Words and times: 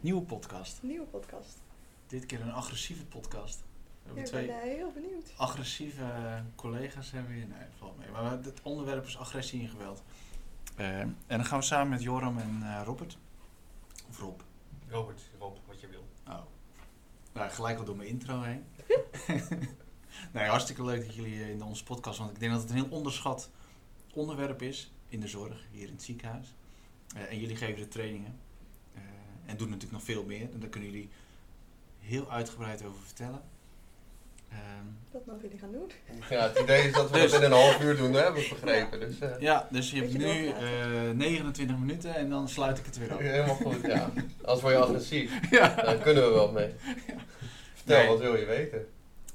Nieuwe 0.00 0.22
podcast. 0.22 0.82
Nieuwe 0.82 1.06
podcast. 1.06 1.58
Dit 2.06 2.26
keer 2.26 2.40
een 2.40 2.52
agressieve 2.52 3.04
podcast. 3.06 3.58
We 4.02 4.06
hebben 4.06 4.24
ik 4.24 4.30
ben 4.30 4.42
twee 4.60 4.74
heel 4.76 4.92
benieuwd. 4.92 5.32
agressieve 5.36 6.02
eh, 6.02 6.40
collega's 6.54 7.10
hebben 7.10 7.30
we 7.30 7.36
hier. 7.38 7.46
Nee, 7.46 7.66
valt 7.78 7.98
mee. 7.98 8.08
Maar 8.10 8.40
we- 8.40 8.48
het 8.48 8.60
onderwerp 8.62 9.06
is 9.06 9.18
agressie 9.18 9.62
en 9.62 9.68
geweld. 9.68 10.02
Eh, 10.76 11.00
en 11.00 11.16
dan 11.26 11.44
gaan 11.44 11.58
we 11.58 11.64
samen 11.64 11.88
met 11.88 12.02
Joram 12.02 12.38
en 12.38 12.58
eh, 12.62 12.82
Robert. 12.84 13.18
Of 14.08 14.18
Rob. 14.18 14.40
Robert, 14.88 15.20
Rob, 15.38 15.56
wat 15.66 15.80
je 15.80 15.88
wil. 15.88 16.04
Oh. 16.28 16.40
Nou, 17.32 17.50
gelijk 17.50 17.78
al 17.78 17.84
door 17.84 17.96
mijn 17.96 18.08
intro 18.08 18.42
heen. 18.42 18.64
nee, 20.32 20.46
hartstikke 20.48 20.84
leuk 20.84 21.06
dat 21.06 21.14
jullie 21.14 21.42
eh, 21.42 21.50
in 21.50 21.62
onze 21.62 21.84
podcast, 21.84 22.18
want 22.18 22.30
ik 22.30 22.38
denk 22.40 22.52
dat 22.52 22.60
het 22.60 22.70
een 22.70 22.76
heel 22.76 22.90
onderschat 22.90 23.50
onderwerp 24.14 24.62
is 24.62 24.92
in 25.08 25.20
de 25.20 25.28
zorg, 25.28 25.66
hier 25.70 25.86
in 25.86 25.92
het 25.92 26.02
ziekenhuis. 26.02 26.54
Eh, 27.16 27.30
en 27.30 27.38
jullie 27.38 27.56
geven 27.56 27.80
de 27.80 27.88
trainingen. 27.88 28.38
Eh, 29.50 29.56
en 29.56 29.56
doen 29.56 29.66
natuurlijk 29.68 29.92
nog 29.92 30.02
veel 30.02 30.24
meer. 30.24 30.40
En 30.52 30.60
daar 30.60 30.68
kunnen 30.68 30.90
jullie 30.90 31.08
heel 32.00 32.30
uitgebreid 32.30 32.84
over 32.84 33.00
vertellen. 33.04 33.40
Ehm, 34.50 34.58
Wat 35.10 35.26
mogen 35.26 35.42
jullie 35.42 35.58
gaan 35.58 35.72
doen? 35.72 35.90
Ja, 36.30 36.48
het 36.48 36.58
idee 36.58 36.86
is 36.88 36.92
dat 36.92 37.10
we 37.10 37.18
Dus- 37.18 37.30
dat 37.30 37.40
in 37.40 37.46
een 37.46 37.58
half 37.58 37.80
uur 37.82 37.96
doen, 37.96 38.12
hè, 38.12 38.20
heb 38.22 38.34
ik 38.34 38.48
begrepen. 38.50 39.00
Dus 39.00 39.18
eh, 39.18 39.40
ja, 39.40 39.68
dus 39.70 39.90
je 39.90 39.96
hebt 39.96 40.12
nu 40.12 40.44
doorpraten. 40.44 41.08
eh 41.08 41.14
29 41.16 41.78
minuten 41.78 42.14
en 42.14 42.30
dan 42.30 42.48
sluit 42.48 42.78
ik 42.78 42.84
het 42.84 42.98
weer 42.98 43.12
af. 43.12 43.18
helemaal 43.18 43.54
goed, 43.54 43.80
ja. 43.86 44.12
Als 44.44 44.60
word 44.60 44.72
je 44.74 44.80
agressief, 44.84 45.50
Ja. 45.50 45.74
daar 45.74 45.96
kunnen 45.96 46.22
we 46.24 46.30
wel 46.30 46.52
mee. 46.52 46.74
Vertel, 47.74 47.98
Nee. 47.98 48.08
wat 48.08 48.18
wil 48.20 48.36
je 48.36 48.44
weten? 48.44 48.86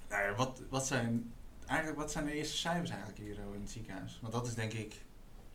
Nou 0.09 0.23
ja, 0.23 0.35
wat, 0.35 0.61
wat, 0.69 0.87
zijn, 0.87 1.33
eigenlijk, 1.67 1.99
wat 1.99 2.11
zijn 2.11 2.25
de 2.25 2.33
eerste 2.33 2.57
cijfers 2.57 2.89
eigenlijk 2.89 3.19
hier 3.19 3.37
oh, 3.47 3.55
in 3.55 3.61
het 3.61 3.69
ziekenhuis? 3.71 4.17
Want 4.21 4.33
dat 4.33 4.47
is 4.47 4.53
denk 4.53 4.73
ik, 4.73 4.93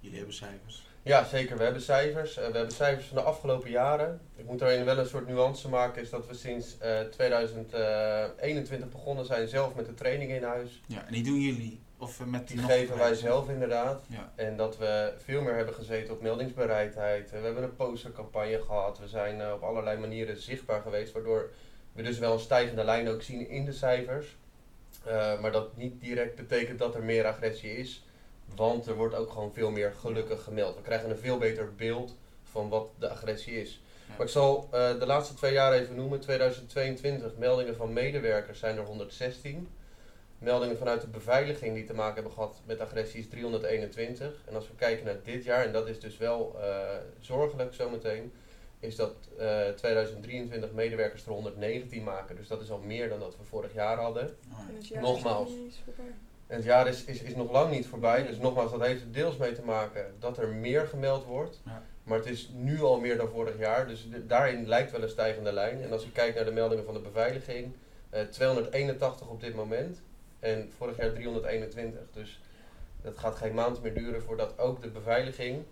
jullie 0.01 0.17
hebben 0.17 0.35
cijfers. 0.35 0.89
Ja, 1.03 1.25
zeker. 1.25 1.57
We 1.57 1.63
hebben 1.63 1.83
cijfers. 1.83 2.37
Eh, 2.37 2.47
we 2.47 2.57
hebben 2.57 2.75
cijfers 2.75 3.07
van 3.07 3.17
de 3.17 3.23
afgelopen 3.23 3.71
jaren. 3.71 4.21
Ik 4.37 4.45
moet 4.47 4.59
daarin 4.59 4.85
wel 4.85 4.99
een 4.99 5.07
soort 5.07 5.27
nuance 5.29 5.69
maken, 5.69 6.03
is 6.03 6.11
dat 6.11 6.27
we 6.27 6.35
sinds 6.35 6.79
eh 6.79 7.01
2021 7.01 8.89
begonnen 8.89 9.25
zijn 9.25 9.49
zelf 9.49 9.75
met 9.75 9.87
de 9.87 9.95
training 9.95 10.31
in 10.31 10.43
huis. 10.43 10.83
Ja, 10.87 11.07
en 11.07 11.13
die 11.13 11.23
doen 11.23 11.41
jullie? 11.41 11.81
Of 11.99 12.21
eh, 12.21 12.27
met 12.27 12.49
Die 12.49 12.57
nog- 12.57 12.67
geven 12.71 12.97
wij 12.99 13.15
zelf 13.15 13.49
inderdaad. 13.49 14.03
Ja. 14.07 14.33
En 14.35 14.57
dat 14.57 14.79
we 14.79 15.13
veel 15.25 15.43
meer 15.43 15.55
hebben 15.55 15.75
gezeten 15.75 16.15
op 16.15 16.23
meldingsbereidheid. 16.23 17.31
We 17.31 17.37
hebben 17.37 17.63
een 17.63 17.77
postercampagne 17.77 18.61
gehad. 18.67 18.99
We 18.99 19.09
zijn 19.09 19.41
eh, 19.41 19.53
op 19.53 19.63
allerlei 19.63 19.99
manieren 19.99 20.37
zichtbaar 20.37 20.81
geweest. 20.83 21.13
Waardoor 21.13 21.51
we 21.93 22.03
dus 22.03 22.19
wel 22.19 22.33
een 22.33 22.39
stijgende 22.41 22.85
lijn 22.85 23.09
ook 23.09 23.23
zien 23.23 23.49
in 23.49 23.65
de 23.65 23.73
cijfers. 23.73 24.37
Eh, 25.05 25.41
maar 25.41 25.53
dat 25.53 25.77
niet 25.77 26.01
direct 26.01 26.37
betekent 26.37 26.79
dat 26.79 26.95
er 26.95 27.03
meer 27.03 27.27
agressie 27.27 27.77
is. 27.77 28.05
Want 28.57 28.87
er 28.87 28.95
wordt 28.95 29.15
ook 29.15 29.31
gewoon 29.31 29.53
veel 29.53 29.71
meer 29.71 29.93
gelukkig 30.01 30.43
gemeld. 30.43 30.77
We 30.77 30.83
krijgen 30.83 31.11
een 31.11 31.19
veel 31.19 31.39
beter 31.39 31.75
beeld 31.75 32.17
van 32.43 32.69
wat 32.69 32.89
de 32.99 33.09
agressie 33.09 33.61
is. 33.61 33.83
Ja. 34.09 34.15
Maar 34.17 34.27
ik 34.27 34.33
zal 34.33 34.69
eh, 34.71 34.99
de 34.99 35.07
laatste 35.07 35.35
twee 35.35 35.53
jaar 35.53 35.73
even 35.73 35.95
noemen. 35.95 36.21
2022 36.21 37.37
meldingen 37.37 37.77
van 37.77 37.93
medewerkers 37.93 38.59
zijn 38.59 38.77
er 38.77 38.85
116. 38.85 39.69
Meldingen 40.39 40.79
vanuit 40.79 41.01
de 41.01 41.07
beveiliging 41.07 41.75
die 41.75 41.85
te 41.85 41.95
maken 41.95 42.15
hebben 42.15 42.33
gehad 42.33 42.61
met 42.65 42.81
agressie 42.81 43.21
is 43.21 43.29
321. 43.29 44.43
En 44.47 44.55
als 44.55 44.69
we 44.69 44.75
kijken 44.75 45.05
naar 45.05 45.23
dit 45.25 45.45
jaar, 45.45 45.65
en 45.65 45.73
dat 45.73 45.89
is 45.89 46.01
dus 46.01 46.17
wel 46.17 46.57
eh, 46.61 46.97
zorgelijk 47.21 47.75
zometeen, 47.75 48.33
is 48.79 48.97
dat 48.97 49.15
eh 49.39 49.69
2023 49.69 50.73
medewerkers 50.73 51.25
er 51.27 51.33
119 51.33 52.05
maken. 52.05 52.37
Dus 52.37 52.49
dat 52.49 52.61
is 52.61 52.71
al 52.71 52.79
meer 52.79 53.09
dan 53.09 53.21
dat 53.21 53.37
we 53.37 53.45
vorig 53.45 53.75
jaar 53.75 53.99
hadden. 53.99 54.25
Oh, 54.25 54.59
ja. 54.59 54.69
En 54.69 54.75
het 54.75 54.89
jaar 54.89 55.03
Nogmaals. 55.03 55.51
En 56.51 56.57
het 56.57 56.65
jaar 56.65 56.89
is, 56.89 57.05
is, 57.05 57.23
is 57.23 57.35
nog 57.35 57.51
lang 57.51 57.71
niet 57.71 57.87
voorbij. 57.87 58.27
Dus 58.27 58.39
nogmaals, 58.39 58.71
dat 58.71 58.81
heeft 58.81 59.01
er 59.01 59.13
deels 59.13 59.37
mee 59.37 59.53
te 59.53 59.63
maken 59.63 60.15
dat 60.19 60.39
er 60.39 60.49
meer 60.49 60.87
gemeld 60.87 61.25
wordt. 61.25 61.61
Ja. 61.65 61.83
Maar 62.03 62.19
het 62.19 62.27
is 62.29 62.51
nu 62.55 62.83
al 62.83 63.01
meer 63.01 63.17
dan 63.17 63.29
vorig 63.29 63.59
jaar. 63.59 63.87
Dus 63.89 64.09
de- 64.11 64.27
daarin 64.27 64.69
lijkt 64.69 64.91
wel 64.91 65.03
een 65.03 65.09
stijgende 65.09 65.53
lijn. 65.53 65.83
En 65.83 65.93
als 65.93 66.03
je 66.05 66.13
kijkt 66.13 66.35
naar 66.37 66.45
de 66.45 66.51
meldingen 66.51 66.85
van 66.85 66.95
de 66.95 67.01
beveiliging, 67.01 67.73
eh 68.11 68.23
281 68.23 69.29
op 69.29 69.41
dit 69.41 69.55
moment. 69.55 70.01
En 70.41 70.73
vorig 70.77 70.97
jaar 70.97 71.13
321. 71.13 72.01
Dus 72.13 72.41
dat 73.03 73.19
gaat 73.19 73.35
geen 73.35 73.55
maand 73.55 73.83
meer 73.83 73.95
duren 73.95 74.23
voordat 74.23 74.59
ook 74.59 74.83
de 74.83 74.89
beveiliging. 74.91 75.63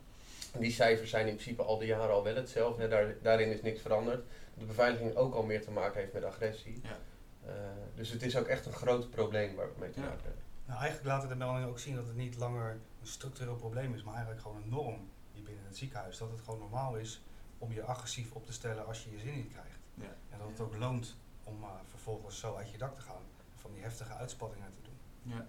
en 0.52 0.60
Die 0.60 0.72
cijfers 0.72 1.10
zijn 1.10 1.26
in 1.26 1.34
principe 1.34 1.62
al 1.62 1.78
die 1.78 1.88
jaren 1.88 2.10
al 2.14 2.24
wel 2.24 2.34
hetzelfde. 2.34 2.82
hè, 2.82 2.88
Daar, 2.88 3.14
daarin 3.22 3.48
is 3.52 3.62
niks 3.62 3.80
veranderd. 3.80 4.22
De 4.54 4.64
beveiliging 4.64 5.16
ook 5.16 5.34
al 5.34 5.42
meer 5.42 5.62
te 5.62 5.70
maken 5.70 6.00
heeft 6.00 6.12
met 6.12 6.24
agressie. 6.24 6.80
Ja. 6.82 6.98
Eh, 7.46 7.52
dus 7.94 8.10
het 8.10 8.22
is 8.22 8.36
ook 8.36 8.46
echt 8.46 8.66
een 8.66 8.72
groot 8.72 9.10
probleem 9.10 9.54
waar 9.54 9.66
we 9.66 9.80
mee 9.80 9.90
te 9.90 10.00
maken 10.00 10.22
hebben. 10.24 10.46
Nou, 10.68 10.80
eigenlijk 10.80 11.08
laten 11.08 11.28
de 11.28 11.34
meldingen 11.34 11.68
ook 11.68 11.78
zien 11.78 11.94
dat 11.94 12.06
het 12.06 12.16
niet 12.16 12.36
langer 12.36 12.70
een 13.00 13.06
structureel 13.06 13.56
probleem 13.56 13.94
is, 13.94 14.02
maar 14.02 14.14
eigenlijk 14.14 14.42
gewoon 14.42 14.62
een 14.62 14.68
norm 14.68 15.10
hier 15.32 15.42
binnen 15.42 15.64
het 15.64 15.76
ziekenhuis. 15.76 16.18
Dat 16.18 16.30
het 16.30 16.40
gewoon 16.40 16.58
normaal 16.58 16.96
is 16.96 17.22
om 17.58 17.72
je 17.72 17.82
agressief 17.82 18.32
op 18.32 18.46
te 18.46 18.52
stellen 18.52 18.86
als 18.86 19.04
je 19.04 19.10
je 19.10 19.18
zin 19.18 19.34
niet 19.34 19.52
krijgt. 19.52 19.78
Ja. 19.94 20.16
En 20.30 20.38
dat 20.38 20.48
het 20.48 20.60
ook 20.60 20.76
loont 20.76 21.16
om 21.44 21.62
eh, 21.62 21.68
vervolgens 21.90 22.38
zo 22.38 22.54
uit 22.54 22.70
je 22.70 22.78
dak 22.78 22.94
te 22.94 23.00
gaan. 23.00 23.22
Van 23.54 23.72
die 23.72 23.82
heftige 23.82 24.12
uitspattingen 24.12 24.72
te 24.74 24.82
doen. 24.82 25.34
Ja. 25.34 25.46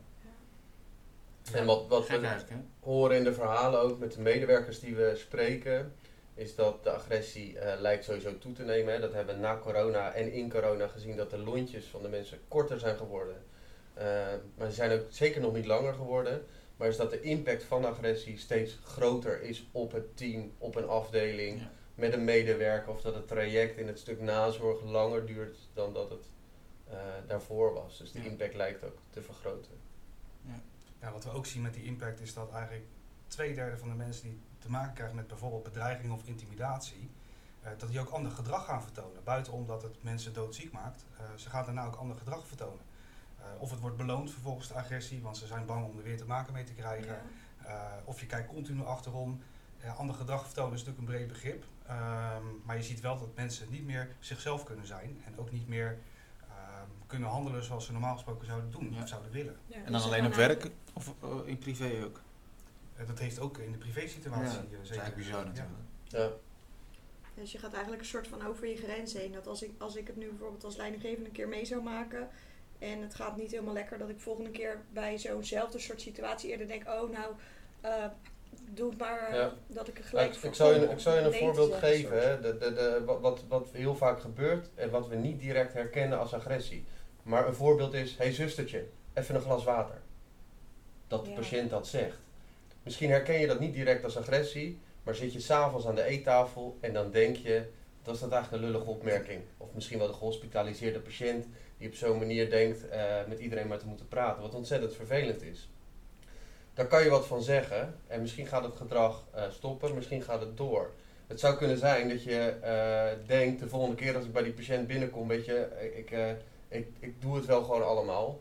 En 1.53 1.65
wat, 1.65 1.87
wat 1.87 2.05
Gek 2.05 2.21
we 2.21 2.55
horen 2.79 3.17
in 3.17 3.23
de 3.23 3.33
verhalen 3.33 3.79
ook 3.79 3.99
met 3.99 4.11
de 4.11 4.21
medewerkers 4.21 4.79
die 4.79 4.95
we 4.95 5.13
spreken, 5.15 5.95
is 6.33 6.55
dat 6.55 6.83
de 6.83 6.91
agressie 6.91 7.59
eh, 7.59 7.79
lijkt 7.79 8.03
sowieso 8.03 8.37
toe 8.37 8.53
te 8.53 8.63
nemen. 8.63 8.93
Hè. 8.93 8.99
Dat 8.99 9.13
hebben 9.13 9.35
we 9.35 9.41
na 9.41 9.57
corona 9.57 10.11
en 10.11 10.31
in 10.31 10.49
corona 10.49 10.87
gezien 10.87 11.15
dat 11.15 11.29
de 11.29 11.37
lontjes 11.37 11.85
van 11.85 12.01
de 12.01 12.09
mensen 12.09 12.39
korter 12.47 12.79
zijn 12.79 12.97
geworden. 12.97 13.43
Eh, 13.99 14.05
maar 14.57 14.67
ze 14.69 14.73
zijn 14.73 14.91
ook 14.99 15.05
zeker 15.09 15.41
nog 15.41 15.53
niet 15.53 15.65
langer 15.65 15.93
geworden. 15.93 16.45
Maar 16.77 16.87
is 16.87 16.97
dat 16.97 17.09
de 17.09 17.21
impact 17.21 17.63
van 17.63 17.85
agressie 17.85 18.37
steeds 18.37 18.79
groter 18.83 19.41
is 19.41 19.67
op 19.71 19.91
het 19.91 20.17
team, 20.17 20.51
op 20.57 20.75
een 20.75 20.87
afdeling, 20.87 21.59
Ja. 21.59 21.71
met 21.95 22.13
een 22.13 22.23
medewerker. 22.23 22.93
Of 22.93 23.01
dat 23.01 23.13
het 23.15 23.27
traject 23.27 23.77
in 23.77 23.87
het 23.87 23.99
stuk 23.99 24.21
nazorg 24.21 24.83
langer 24.83 25.25
duurt 25.25 25.57
dan 25.73 25.93
dat 25.93 26.09
het 26.09 26.25
eh, 26.89 26.97
daarvoor 27.27 27.73
was. 27.73 27.97
Dus 27.97 28.11
de 28.11 28.19
Ja. 28.19 28.25
impact 28.29 28.53
lijkt 28.55 28.83
ook 28.83 28.97
te 29.09 29.21
vergroten. 29.21 29.71
Ja, 31.01 31.11
wat 31.11 31.23
we 31.23 31.31
ook 31.31 31.45
zien 31.45 31.61
met 31.61 31.73
die 31.73 31.83
impact 31.83 32.19
is 32.19 32.33
dat 32.33 32.51
eigenlijk 32.51 32.85
twee 33.27 33.53
derde 33.53 33.77
van 33.77 33.89
de 33.89 33.95
mensen 33.95 34.23
die 34.23 34.39
te 34.59 34.69
maken 34.69 34.93
krijgen 34.93 35.15
met 35.15 35.27
bijvoorbeeld 35.27 35.63
bedreiging 35.63 36.13
of 36.13 36.27
intimidatie, 36.27 37.09
eh, 37.61 37.71
dat 37.77 37.89
die 37.89 37.99
ook 37.99 38.09
ander 38.09 38.31
gedrag 38.31 38.65
gaan 38.65 38.81
vertonen. 38.83 39.23
Buiten 39.23 39.53
omdat 39.53 39.81
het 39.81 40.03
mensen 40.03 40.33
doodziek 40.33 40.71
maakt, 40.71 41.05
ze 41.35 41.49
gaan 41.49 41.65
daarna 41.65 41.85
ook 41.85 41.95
ander 41.95 42.17
gedrag 42.17 42.47
vertonen. 42.47 42.85
Eh, 43.55 43.61
of 43.61 43.71
het 43.71 43.79
wordt 43.79 43.97
beloond 43.97 44.31
vervolgens 44.31 44.67
de 44.67 44.73
agressie, 44.73 45.21
want 45.21 45.37
ze 45.37 45.47
zijn 45.47 45.65
bang 45.65 45.85
om 45.85 45.97
er 45.97 46.03
weer 46.03 46.17
te 46.17 46.25
maken 46.25 46.53
mee 46.53 46.63
te 46.63 46.73
krijgen. 46.73 47.21
Ja. 47.63 47.65
Eh, 47.65 48.07
of 48.07 48.19
je 48.19 48.25
kijkt 48.25 48.47
continu 48.47 48.83
achterom. 48.83 49.41
Ja, 49.83 49.91
ander 49.93 50.15
gedrag 50.15 50.45
vertonen 50.45 50.73
is 50.73 50.83
natuurlijk 50.83 51.07
een 51.11 51.15
breed 51.15 51.27
begrip. 51.27 51.63
Ehm, 51.87 52.43
maar 52.63 52.75
je 52.75 52.83
ziet 52.83 52.99
wel 53.01 53.19
dat 53.19 53.35
mensen 53.35 53.67
niet 53.69 53.85
meer 53.85 54.15
zichzelf 54.19 54.63
kunnen 54.63 54.85
zijn. 54.87 55.21
En 55.25 55.33
ook 55.37 55.51
niet 55.51 55.67
meer 55.67 55.97
ehm, 56.49 56.87
kunnen 57.07 57.29
handelen 57.29 57.63
zoals 57.63 57.85
ze 57.85 57.91
normaal 57.91 58.13
gesproken 58.13 58.45
zouden 58.45 58.71
doen 58.71 58.93
Ja. 58.93 59.01
of 59.01 59.07
zouden 59.07 59.31
willen. 59.31 59.57
Ja, 59.65 59.75
En 59.75 59.81
dus 59.91 59.91
dan 59.91 60.01
alleen 60.11 60.25
op 60.25 60.33
werk 60.33 60.69
of 60.93 61.13
eh, 61.21 61.29
in 61.45 61.57
privé 61.57 62.03
ook? 62.05 62.21
Eh, 62.95 63.07
dat 63.07 63.19
heeft 63.19 63.39
ook 63.39 63.57
in 63.57 63.71
de 63.71 63.77
privésituatie 63.77 64.43
Ja, 64.43 64.63
eh, 64.63 64.71
dat 64.71 64.81
is 64.81 64.87
zeker. 64.87 65.01
eigenlijk 65.01 65.15
bizar 65.15 65.39
Ja. 65.41 65.47
natuurlijk. 65.47 65.77
Ja. 66.07 66.29
Dus 67.41 67.51
je 67.51 67.57
gaat 67.57 67.71
eigenlijk 67.73 68.01
een 68.01 68.07
soort 68.07 68.27
van 68.27 68.45
over 68.45 68.67
je 68.67 68.75
grens 68.75 69.13
heen. 69.13 69.31
Dat 69.31 69.47
als 69.47 69.61
ik, 69.63 69.71
als 69.77 69.95
ik 69.95 70.07
het 70.07 70.15
nu 70.15 70.29
bijvoorbeeld 70.29 70.63
als 70.63 70.75
leidinggevende 70.75 71.25
een 71.25 71.35
keer 71.35 71.47
mee 71.47 71.65
zou 71.65 71.83
maken. 71.83 72.29
En 72.79 73.01
het 73.01 73.15
gaat 73.15 73.37
niet 73.37 73.51
helemaal 73.51 73.73
lekker. 73.73 73.97
Dat 73.97 74.09
ik 74.09 74.19
volgende 74.19 74.49
keer 74.49 74.81
bij 74.93 75.17
zo'nzelfde 75.17 75.79
soort 75.79 76.01
situatie 76.01 76.49
eerder 76.49 76.67
denk. 76.67 76.87
Oh 76.87 77.11
nou, 77.11 77.33
eh, 77.81 78.05
doe 78.69 78.89
het 78.89 78.99
maar. 78.99 79.35
Ja. 79.35 79.53
Dat 79.67 79.87
ik 79.87 79.97
er 79.97 80.03
gelijk 80.03 80.33
ik, 80.33 80.39
voor 80.39 80.49
ik 80.49 80.55
zal 80.55 80.73
je, 80.73 80.81
ik 80.89 80.99
zal 80.99 81.13
je 81.15 81.21
een 81.21 81.33
voorbeeld 81.33 81.73
geven. 81.73 82.21
Hè. 82.29 82.39
De, 82.41 82.57
de, 82.57 82.73
de, 82.73 83.01
wat- 83.05 83.19
wat, 83.21 83.43
wat 83.47 83.67
heel 83.71 83.95
vaak 83.95 84.19
gebeurt 84.21 84.69
en 84.75 84.89
wat 84.89 85.07
we 85.07 85.15
niet 85.15 85.39
direct 85.39 85.73
herkennen 85.73 86.19
als 86.19 86.33
agressie. 86.33 86.85
Maar 87.23 87.47
een 87.47 87.55
voorbeeld 87.55 87.93
is, 87.93 88.11
hé 88.17 88.23
hey, 88.23 88.33
zustertje, 88.33 88.85
even 89.13 89.35
een 89.35 89.41
glas 89.41 89.63
water. 89.63 90.01
Dat 91.07 91.23
de 91.25 91.29
Ja. 91.29 91.35
patiënt 91.35 91.69
dat 91.69 91.87
zegt. 91.87 92.17
Misschien 92.83 93.09
herken 93.09 93.39
je 93.39 93.47
dat 93.47 93.59
niet 93.59 93.73
direct 93.73 94.03
als 94.03 94.17
agressie, 94.17 94.79
maar 95.03 95.15
zit 95.15 95.33
je 95.33 95.39
s'avonds 95.39 95.87
aan 95.87 95.95
de 95.95 96.03
eettafel 96.03 96.77
en 96.79 96.93
dan 96.93 97.11
denk 97.11 97.35
je, 97.35 97.63
dat 98.03 98.15
is 98.15 98.21
dat 98.21 98.31
eigenlijk 98.31 98.63
een 98.63 98.69
lullige 98.69 98.89
opmerking. 98.89 99.41
Of 99.57 99.67
misschien 99.73 99.97
wel 99.97 100.07
de 100.07 100.13
gehospitaliseerde 100.13 100.99
patiënt 100.99 101.45
die 101.79 101.87
op 101.87 101.95
zo'n 101.95 102.17
manier 102.17 102.49
denkt 102.49 102.89
eh, 102.89 103.01
met 103.27 103.39
iedereen 103.39 103.67
maar 103.67 103.77
te 103.77 103.87
moeten 103.87 104.07
praten, 104.07 104.41
wat 104.41 104.55
ontzettend 104.55 104.95
vervelend 104.95 105.41
is. 105.41 105.69
Daar 106.73 106.87
kan 106.87 107.03
je 107.03 107.09
wat 107.09 107.27
van 107.27 107.41
zeggen 107.41 107.95
en 108.07 108.21
misschien 108.21 108.47
gaat 108.47 108.63
het 108.63 108.75
gedrag 108.75 109.23
eh, 109.31 109.43
stoppen, 109.49 109.95
misschien 109.95 110.21
gaat 110.21 110.39
het 110.39 110.57
door. 110.57 110.91
Het 111.27 111.39
zou 111.39 111.55
kunnen 111.55 111.77
zijn 111.77 112.09
dat 112.09 112.23
je 112.23 112.37
eh, 112.61 113.27
denkt, 113.27 113.59
de 113.59 113.69
volgende 113.69 113.95
keer 113.95 114.15
als 114.15 114.25
ik 114.25 114.33
bij 114.33 114.43
die 114.43 114.53
patiënt 114.53 114.87
binnenkom, 114.87 115.27
weet 115.27 115.45
je, 115.45 115.67
ik, 115.95 116.11
ik, 116.67 116.87
ik 116.99 117.21
doe 117.21 117.35
het 117.35 117.45
wel 117.45 117.63
gewoon 117.63 117.85
allemaal. 117.85 118.39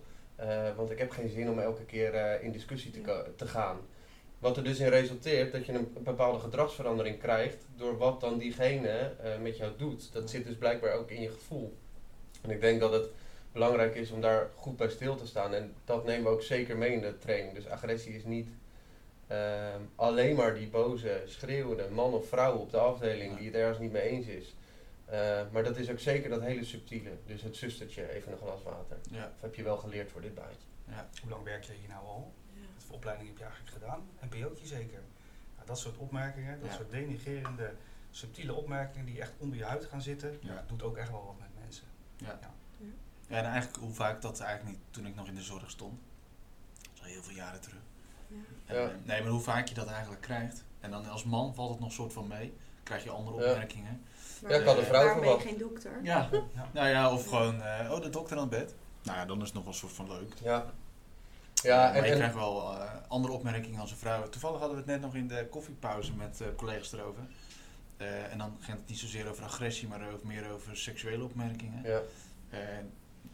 Want 0.76 0.90
ik 0.90 0.98
heb 0.98 1.10
geen 1.10 1.28
zin 1.28 1.50
om 1.50 1.58
elke 1.58 1.84
keer 1.84 2.42
in 2.42 2.52
discussie 2.52 2.90
te, 2.90 3.24
te 3.36 3.46
gaan. 3.46 3.76
Wat 4.38 4.56
er 4.56 4.64
dus 4.64 4.78
in 4.78 4.88
resulteert 4.88 5.52
dat 5.52 5.66
je 5.66 5.72
een 5.72 5.96
bepaalde 6.02 6.38
gedragsverandering 6.38 7.18
krijgt 7.18 7.66
door 7.76 7.96
wat 7.96 8.20
dan 8.20 8.38
diegene 8.38 9.12
met 9.42 9.56
jou 9.56 9.72
doet. 9.76 10.12
Dat 10.12 10.30
zit 10.30 10.46
dus 10.46 10.56
blijkbaar 10.56 10.92
ook 10.92 11.10
in 11.10 11.20
je 11.20 11.30
gevoel. 11.30 11.76
En 12.42 12.50
ik 12.50 12.60
denk 12.60 12.80
dat 12.80 12.92
het 12.92 13.08
belangrijk 13.52 13.94
is 13.94 14.10
om 14.10 14.20
daar 14.20 14.48
goed 14.54 14.76
bij 14.76 14.88
stil 14.88 15.16
te 15.16 15.26
staan. 15.26 15.54
En 15.54 15.74
dat 15.84 16.04
nemen 16.04 16.24
we 16.24 16.30
ook 16.30 16.42
zeker 16.42 16.76
mee 16.76 16.92
in 16.92 17.00
de 17.00 17.18
training. 17.18 17.54
Dus 17.54 17.66
agressie 17.68 18.14
is 18.14 18.24
niet 18.24 18.48
ehm, 19.26 19.80
alleen 19.96 20.36
maar 20.36 20.54
die 20.54 20.68
boze, 20.68 21.22
schreeuwende 21.26 21.88
man 21.88 22.12
of 22.12 22.28
vrouw 22.28 22.56
op 22.56 22.70
de 22.70 22.78
afdeling 22.78 23.36
die 23.36 23.46
het 23.46 23.54
ergens 23.56 23.78
niet 23.78 23.92
mee 23.92 24.02
eens 24.02 24.26
is. 24.26 24.54
Eh, 25.04 25.40
maar 25.52 25.62
dat 25.64 25.76
is 25.76 25.90
ook 25.90 25.98
zeker 26.00 26.30
dat 26.30 26.40
hele 26.40 26.64
subtiele. 26.64 27.10
Dus 27.26 27.42
het 27.42 27.56
zustertje, 27.56 28.10
even 28.12 28.32
een 28.32 28.38
glas 28.38 28.62
water. 28.62 28.96
Ja, 29.10 29.32
Of 29.34 29.40
heb 29.40 29.54
je 29.54 29.62
wel 29.62 29.76
geleerd 29.76 30.10
voor 30.10 30.20
dit 30.20 30.34
baantje? 30.34 30.66
ja. 30.88 31.08
Hoe 31.20 31.30
lang 31.30 31.44
werk 31.44 31.64
je 31.64 31.72
hier 31.72 31.88
nou 31.88 32.04
al? 32.06 32.32
Ja. 32.54 32.60
Wat 32.74 32.84
voor 32.84 32.94
opleiding 32.94 33.28
heb 33.28 33.38
je 33.38 33.44
eigenlijk 33.44 33.72
gedaan? 33.72 34.08
NPO'tje 34.20 34.66
zeker. 34.66 35.00
Nou, 35.54 35.66
dat 35.66 35.78
soort 35.78 35.96
opmerkingen, 35.96 36.60
dat 36.60 36.68
Ja. 36.70 36.74
soort 36.76 36.90
denigerende, 36.90 37.72
subtiele 38.10 38.54
opmerkingen 38.54 39.06
die 39.06 39.20
echt 39.20 39.32
onder 39.38 39.58
je 39.58 39.64
huid 39.64 39.84
gaan 39.84 40.02
zitten, 40.02 40.38
Ja. 40.40 40.64
doet 40.66 40.82
ook 40.82 40.96
echt 40.96 41.10
wel 41.10 41.24
wat 41.24 41.38
met 41.38 41.62
mensen. 41.64 41.84
Ja. 42.16 42.38
Ja. 43.28 43.36
En 43.36 43.44
eigenlijk 43.44 43.76
hoe 43.82 43.92
vaak 43.94 44.22
dat 44.22 44.40
eigenlijk 44.40 44.76
niet 44.76 44.84
toen 44.90 45.06
ik 45.06 45.14
nog 45.14 45.26
in 45.26 45.34
de 45.34 45.42
zorg 45.42 45.70
stond. 45.70 45.98
Dat 46.82 46.90
is 46.94 47.00
al 47.00 47.06
heel 47.06 47.22
veel 47.22 47.34
jaren 47.34 47.60
terug. 47.60 47.80
Ja. 48.28 48.36
En, 48.66 48.76
Ja. 48.76 48.82
eh, 48.88 48.94
nee, 49.04 49.22
maar 49.22 49.30
hoe 49.30 49.40
vaak 49.40 49.66
je 49.68 49.74
dat 49.74 49.86
eigenlijk 49.88 50.20
krijgt. 50.20 50.64
En 50.80 50.90
dan 50.90 51.06
als 51.08 51.24
man 51.24 51.54
valt 51.54 51.70
het 51.70 51.80
nog 51.80 51.92
soort 51.92 52.12
van 52.12 52.26
mee. 52.26 52.52
Krijg 52.82 53.04
je 53.04 53.10
andere 53.10 53.44
Ja. 53.44 53.50
opmerkingen. 53.50 54.02
Maar 54.42 54.52
Ja, 54.52 54.62
kan 54.62 54.76
de 54.76 54.82
vrouw 54.84 55.04
waarom 55.04 55.20
ben 55.20 55.30
je 55.30 55.40
geen 55.40 55.58
dokter? 55.58 56.00
Ja. 56.02 56.28
Ja. 56.54 56.68
Nou 56.72 56.88
ja, 56.88 57.12
of 57.12 57.24
gewoon, 57.28 57.62
eh, 57.62 57.92
oh 57.92 58.00
de 58.02 58.10
dokter 58.10 58.36
aan 58.36 58.42
het 58.42 58.50
bed. 58.50 58.74
Nou 59.02 59.18
ja, 59.18 59.24
dan 59.24 59.38
is 59.38 59.44
het 59.44 59.54
nog 59.54 59.62
wel 59.64 59.72
een 59.72 59.78
soort 59.78 59.92
van 59.92 60.08
leuk. 60.08 60.32
Ja. 60.42 60.66
Ja, 61.62 61.76
maar 61.76 61.94
en, 61.94 62.04
je 62.04 62.10
en, 62.10 62.16
krijgt 62.16 62.34
wel 62.34 62.72
eh, 62.72 62.90
andere 63.08 63.32
opmerkingen 63.32 63.80
als 63.80 63.90
een 63.90 63.96
vrouw. 63.96 64.28
Toevallig 64.28 64.58
hadden 64.58 64.76
we 64.76 64.82
het 64.82 64.90
net 64.92 65.00
nog 65.00 65.14
in 65.14 65.28
de 65.28 65.46
koffiepauze 65.50 66.12
met 66.14 66.40
eh, 66.40 66.46
collega's 66.56 66.92
erover. 66.92 67.22
Eh, 67.96 68.32
en 68.32 68.38
dan 68.38 68.56
ging 68.60 68.76
het 68.78 68.88
niet 68.88 68.98
zozeer 68.98 69.28
over 69.28 69.44
agressie, 69.44 69.88
maar 69.88 70.08
over, 70.12 70.26
meer 70.26 70.50
over 70.50 70.76
seksuele 70.76 71.24
opmerkingen. 71.24 71.82
ja. 71.84 72.00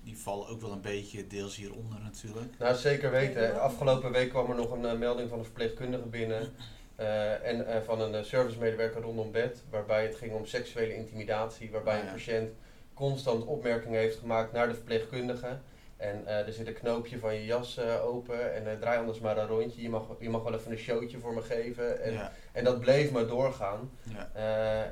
Die 0.02 0.18
vallen 0.18 0.48
ook 0.48 0.60
wel 0.60 0.72
een 0.72 0.80
beetje 0.80 1.26
deels 1.26 1.56
hieronder 1.56 2.00
natuurlijk. 2.00 2.58
Nou, 2.58 2.76
zeker 2.76 3.10
weten. 3.10 3.60
Afgelopen 3.60 4.12
week 4.12 4.28
kwam 4.30 4.50
er 4.50 4.56
nog 4.56 4.70
een 4.70 4.84
eh, 4.86 4.98
melding 4.98 5.28
van 5.28 5.38
een 5.38 5.44
verpleegkundige 5.44 6.06
binnen. 6.06 6.52
eh, 6.96 7.46
en 7.48 7.66
eh, 7.66 7.80
van 7.82 8.00
een 8.00 8.24
servicemedewerker 8.24 9.00
rondom 9.00 9.30
bed. 9.30 9.62
Waarbij 9.70 10.02
het 10.06 10.14
ging 10.16 10.32
om 10.32 10.46
seksuele 10.46 10.94
intimidatie. 10.94 11.70
Waarbij 11.70 11.98
Ah, 12.00 12.04
een 12.06 12.12
patiënt 12.12 12.50
constant 12.94 13.44
opmerkingen 13.44 13.98
heeft 14.00 14.18
gemaakt 14.18 14.52
naar 14.52 14.68
de 14.68 14.74
verpleegkundige. 14.74 15.58
En 15.96 16.26
eh, 16.26 16.46
er 16.46 16.52
zit 16.52 16.66
een 16.66 16.72
knoopje 16.72 17.18
van 17.18 17.34
je 17.34 17.44
jas 17.44 17.76
eh, 17.76 18.04
open. 18.04 18.54
En 18.54 18.70
eh, 18.70 18.78
draai 18.78 18.98
anders 18.98 19.20
maar 19.20 19.38
een 19.38 19.46
rondje. 19.46 19.82
Je 19.82 19.88
mag, 19.88 20.02
je 20.18 20.30
mag 20.30 20.42
wel 20.42 20.54
even 20.54 20.70
een 20.70 20.78
showtje 20.78 21.18
voor 21.18 21.34
me 21.34 21.42
geven. 21.42 22.02
En, 22.02 22.12
ja, 22.12 22.32
en 22.52 22.64
dat 22.64 22.80
bleef 22.80 23.10
maar 23.10 23.26
doorgaan. 23.26 23.90
ja, 24.02 24.30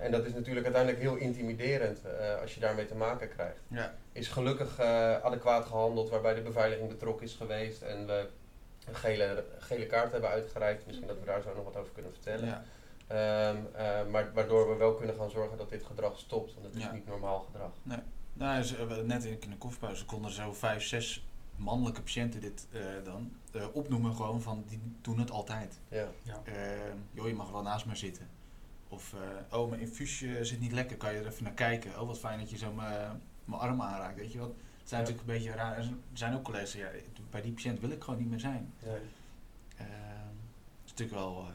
en 0.00 0.10
dat 0.10 0.25
is 0.25 0.32
natuurlijk 0.32 0.64
uiteindelijk 0.64 1.02
heel 1.02 1.16
intimiderend 1.16 2.00
als 2.40 2.54
je 2.54 2.60
daarmee 2.60 2.87
te 2.87 2.94
maken 2.94 3.28
krijgt. 3.28 3.60
ja, 3.69 3.94
Is 4.12 4.28
gelukkig 4.28 4.81
adequaat 5.22 5.64
gehandeld, 5.64 6.10
waarbij 6.10 6.34
de 6.34 6.40
beveiliging 6.40 6.88
betrokken 6.88 7.26
is 7.26 7.34
geweest 7.34 7.82
en 7.82 8.06
we 8.06 8.26
een 8.88 8.94
gele, 8.94 9.44
gele 9.58 9.87
kaart 9.87 10.12
hebben 10.12 10.31
uitgereikt. 10.31 10.87
Misschien 10.87 11.08
dat 11.08 11.19
we 11.19 11.25
daar 11.25 11.43
zo 11.43 11.55
nog 11.55 11.64
wat 11.64 11.76
over 11.76 11.93
kunnen 11.93 12.12
vertellen. 12.12 12.46
ja. 12.46 12.64
Ehm, 13.12 13.56
eh, 13.72 14.06
maar 14.10 14.31
waardoor 14.34 14.69
we 14.69 14.76
wel 14.76 14.94
kunnen 14.94 15.16
gaan 15.16 15.31
zorgen 15.31 15.58
dat 15.58 15.70
dit 15.70 15.84
gedrag 15.84 16.19
stopt, 16.19 16.55
want 16.55 16.66
het 16.66 16.76
is 16.76 16.90
niet 16.93 17.06
normaal 17.06 17.40
gedrag. 17.40 17.70
Nou, 18.32 18.62
ze, 18.62 18.87
we- 18.87 19.02
net 19.06 19.25
in 19.25 19.50
de 19.50 19.56
koffiepauze 19.56 20.05
konden 20.05 20.31
zo 20.31 20.52
vijf, 20.52 20.82
zes 20.84 21.25
mannelijke 21.56 22.02
patiënten 22.02 22.40
dit 22.40 22.67
eh, 22.73 22.81
dan 23.05 23.32
eh, 23.52 23.67
opnoemen 23.73 24.14
gewoon 24.14 24.43
van 24.43 24.64
die 24.69 24.81
doen 25.00 25.19
het 25.19 25.31
altijd. 25.31 25.79
Ja. 25.88 26.08
Eh, 26.44 26.55
joh, 27.12 27.26
je 27.26 27.34
mag 27.34 27.50
wel 27.50 27.62
naast 27.62 27.87
me 27.87 27.94
zitten. 27.96 28.29
Of, 28.88 29.14
eh, 29.50 29.58
oh, 29.58 29.69
mijn 29.69 29.81
infuusje 29.81 30.44
zit 30.44 30.61
niet 30.61 30.73
lekker, 30.73 30.96
kan 30.96 31.12
je 31.12 31.19
er 31.20 31.26
even 31.26 31.44
naar 31.44 31.52
kijken? 31.52 32.00
Oh, 32.00 32.06
wat 32.06 32.19
fijn 32.19 32.38
dat 32.38 32.50
je 32.50 32.56
zo 32.56 32.73
mijn 32.73 33.20
mijn 33.44 33.61
arm 33.61 33.82
aanraakt, 33.82 34.17
weet 34.17 34.32
je 34.32 34.38
wat? 34.38 34.49
Het 34.79 34.88
zijn 34.88 35.02
Ja. 35.02 35.08
natuurlijk 35.08 35.29
een 35.29 35.34
beetje 35.44 35.58
raar. 35.58 35.76
Er 35.79 35.88
zijn 36.12 36.34
ook 36.34 36.43
collega's, 36.43 36.73
ja, 36.73 36.88
bij 37.31 37.43
die 37.43 37.52
patiënt 37.52 37.81
wil 37.81 37.90
ik 37.90 38.02
gewoon 38.05 38.19
niet 38.20 38.31
meer 38.31 38.40
zijn. 38.40 38.73
Nee. 38.82 38.94
Eh, 38.94 39.00
het 39.76 40.84
is 40.84 40.90
natuurlijk 40.90 41.19
wel 41.19 41.38
eh, 41.49 41.55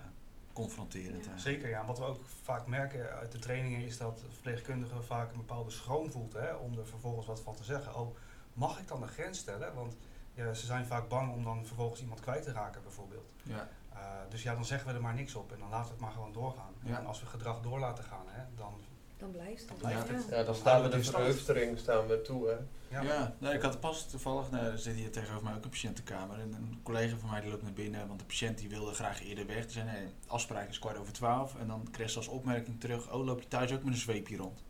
confronterend. 0.62 1.26
Ja. 1.26 1.32
hè. 1.32 1.40
Zeker, 1.40 1.70
ja. 1.70 1.86
Wat 1.86 1.98
we 1.98 2.06
ook 2.06 2.26
vaak 2.44 2.68
merken 2.68 3.10
uit 3.10 3.32
de 3.32 3.40
trainingen 3.40 3.82
is 3.82 3.98
dat 3.98 4.20
de 4.20 4.30
verpleegkundige 4.30 5.02
vaak 5.02 5.32
een 5.32 5.38
bepaalde 5.38 5.72
schroom 5.72 6.12
voelt 6.12 6.34
hè, 6.34 6.54
om 6.54 6.78
er 6.78 6.88
vervolgens 6.88 7.28
wat 7.28 7.42
van 7.42 7.56
te 7.56 7.64
zeggen. 7.64 7.96
Oh, 7.96 8.16
mag 8.54 8.80
ik 8.80 8.88
dan 8.88 9.02
een 9.02 9.08
grens 9.08 9.38
stellen? 9.40 9.74
Want 9.74 9.98
ja, 10.34 10.54
ze 10.54 10.66
zijn 10.66 10.86
vaak 10.86 11.08
bang 11.08 11.34
om 11.34 11.44
dan 11.44 11.66
vervolgens 11.66 12.02
iemand 12.02 12.20
kwijt 12.20 12.44
te 12.44 12.52
raken 12.52 12.84
bijvoorbeeld. 12.84 13.32
Ja, 13.44 13.68
Uh, 13.98 14.04
dus 14.30 14.44
ja, 14.44 14.54
dan 14.54 14.66
zeggen 14.66 14.88
we 14.88 14.94
er 14.94 15.02
maar 15.02 15.14
niks 15.14 15.36
op 15.36 15.52
en 15.52 15.60
dan 15.60 15.70
laten 15.70 15.86
we 15.86 15.92
het 15.92 16.02
maar 16.02 16.12
gewoon 16.12 16.32
doorgaan. 16.32 16.74
Ja. 16.82 16.98
En 16.98 17.06
als 17.06 17.20
we 17.20 17.26
gedrag 17.26 17.62
door 17.62 17.80
laten 17.80 18.04
gaan, 18.04 18.26
hè, 18.28 18.44
dan 18.56 18.74
Dan 19.18 19.32
blijft 19.32 19.60
het. 19.60 19.68
Dan 19.68 19.78
blijft 19.78 20.08
Ja. 20.08 20.14
het. 20.16 20.26
Ja, 20.30 20.44
dan 20.44 20.56
staan 20.56 20.82
we 20.84 20.90
de 20.90 21.04
verheustering 21.04 21.78
staan 21.80 22.08
we 22.08 22.22
toe. 22.22 22.48
Hè. 22.48 22.56
ja. 22.96 23.02
Ja, 23.04 23.36
nee, 23.38 23.54
ik 23.54 23.62
had 23.62 23.80
pas 23.80 24.10
toevallig, 24.10 24.52
nou, 24.52 24.66
er 24.66 24.80
zit 24.80 24.96
hier 24.96 25.12
tegenover 25.12 25.44
mij 25.44 25.56
ook 25.56 25.64
een 25.64 25.70
patiëntenkamer. 25.70 26.40
En 26.40 26.54
een 26.54 26.80
collega 26.84 27.18
van 27.18 27.30
mij 27.30 27.42
die 27.42 27.50
loopt 27.50 27.64
naar 27.64 27.74
binnen, 27.74 28.08
want 28.08 28.20
de 28.20 28.26
patiënt 28.26 28.58
die 28.58 28.70
wilde 28.70 28.94
graag 28.94 29.24
eerder 29.24 29.46
weg. 29.46 29.64
Die 29.64 29.72
zei, 29.72 29.86
nee, 29.86 30.06
de 30.06 30.30
afspraak 30.30 30.70
is 30.70 30.80
kwart 30.80 30.98
over 30.98 31.14
twaalf. 31.14 31.56
En 31.60 31.68
dan 31.68 31.88
kreeg 31.92 32.10
ze 32.10 32.18
als 32.18 32.28
opmerking 32.28 32.80
terug, 32.80 33.12
oh, 33.14 33.26
loop 33.26 33.42
je 33.42 33.48
thuis 33.48 33.72
ook 33.72 33.84
met 33.84 33.94
een 33.94 34.00
zweepje 34.00 34.38
rond? 34.38 34.64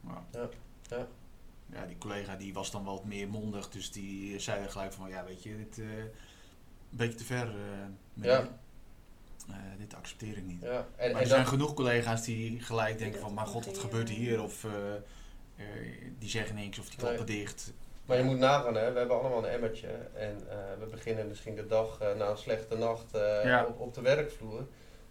Nou, 0.00 0.18
Ja, 0.32 0.48
ja. 0.88 1.06
ja, 1.66 1.86
die 1.86 1.98
collega 1.98 2.36
die 2.36 2.52
was 2.54 2.70
dan 2.70 2.84
wel 2.84 2.94
wat 2.94 3.04
meer 3.04 3.28
mondig, 3.28 3.68
dus 3.68 3.92
die 3.92 4.38
zei 4.38 4.68
gelijk 4.68 4.92
van, 4.92 5.08
ja, 5.08 5.24
weet 5.24 5.42
je, 5.42 5.56
dit 5.56 5.78
eh 5.78 5.98
een 5.98 6.98
beetje 6.98 7.14
te 7.18 7.24
ver, 7.24 7.46
eh 7.48 7.54
meneer. 8.14 8.32
Ja. 8.32 8.48
Eh, 9.48 9.54
dit 9.78 9.94
accepteer 9.94 10.36
ik 10.36 10.44
niet. 10.44 10.62
Ja. 10.62 10.68
En, 10.70 10.84
maar 10.96 11.06
en 11.06 11.16
er 11.20 11.26
zijn 11.26 11.46
genoeg 11.46 11.74
collega's 11.74 12.24
die 12.24 12.60
gelijk 12.60 12.98
denken 12.98 13.20
van, 13.20 13.34
maar 13.34 13.46
god, 13.46 13.66
wat 13.66 13.78
gebeurt 13.78 14.08
hier? 14.08 14.42
Of 14.42 14.64
eh, 14.64 14.70
eh, 15.56 15.64
die 16.18 16.28
zeggen 16.28 16.54
niks, 16.54 16.78
of 16.78 16.88
die 16.88 16.98
klappen 16.98 17.26
dicht. 17.26 17.72
maar 18.06 18.16
je 18.16 18.22
moet 18.24 18.38
nagaan, 18.38 18.74
hè. 18.74 18.92
we 18.92 18.98
hebben 18.98 19.20
allemaal 19.20 19.38
een 19.44 19.50
emmertje. 19.50 19.88
En 20.14 20.40
eh, 20.48 20.56
we 20.80 20.86
beginnen 20.86 21.28
misschien 21.28 21.54
de 21.54 21.66
dag 21.66 21.98
na 22.18 22.28
een 22.28 22.36
slechte 22.38 22.76
nacht 22.76 23.14
eh, 23.14 23.44
Ja. 23.44 23.64
op, 23.66 23.80
op 23.80 23.94
de 23.94 24.00
werkvloer. 24.00 24.66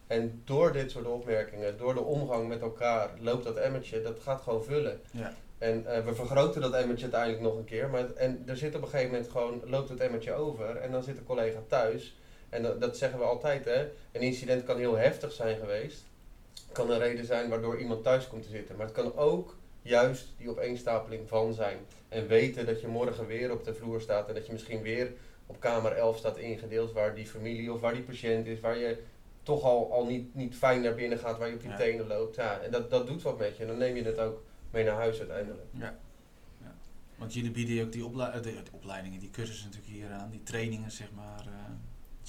En 0.08 0.42
door 0.46 0.72
dit 0.74 0.92
soort 0.92 1.06
opmerkingen, 1.06 1.78
door 1.78 1.94
de 1.94 2.02
omgang 2.04 2.48
met 2.48 2.62
elkaar, 2.62 3.10
loopt 3.20 3.44
dat 3.44 3.56
emmertje, 3.56 4.02
dat 4.02 4.20
gaat 4.20 4.42
gewoon 4.42 4.64
vullen. 4.64 5.02
Ja. 5.12 5.34
En 5.58 5.86
eh, 5.96 6.04
we 6.06 6.14
vergroten 6.16 6.62
dat 6.62 6.74
emmertje 6.74 7.04
uiteindelijk 7.04 7.42
nog 7.44 7.56
een 7.58 7.64
keer. 7.66 7.90
Maar 7.90 8.00
het- 8.02 8.14
en 8.14 8.44
er 8.46 8.58
zit 8.58 8.76
op 8.76 8.82
een 8.82 8.88
gegeven 8.88 9.12
moment 9.12 9.32
gewoon, 9.32 9.62
loopt 9.66 9.90
het 9.90 10.00
emmertje 10.00 10.34
over. 10.34 10.76
En 10.76 10.92
dan 10.92 11.04
zit 11.04 11.16
de 11.16 11.24
collega 11.24 11.60
thuis. 11.68 12.16
En 12.52 12.64
dat, 12.64 12.82
dat 12.82 12.98
zeggen 12.98 13.20
we 13.20 13.26
altijd, 13.26 13.66
hè. 13.66 13.88
Een 14.12 14.22
incident 14.22 14.64
kan 14.64 14.78
heel 14.78 14.98
heftig 14.98 15.32
zijn 15.32 15.58
geweest. 15.58 16.04
Kan 16.72 16.92
een 16.92 17.00
reden 17.00 17.26
zijn 17.26 17.50
waardoor 17.50 17.80
iemand 17.80 18.04
thuis 18.04 18.28
komt 18.28 18.44
te 18.44 18.50
zitten. 18.50 18.76
Maar 18.76 18.86
het 18.86 18.96
kan 18.96 19.16
ook 19.16 19.56
juist 19.82 20.34
die 20.38 20.50
opeenstapeling 20.50 21.28
van 21.28 21.54
zijn. 21.54 21.78
En 22.10 22.28
weten 22.28 22.66
dat 22.66 22.82
je 22.82 22.88
morgen 22.88 23.28
weer 23.28 23.52
op 23.52 23.64
de 23.64 23.74
vloer 23.74 24.02
staat. 24.02 24.28
En 24.28 24.34
dat 24.34 24.46
je 24.46 24.52
misschien 24.54 24.82
weer 24.82 25.14
op 25.46 25.60
kamer 25.60 25.92
11 25.92 26.18
staat 26.18 26.38
ingedeeld. 26.38 26.92
Waar 26.92 27.16
die 27.16 27.28
familie 27.28 27.74
of 27.74 27.80
waar 27.80 27.94
die 27.94 28.04
patiënt 28.04 28.48
is. 28.48 28.60
Waar 28.60 28.78
je 28.78 29.04
toch 29.44 29.64
al, 29.64 29.92
al 29.94 30.06
niet, 30.06 30.36
niet 30.36 30.56
fijn 30.56 30.82
naar 30.82 30.96
binnen 30.96 31.18
gaat. 31.18 31.38
Waar 31.38 31.48
je 31.48 31.56
op 31.56 31.62
je 31.62 31.68
Ja. 31.68 31.78
tenen 31.78 32.08
loopt. 32.08 32.36
Ja, 32.36 32.60
en 32.60 32.72
dat, 32.72 32.90
dat 32.90 33.08
doet 33.08 33.22
wat 33.22 33.38
met 33.38 33.58
je. 33.58 33.62
En 33.62 33.68
dan 33.70 33.78
neem 33.78 33.96
je 33.96 34.04
het 34.04 34.20
ook 34.20 34.44
mee 34.72 34.84
naar 34.84 34.96
huis 34.96 35.20
uiteindelijk. 35.20 35.68
Ja. 35.72 36.00
ja. 36.62 36.76
Want 37.18 37.34
jullie 37.34 37.52
bieden 37.52 37.86
ook 37.86 37.92
die 37.92 38.02
eh, 38.04 38.62
opleidingen, 38.72 39.20
die 39.20 39.30
cursussen 39.30 39.70
natuurlijk 39.70 39.94
hier 39.94 40.12
aan, 40.12 40.30
die 40.30 40.44
trainingen 40.44 40.92
zeg 40.92 41.12
maar, 41.12 41.46
eh, 41.46 41.74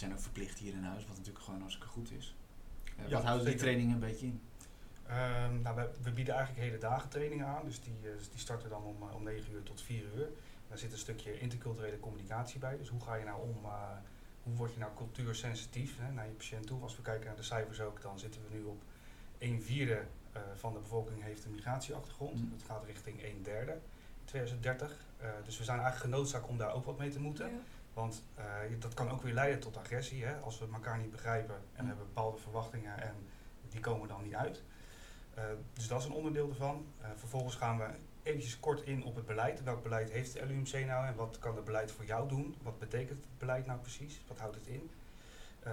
zijn 0.03 0.15
ook 0.15 0.21
verplicht 0.21 0.59
hier 0.59 0.73
in 0.73 0.83
huis, 0.85 1.07
wat 1.07 1.17
natuurlijk 1.17 1.45
gewoon 1.45 1.61
hartstikke 1.61 1.91
goed 1.91 2.11
is. 2.11 2.37
Eh, 2.97 3.09
Ja, 3.09 3.15
wat 3.15 3.25
houden 3.25 3.47
die 3.47 3.55
trainingen 3.55 3.95
een 3.95 4.01
beetje 4.01 4.27
in? 4.27 4.41
Ehm, 5.07 5.63
nou, 5.63 5.77
we, 5.77 5.91
we 6.03 6.13
bieden 6.13 6.35
eigenlijk 6.35 6.67
hele 6.67 6.79
dagen 6.79 7.09
trainingen 7.09 7.47
aan. 7.47 7.65
Dus 7.65 7.81
die, 7.81 7.99
eh, 8.03 8.11
die 8.31 8.41
starten 8.41 8.69
dan 8.69 8.83
om, 8.83 9.09
eh, 9.09 9.15
om 9.15 9.23
9 9.23 9.53
uur 9.53 9.63
tot 9.63 9.83
4 9.83 10.05
uur. 10.17 10.29
Daar 10.69 10.79
zit 10.79 10.93
een 10.93 10.99
stukje 10.99 11.41
interculturele 11.41 12.01
communicatie 12.01 12.59
bij. 12.61 12.77
Dus 12.77 12.89
hoe 12.89 13.01
ga 13.01 13.15
je 13.15 13.25
nou 13.25 13.43
om, 13.43 13.65
eh, 13.65 13.71
hoe 14.43 14.55
word 14.55 14.73
je 14.73 14.79
nou 14.79 14.93
cultuursensitief 14.97 15.99
hè, 15.99 16.13
naar 16.13 16.27
je 16.27 16.33
patiënt 16.33 16.67
toe? 16.67 16.83
Als 16.83 16.97
we 16.97 17.03
kijken 17.03 17.27
naar 17.27 17.37
de 17.37 17.43
cijfers 17.43 17.81
ook, 17.81 18.03
dan 18.03 18.19
zitten 18.19 18.41
we 18.49 18.57
nu 18.57 18.63
op 18.63 18.83
1 19.39 19.63
vierde 19.63 20.03
eh, 20.33 20.43
van 20.55 20.73
de 20.73 20.79
bevolking 20.79 21.23
heeft 21.23 21.45
een 21.45 21.51
migratieachtergrond. 21.51 22.35
Mm. 22.35 22.51
Dat 22.51 22.63
gaat 22.63 22.85
richting 22.85 23.23
1 23.23 23.43
derde 23.43 23.73
in 23.73 24.25
2030. 24.25 25.05
Eh, 25.19 25.29
dus 25.45 25.59
we 25.59 25.65
zijn 25.65 25.81
eigenlijk 25.81 26.11
genoodzaakt 26.11 26.49
om 26.49 26.59
daar 26.59 26.73
ook 26.75 26.85
wat 26.85 26.99
mee 26.99 27.11
te 27.11 27.21
moeten. 27.21 27.47
Ja. 27.47 27.59
Want 27.93 28.23
eh, 28.35 28.45
dat 28.79 28.95
kan 28.95 29.11
ook 29.11 29.23
weer 29.23 29.35
leiden 29.35 29.61
tot 29.61 29.77
agressie. 29.77 30.25
Hè? 30.25 30.37
Als 30.37 30.59
we 30.59 30.67
elkaar 30.73 30.99
niet 30.99 31.11
begrijpen 31.11 31.55
en 31.55 31.83
we 31.83 31.87
hebben 31.87 32.07
bepaalde 32.07 32.39
verwachtingen 32.39 33.03
en 33.03 33.15
die 33.69 33.81
komen 33.81 34.09
dan 34.09 34.23
niet 34.23 34.35
uit. 34.35 34.63
Eh, 35.35 35.45
dus 35.73 35.89
dat 35.89 36.01
is 36.01 36.07
een 36.07 36.13
onderdeel 36.13 36.49
ervan. 36.49 36.87
Eh, 37.01 37.09
vervolgens 37.17 37.55
gaan 37.55 37.79
we 37.79 37.87
eventjes 38.23 38.61
kort 38.61 38.83
in 38.83 39.05
op 39.05 39.15
het 39.15 39.27
beleid. 39.27 39.63
Welk 39.63 39.83
beleid 39.83 40.11
heeft 40.11 40.33
de 40.33 40.47
LUMC 40.47 40.87
nou 40.87 41.07
en 41.07 41.15
wat 41.15 41.39
kan 41.39 41.57
het 41.57 41.65
beleid 41.65 41.93
voor 41.93 42.05
jou 42.05 42.29
doen? 42.29 42.55
Wat 42.63 42.79
betekent 42.79 43.19
het 43.19 43.39
beleid 43.39 43.67
nou 43.67 43.81
precies? 43.81 44.21
Wat 44.29 44.39
houdt 44.39 44.55
het 44.55 44.67
in? 44.67 44.91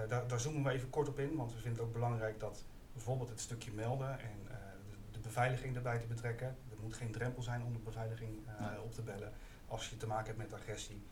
Daar, 0.08 0.26
daar 0.26 0.40
zoomen 0.40 0.62
we 0.62 0.70
even 0.70 0.90
kort 0.90 1.08
op 1.08 1.18
in, 1.18 1.36
want 1.36 1.52
we 1.52 1.58
vinden 1.58 1.78
het 1.78 1.88
ook 1.88 1.92
belangrijk 1.92 2.40
dat 2.40 2.64
bijvoorbeeld 2.92 3.28
het 3.28 3.40
stukje 3.40 3.72
melden 3.72 4.20
en 4.20 4.38
de, 4.44 5.12
de 5.12 5.18
beveiliging 5.18 5.76
erbij 5.76 5.98
te 5.98 6.06
betrekken. 6.06 6.46
Er 6.46 6.76
moet 6.80 6.94
geen 6.94 7.12
drempel 7.12 7.42
zijn 7.42 7.64
om 7.64 7.72
de 7.72 7.78
beveiliging 7.78 8.38
op 8.84 8.94
te 8.94 9.02
bellen 9.02 9.32
als 9.66 9.88
je 9.88 9.96
te 9.96 10.06
maken 10.06 10.26
hebt 10.26 10.38
met 10.38 10.60
agressie. 10.60 11.02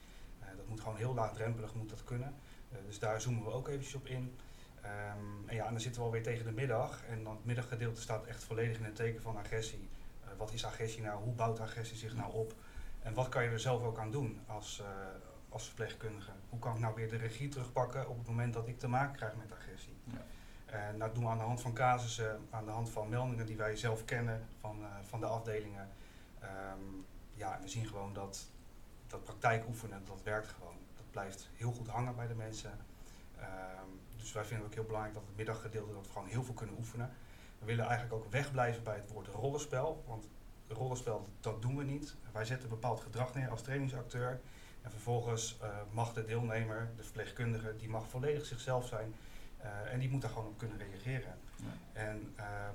Dat 0.69 0.77
moet 0.77 0.87
gewoon 0.87 0.99
heel 0.99 1.15
laagdrempelig 1.15 1.75
moet 1.75 1.89
dat 1.89 2.05
kunnen. 2.05 2.35
Eh, 2.73 2.79
dus 2.87 2.99
daar 2.99 3.21
zoomen 3.21 3.45
we 3.45 3.53
ook 3.53 3.69
eventjes 3.69 3.95
op 3.95 4.07
in. 4.07 4.37
Ehm, 4.83 5.47
en 5.47 5.55
ja, 5.55 5.65
en 5.67 5.71
dan 5.71 5.81
zitten 5.81 6.01
we 6.01 6.07
alweer 6.07 6.23
tegen 6.23 6.45
de 6.45 6.53
middag. 6.53 7.05
En 7.05 7.25
dan 7.25 7.37
het 7.37 7.45
middaggedeelte 7.45 8.01
staat 8.01 8.27
echt 8.27 8.45
volledig 8.45 8.79
in 8.79 8.85
het 8.85 8.97
teken 8.97 9.23
van 9.23 9.37
agressie. 9.37 9.89
Eh, 10.25 10.31
wat 10.37 10.53
is 10.53 10.65
agressie 10.65 11.03
nou? 11.03 11.23
Hoe 11.23 11.33
bouwt 11.33 11.61
agressie 11.61 11.97
zich 11.97 12.15
nou 12.15 12.33
op? 12.33 12.55
En 13.03 13.15
wat 13.15 13.29
kan 13.29 13.43
je 13.43 13.51
er 13.51 13.61
zelf 13.61 13.83
ook 13.83 13.99
aan 13.99 14.11
doen 14.11 14.41
als, 14.47 14.81
eh, 14.81 14.87
als 15.49 15.67
verpleegkundige? 15.67 16.31
Hoe 16.49 16.59
kan 16.59 16.75
ik 16.75 16.81
nou 16.81 16.95
weer 16.95 17.09
de 17.09 17.17
regie 17.17 17.49
terugpakken 17.49 18.09
op 18.09 18.19
het 18.19 18.27
moment 18.27 18.55
dat 18.55 18.69
ik 18.69 18.79
te 18.79 18.89
maken 18.89 19.17
krijg 19.17 19.37
met 19.37 19.53
agressie? 19.53 19.97
Ja. 20.05 20.25
En 20.67 20.99
dat 20.99 21.15
doen 21.15 21.25
we 21.25 21.31
aan 21.31 21.39
de 21.39 21.45
hand 21.45 21.61
van 21.61 21.73
casussen, 21.73 22.47
aan 22.51 22.65
de 22.65 22.71
hand 22.71 22.91
van 22.91 23.09
meldingen 23.09 23.47
die 23.47 23.57
wij 23.57 23.77
zelf 23.77 24.05
kennen 24.05 24.47
van, 24.61 24.87
van 25.03 25.21
de 25.21 25.27
afdelingen. 25.27 25.89
Ehm, 26.41 26.81
ja, 27.35 27.57
en 27.57 27.63
we 27.63 27.69
zien 27.69 27.87
gewoon 27.87 28.13
dat 28.13 28.49
dat 29.11 29.25
praktijk 29.25 29.67
oefenen, 29.69 30.03
dat 30.05 30.23
werkt 30.23 30.49
gewoon. 30.49 30.77
Dat 30.97 31.11
blijft 31.11 31.49
heel 31.55 31.73
goed 31.73 31.89
hangen 31.89 32.17
bij 32.17 32.27
de 32.27 32.35
mensen. 32.35 32.73
Ehm, 33.39 33.89
dus 34.17 34.33
wij 34.33 34.45
vinden 34.45 34.59
het 34.59 34.67
ook 34.67 34.75
heel 34.75 34.87
belangrijk 34.87 35.15
dat 35.15 35.27
het 35.27 35.37
middaggedeelte 35.37 35.93
dat 35.93 36.07
we 36.07 36.13
gewoon 36.13 36.29
heel 36.29 36.45
veel 36.45 36.55
kunnen 36.55 36.77
oefenen. 36.79 37.11
We 37.59 37.67
willen 37.67 37.85
eigenlijk 37.87 38.15
ook 38.25 38.33
wegblijven 38.33 38.83
bij 38.83 38.97
het 38.97 39.11
woord 39.11 39.27
rollenspel, 39.27 40.05
want 40.07 40.29
rollenspel 40.69 41.29
dat 41.41 41.63
doen 41.63 41.77
we 41.77 41.85
niet. 41.85 42.15
Wij 42.33 42.45
zetten 42.45 42.69
bepaald 42.69 43.01
gedrag 43.01 43.35
neer 43.35 43.51
als 43.51 43.63
trainingsacteur. 43.63 44.41
En 44.83 44.91
vervolgens 44.91 45.59
eh, 45.61 45.69
mag 45.91 46.13
de 46.13 46.25
deelnemer, 46.25 46.91
de 46.97 47.03
verpleegkundige, 47.03 47.77
die 47.77 47.89
mag 47.89 48.09
volledig 48.09 48.47
zichzelf 48.47 48.87
zijn. 48.87 49.15
eh, 49.59 49.93
en 49.93 49.99
die 49.99 50.11
moet 50.11 50.21
daar 50.21 50.31
gewoon 50.31 50.47
op 50.47 50.59
kunnen 50.59 50.79
reageren. 50.79 51.39
Ja. 51.57 52.01
En 52.01 52.33
ehm, 52.37 52.75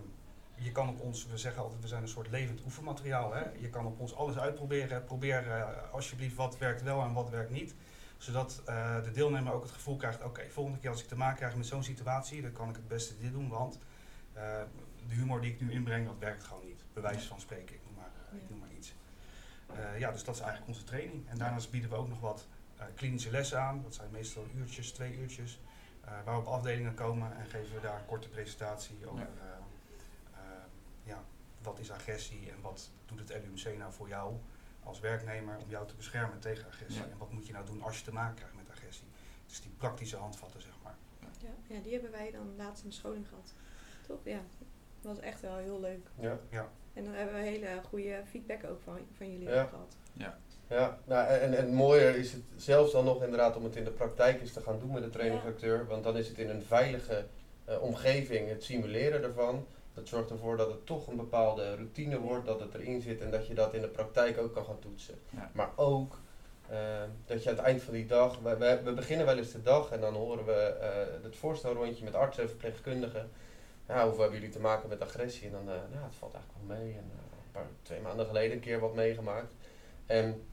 je 0.63 0.71
kan 0.71 0.89
op 0.89 0.99
ons, 0.99 1.25
we 1.27 1.37
zeggen 1.37 1.61
altijd, 1.61 1.81
we 1.81 1.87
zijn 1.87 2.01
een 2.01 2.07
soort 2.07 2.29
levend 2.29 2.61
oefenmateriaal. 2.65 3.33
Hè? 3.33 3.43
Je 3.59 3.69
kan 3.69 3.85
op 3.85 3.99
ons 3.99 4.15
alles 4.15 4.37
uitproberen. 4.37 5.03
Probeer 5.03 5.51
eh, 5.51 5.91
alsjeblieft 5.91 6.35
wat 6.35 6.57
werkt 6.57 6.81
wel 6.81 7.01
en 7.01 7.13
wat 7.13 7.29
werkt 7.29 7.51
niet. 7.51 7.75
Zodat 8.17 8.61
eh, 8.65 9.03
de 9.03 9.11
deelnemer 9.11 9.53
ook 9.53 9.61
het 9.63 9.71
gevoel 9.71 9.95
krijgt, 9.95 10.23
oké, 10.23 10.49
volgende 10.49 10.79
keer 10.79 10.89
als 10.89 11.01
ik 11.01 11.07
te 11.07 11.15
maken 11.15 11.37
krijg 11.37 11.55
met 11.55 11.65
zo'n 11.65 11.83
situatie, 11.83 12.41
dan 12.41 12.51
kan 12.51 12.69
ik 12.69 12.75
het 12.75 12.87
beste 12.87 13.17
dit 13.17 13.31
doen. 13.31 13.49
Want 13.49 13.79
eh, 14.33 14.43
de 15.07 15.15
humor 15.15 15.41
die 15.41 15.51
ik 15.51 15.61
nu 15.61 15.71
inbreng, 15.71 16.05
dat 16.07 16.17
werkt 16.19 16.43
gewoon 16.43 16.65
niet. 16.65 16.83
Bij 16.93 17.03
wijze 17.03 17.27
van 17.27 17.39
spreken, 17.39 17.75
ik 17.75 17.81
noem 17.85 17.95
maar, 17.95 18.39
ik 18.41 18.49
noem 18.49 18.59
maar 18.59 18.71
iets. 18.77 18.93
Ja, 19.97 20.11
dus 20.11 20.23
dat 20.23 20.35
is 20.35 20.41
eigenlijk 20.41 20.69
onze 20.69 20.83
training. 20.83 21.29
En 21.29 21.37
daarnaast 21.37 21.71
bieden 21.71 21.89
we 21.89 21.95
ook 21.95 22.07
nog 22.09 22.19
wat 22.19 22.47
klinische 22.95 23.31
lessen 23.31 23.59
aan. 23.61 23.81
Dat 23.83 23.95
zijn 23.95 24.11
meestal 24.11 24.45
uurtjes, 24.55 24.91
twee 24.91 25.17
uurtjes. 25.17 25.59
eh, 26.03 26.11
waar 26.25 26.35
we 26.35 26.41
op 26.41 26.47
afdelingen 26.47 26.93
komen 26.93 27.37
en 27.37 27.45
geven 27.45 27.75
we 27.75 27.81
daar 27.81 27.99
een 27.99 28.05
korte 28.05 28.29
presentatie 28.29 28.97
over 29.07 29.27
Ja. 31.03 31.11
ja, 31.13 31.23
wat 31.61 31.79
is 31.79 31.91
agressie 31.91 32.49
en 32.49 32.61
wat 32.61 32.89
doet 33.05 33.19
het 33.19 33.29
LUMC 33.29 33.77
nou 33.77 33.93
voor 33.93 34.07
jou 34.07 34.33
als 34.83 34.99
werknemer 34.99 35.57
om 35.63 35.69
jou 35.69 35.87
te 35.87 35.95
beschermen 35.95 36.39
tegen 36.39 36.67
agressie. 36.67 37.03
Ja. 37.03 37.09
En 37.11 37.17
wat 37.17 37.31
moet 37.31 37.47
je 37.47 37.53
nou 37.53 37.65
doen 37.65 37.81
als 37.81 37.97
je 37.97 38.03
te 38.03 38.13
maken 38.13 38.35
krijgt 38.35 38.55
met 38.55 38.69
agressie. 38.69 39.07
Dus 39.45 39.61
die 39.61 39.71
praktische 39.77 40.17
handvatten, 40.17 40.61
zeg 40.61 40.73
maar. 40.83 40.95
Ja, 41.39 41.75
ja, 41.75 41.81
die 41.81 41.93
hebben 41.93 42.11
wij 42.11 42.31
dan 42.31 42.55
laatst 42.57 42.83
in 42.83 42.89
de 42.89 42.95
scholing 42.95 43.27
gehad. 43.27 43.53
Toch? 44.07 44.19
Ja. 44.23 44.39
Dat 45.01 45.15
was 45.15 45.19
echt 45.19 45.41
wel 45.41 45.57
heel 45.57 45.79
leuk. 45.79 46.07
Ja. 46.49 46.69
En 46.93 47.03
dan 47.03 47.13
hebben 47.13 47.35
we 47.35 47.41
hele 47.41 47.81
goede 47.87 48.21
feedback 48.29 48.63
ook 48.63 48.81
van, 48.81 48.97
van 49.17 49.31
jullie 49.31 49.49
Ja. 49.49 49.65
gehad. 49.65 49.95
Ja, 50.67 50.99
nou, 51.05 51.27
en, 51.27 51.41
en 51.41 51.51
het 51.51 51.71
mooier 51.71 52.15
is 52.15 52.31
het 52.31 52.41
zelfs 52.55 52.91
dan 52.91 53.05
nog 53.05 53.23
inderdaad 53.23 53.55
om 53.55 53.63
het 53.63 53.75
in 53.75 53.83
de 53.83 53.91
praktijk 53.91 54.41
eens 54.41 54.53
te 54.53 54.61
gaan 54.61 54.79
doen 54.79 54.91
met 54.91 55.03
de 55.03 55.09
trainingsacteur. 55.09 55.85
Want 55.87 56.03
dan 56.03 56.17
is 56.17 56.27
het 56.27 56.37
in 56.37 56.49
een 56.49 56.63
veilige 56.63 57.25
eh, 57.65 57.81
omgeving 57.81 58.49
het 58.49 58.63
simuleren 58.63 59.23
ervan. 59.23 59.65
Dat 59.93 60.07
zorgt 60.07 60.29
ervoor 60.29 60.57
dat 60.57 60.67
het 60.67 60.85
toch 60.85 61.07
een 61.07 61.15
bepaalde 61.15 61.75
routine 61.75 62.19
wordt, 62.19 62.45
dat 62.45 62.59
het 62.59 62.73
erin 62.73 63.01
zit 63.01 63.21
en 63.21 63.31
dat 63.31 63.47
je 63.47 63.53
dat 63.53 63.73
in 63.73 63.81
de 63.81 63.87
praktijk 63.87 64.37
ook 64.37 64.53
kan 64.53 64.65
gaan 64.65 64.79
toetsen. 64.79 65.15
Ja. 65.29 65.51
Maar 65.53 65.69
ook 65.75 66.17
eh, 66.69 66.77
dat 67.25 67.43
je 67.43 67.49
aan 67.49 67.55
het 67.55 67.65
eind 67.65 67.81
van 67.81 67.93
die 67.93 68.05
dag, 68.05 68.39
we, 68.39 68.57
we, 68.57 68.81
we 68.83 68.93
beginnen 68.93 69.25
wel 69.25 69.37
eens 69.37 69.51
de 69.51 69.61
dag 69.61 69.91
en 69.91 70.01
dan 70.01 70.13
horen 70.13 70.45
we 70.45 70.51
eh, 70.51 71.23
het 71.23 71.35
voorstelrondje 71.35 72.03
met 72.03 72.15
artsen 72.15 72.43
en 72.43 72.49
verpleegkundigen. 72.49 73.29
Ja, 73.87 74.03
hoeveel 74.03 74.21
hebben 74.21 74.39
jullie 74.39 74.53
te 74.53 74.61
maken 74.61 74.89
met 74.89 75.01
agressie? 75.01 75.47
En 75.47 75.51
dan, 75.51 75.69
eh 75.69 75.81
nou, 75.91 76.03
het 76.05 76.15
valt 76.15 76.33
eigenlijk 76.33 76.67
wel 76.67 76.77
mee. 76.77 76.93
En 76.93 77.11
eh, 77.11 77.37
een 77.45 77.51
paar, 77.51 77.67
twee 77.81 78.01
maanden 78.01 78.25
geleden 78.25 78.51
een 78.51 78.59
keer 78.59 78.79
wat 78.79 78.95
meegemaakt. 78.95 79.53
En 80.05 80.43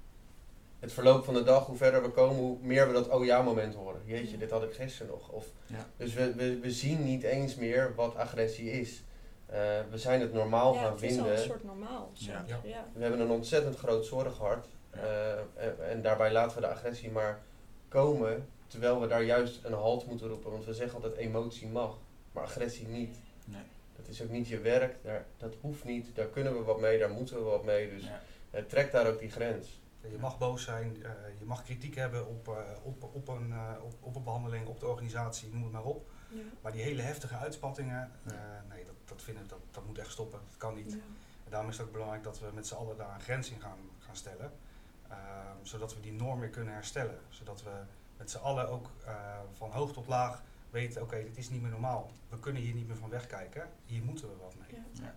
het 0.78 0.92
verloop 0.92 1.25
van 1.25 1.35
de 1.35 1.42
dag, 1.42 1.66
hoe 1.66 1.76
verder 1.76 2.02
we 2.02 2.11
komen, 2.11 2.37
hoe 2.37 2.59
meer 2.61 2.87
we 2.87 2.92
dat 2.92 3.09
oh 3.09 3.25
ja 3.25 3.42
moment 3.42 3.75
horen. 3.75 4.00
Jeetje, 4.04 4.38
dit 4.38 4.50
had 4.50 4.62
ik 4.62 4.73
gisteren 4.73 5.12
nog. 5.12 5.28
Of, 5.28 5.47
Ja. 5.66 5.87
Dus 5.97 6.14
we, 6.14 6.35
we, 6.35 6.59
we 6.59 6.70
zien 6.70 7.04
niet 7.04 7.23
eens 7.23 7.54
meer 7.54 7.94
wat 7.94 8.16
agressie 8.16 8.70
is. 8.70 9.02
Eh, 9.50 9.59
we 9.90 9.99
zijn 9.99 10.21
het 10.21 10.33
normaal 10.33 10.75
ja, 10.75 10.80
gaan 10.80 10.92
het 10.92 11.02
is 11.02 11.14
vinden. 11.14 11.33
een 11.33 11.38
soort 11.38 11.64
normaal. 11.64 12.11
Ja. 12.14 12.45
We 12.92 13.02
hebben 13.02 13.21
een 13.21 13.30
ontzettend 13.30 13.76
groot 13.76 14.07
zorghart. 14.07 14.66
Eh, 14.90 15.33
en, 15.38 15.88
en 15.88 16.02
daarbij 16.02 16.33
laten 16.33 16.54
we 16.57 16.61
de 16.62 16.69
agressie 16.73 17.11
maar 17.11 17.40
komen. 17.88 18.49
Terwijl 18.66 19.00
we 19.00 19.07
daar 19.07 19.23
juist 19.23 19.64
een 19.64 19.73
halt 19.73 20.07
moeten 20.07 20.28
roepen. 20.28 20.50
Want 20.50 20.64
we 20.64 20.75
zeggen 20.75 20.95
altijd 20.95 21.16
emotie 21.16 21.69
mag, 21.69 21.97
maar 22.33 22.45
agressie 22.45 22.87
niet. 22.88 23.16
Nee. 23.45 23.62
Dat 23.97 24.09
is 24.09 24.23
ook 24.23 24.30
niet 24.30 24.49
je 24.49 24.59
werk. 24.61 24.97
Daar, 25.02 25.25
dat 25.37 25.54
hoeft 25.61 25.85
niet. 25.85 26.14
Daar 26.14 26.26
kunnen 26.26 26.57
we 26.59 26.62
wat 26.62 26.80
mee. 26.80 26.99
Daar 26.99 27.11
moeten 27.11 27.37
we 27.37 27.42
wat 27.42 27.64
mee. 27.64 27.90
Dus 27.90 28.02
Ja. 28.04 28.21
eh, 28.50 28.62
trek 28.64 28.92
daar 28.92 29.07
ook 29.07 29.19
die 29.19 29.30
grens. 29.30 29.80
Je 30.11 30.16
mag 30.21 30.38
boos 30.38 30.64
zijn, 30.64 30.97
eh, 31.02 31.11
je 31.38 31.45
mag 31.45 31.62
kritiek 31.64 31.95
hebben 31.95 32.26
op, 32.26 32.49
eh, 32.49 32.54
op, 32.83 33.09
op, 33.14 33.28
een, 33.28 33.52
eh, 33.52 33.85
op, 33.85 33.92
op 34.00 34.16
een 34.16 34.23
behandeling, 34.25 34.66
op 34.66 34.80
de 34.80 34.87
organisatie, 34.87 35.49
noem 35.52 35.62
het 35.62 35.73
maar 35.73 35.85
op. 35.85 36.10
Ja. 36.30 36.42
Maar 36.60 36.72
die 36.72 36.82
hele 36.82 37.02
heftige 37.02 37.37
uitspattingen, 37.37 38.10
eh, 38.25 38.34
nee, 38.68 38.84
dat, 38.84 38.94
dat, 39.04 39.22
vinden, 39.22 39.49
dat, 39.49 39.58
dat 39.70 39.87
moet 39.87 39.99
echt 39.99 40.10
stoppen. 40.10 40.40
Dat 40.49 40.56
kan 40.56 40.75
niet. 40.75 40.92
Ja. 40.92 40.99
En 41.44 41.50
daarom 41.50 41.70
is 41.70 41.76
het 41.76 41.87
ook 41.87 41.92
belangrijk 41.92 42.25
dat 42.25 42.40
we 42.40 42.46
met 42.54 42.66
z'n 42.66 42.75
allen 42.75 42.96
daar 42.96 43.14
een 43.14 43.20
grens 43.20 43.50
in 43.50 43.60
gaan, 43.60 43.78
gaan 43.99 44.16
stellen. 44.16 44.52
Ehm, 45.08 45.56
zodat 45.62 45.94
we 45.94 46.00
die 46.00 46.12
norm 46.12 46.40
weer 46.40 46.49
kunnen 46.49 46.75
herstellen. 46.75 47.18
Zodat 47.28 47.62
we 47.62 47.70
met 48.16 48.30
z'n 48.30 48.38
allen 48.38 48.68
ook 48.68 48.90
eh, 49.04 49.38
van 49.52 49.70
hoog 49.70 49.92
tot 49.92 50.06
laag 50.06 50.42
weten, 50.70 51.02
oké, 51.02 51.22
dit 51.22 51.37
is 51.37 51.50
niet 51.50 51.62
meer 51.62 51.70
normaal. 51.70 52.10
We 52.28 52.38
kunnen 52.38 52.62
hier 52.62 52.75
niet 52.75 52.87
meer 52.87 52.96
van 52.96 53.10
wegkijken. 53.10 53.68
Hier 53.87 54.02
moeten 54.02 54.28
we 54.28 54.34
wat 54.40 54.54
mee. 54.58 54.80
Ja. 54.92 55.14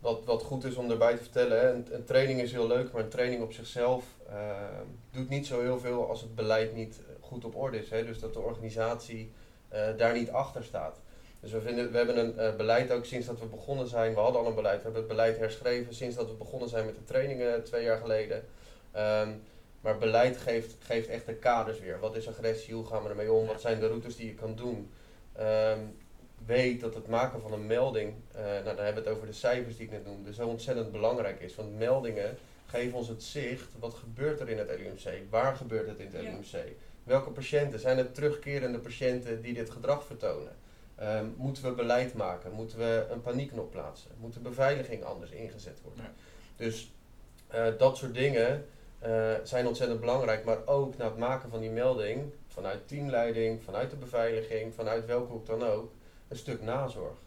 Wat, 0.00 0.24
wat 0.24 0.42
goed 0.42 0.64
is 0.64 0.74
om 0.74 0.90
erbij 0.90 1.16
te 1.16 1.22
vertellen, 1.22 1.60
hè, 1.60 1.72
een, 1.72 1.94
een 1.94 2.04
training 2.04 2.40
is 2.40 2.52
heel 2.52 2.66
leuk, 2.66 2.92
maar 2.92 3.02
een 3.02 3.08
training 3.08 3.42
op 3.42 3.52
zichzelf 3.52 4.04
eh, 4.28 4.80
doet 5.10 5.28
niet 5.28 5.46
zo 5.46 5.60
heel 5.60 5.78
veel 5.78 6.08
als 6.08 6.20
het 6.20 6.34
beleid 6.34 6.74
niet 6.74 7.00
goed 7.30 7.44
op 7.44 7.56
orde 7.56 7.78
is. 7.78 7.90
Hè? 7.90 8.04
Dus 8.04 8.18
dat 8.18 8.32
de 8.32 8.40
organisatie 8.40 9.32
eh, 9.68 9.88
daar 9.96 10.14
niet 10.14 10.30
achter 10.30 10.64
staat. 10.64 11.00
Dus 11.40 11.52
we, 11.52 11.60
vinden, 11.60 11.90
we 11.90 11.96
hebben 11.96 12.18
een 12.18 12.38
eh, 12.38 12.56
beleid 12.56 12.92
ook 12.92 13.04
sinds 13.04 13.26
dat 13.26 13.38
we 13.38 13.46
begonnen 13.46 13.88
zijn. 13.88 14.14
We 14.14 14.20
hadden 14.20 14.40
al 14.40 14.46
een 14.46 14.54
beleid, 14.54 14.76
we 14.76 14.82
hebben 14.82 15.00
het 15.00 15.10
beleid 15.10 15.38
herschreven 15.38 15.94
sinds 15.94 16.16
dat 16.16 16.26
we 16.26 16.34
begonnen 16.34 16.68
zijn 16.68 16.86
met 16.86 16.94
de 16.94 17.04
trainingen 17.04 17.64
twee 17.64 17.84
jaar 17.84 17.98
geleden. 17.98 18.44
Ehm, 18.92 19.30
maar 19.80 19.98
beleid 19.98 20.36
geeft, 20.36 20.76
geeft 20.78 21.08
echt 21.08 21.26
de 21.26 21.34
kaders 21.34 21.80
weer. 21.80 22.00
Wat 22.00 22.16
is 22.16 22.28
agressie? 22.28 22.74
Hoe 22.74 22.86
gaan 22.86 23.02
we 23.02 23.08
ermee 23.08 23.32
om? 23.32 23.46
Wat 23.46 23.60
zijn 23.60 23.80
de 23.80 23.86
routes 23.86 24.16
die 24.16 24.26
je 24.26 24.34
kan 24.34 24.54
doen? 24.54 24.90
Ehm, 25.32 25.80
weet 26.46 26.80
dat 26.80 26.94
het 26.94 27.06
maken 27.06 27.40
van 27.40 27.52
een 27.52 27.66
melding, 27.66 28.14
eh, 28.32 28.42
nou 28.42 28.64
dan 28.64 28.84
hebben 28.84 29.02
we 29.02 29.08
het 29.08 29.16
over 29.16 29.26
de 29.26 29.32
cijfers 29.32 29.76
die 29.76 29.86
ik 29.86 29.92
net 29.92 30.04
noemde, 30.04 30.34
zo 30.34 30.46
ontzettend 30.46 30.92
belangrijk 30.92 31.40
is. 31.40 31.54
Want 31.54 31.78
meldingen 31.78 32.38
geven 32.66 32.98
ons 32.98 33.08
het 33.08 33.22
zicht, 33.22 33.72
wat 33.78 33.94
gebeurt 33.94 34.40
er 34.40 34.48
in 34.48 34.58
het 34.58 34.68
LUMC? 34.68 35.30
Waar 35.30 35.56
gebeurt 35.56 35.88
het 35.88 35.98
in 35.98 36.10
het. 36.12 36.22
LUMC? 36.22 36.72
Welke 37.10 37.30
patiënten? 37.30 37.80
Zijn 37.80 37.98
het 37.98 38.14
terugkerende 38.14 38.78
patiënten 38.78 39.42
die 39.42 39.54
dit 39.54 39.70
gedrag 39.70 40.04
vertonen? 40.04 40.56
Ehm, 40.94 41.26
moeten 41.36 41.62
we 41.62 41.72
beleid 41.72 42.14
maken? 42.14 42.52
Moeten 42.52 42.78
we 42.78 43.06
een 43.10 43.20
paniekknop 43.20 43.70
plaatsen? 43.70 44.10
Moet 44.20 44.34
de 44.34 44.40
beveiliging 44.40 45.04
anders 45.04 45.30
ingezet 45.30 45.80
worden? 45.82 46.04
Ja. 46.04 46.10
Dus 46.56 46.92
eh, 47.46 47.66
dat 47.78 47.96
soort 47.96 48.14
dingen 48.14 48.66
eh, 48.98 49.34
zijn 49.42 49.66
ontzettend 49.66 50.00
belangrijk. 50.00 50.44
Maar 50.44 50.66
ook 50.66 50.96
na 50.96 51.04
het 51.04 51.16
maken 51.16 51.50
van 51.50 51.60
die 51.60 51.70
melding, 51.70 52.32
vanuit 52.46 52.88
teamleiding, 52.88 53.62
vanuit 53.62 53.90
de 53.90 53.96
beveiliging, 53.96 54.74
vanuit 54.74 55.06
welke 55.06 55.32
hoek 55.32 55.46
dan 55.46 55.62
ook, 55.62 55.92
een 56.28 56.36
stuk 56.36 56.62
nazorg. 56.62 57.18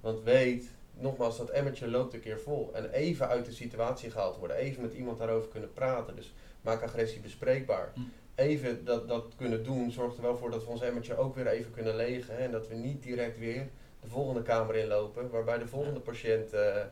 Want 0.00 0.22
weet, 0.22 0.70
nogmaals, 0.94 1.36
dat 1.36 1.50
emmertje 1.50 1.88
loopt 1.88 2.14
een 2.14 2.20
keer 2.20 2.40
vol. 2.40 2.70
En 2.74 2.90
even 2.90 3.28
uit 3.28 3.44
de 3.44 3.52
situatie 3.52 4.10
gehaald 4.10 4.36
worden. 4.36 4.56
Even 4.56 4.82
met 4.82 4.94
iemand 4.94 5.18
daarover 5.18 5.48
kunnen 5.48 5.72
praten. 5.72 6.16
Dus 6.16 6.34
maak 6.60 6.82
agressie 6.82 7.20
bespreekbaar. 7.20 7.92
Hm. 7.94 8.00
Even 8.36 8.84
dat, 8.84 9.08
dat 9.08 9.34
kunnen 9.36 9.64
doen, 9.64 9.90
zorgt 9.90 10.16
er 10.16 10.22
wel 10.22 10.36
voor 10.36 10.50
dat 10.50 10.64
we 10.64 10.70
ons 10.70 10.80
emmertje 10.82 11.16
ook 11.16 11.34
weer 11.34 11.46
even 11.46 11.70
kunnen 11.72 11.96
legen. 11.96 12.36
hè, 12.36 12.42
En 12.42 12.50
dat 12.50 12.68
we 12.68 12.74
niet 12.74 13.02
direct 13.02 13.38
weer 13.38 13.68
de 14.00 14.08
volgende 14.08 14.42
kamer 14.42 14.74
inlopen, 14.76 15.30
waarbij 15.30 15.58
de 15.58 15.66
volgende 15.66 16.00
patiënt 16.00 16.52
eh, 16.52 16.80
eh, 16.80 16.86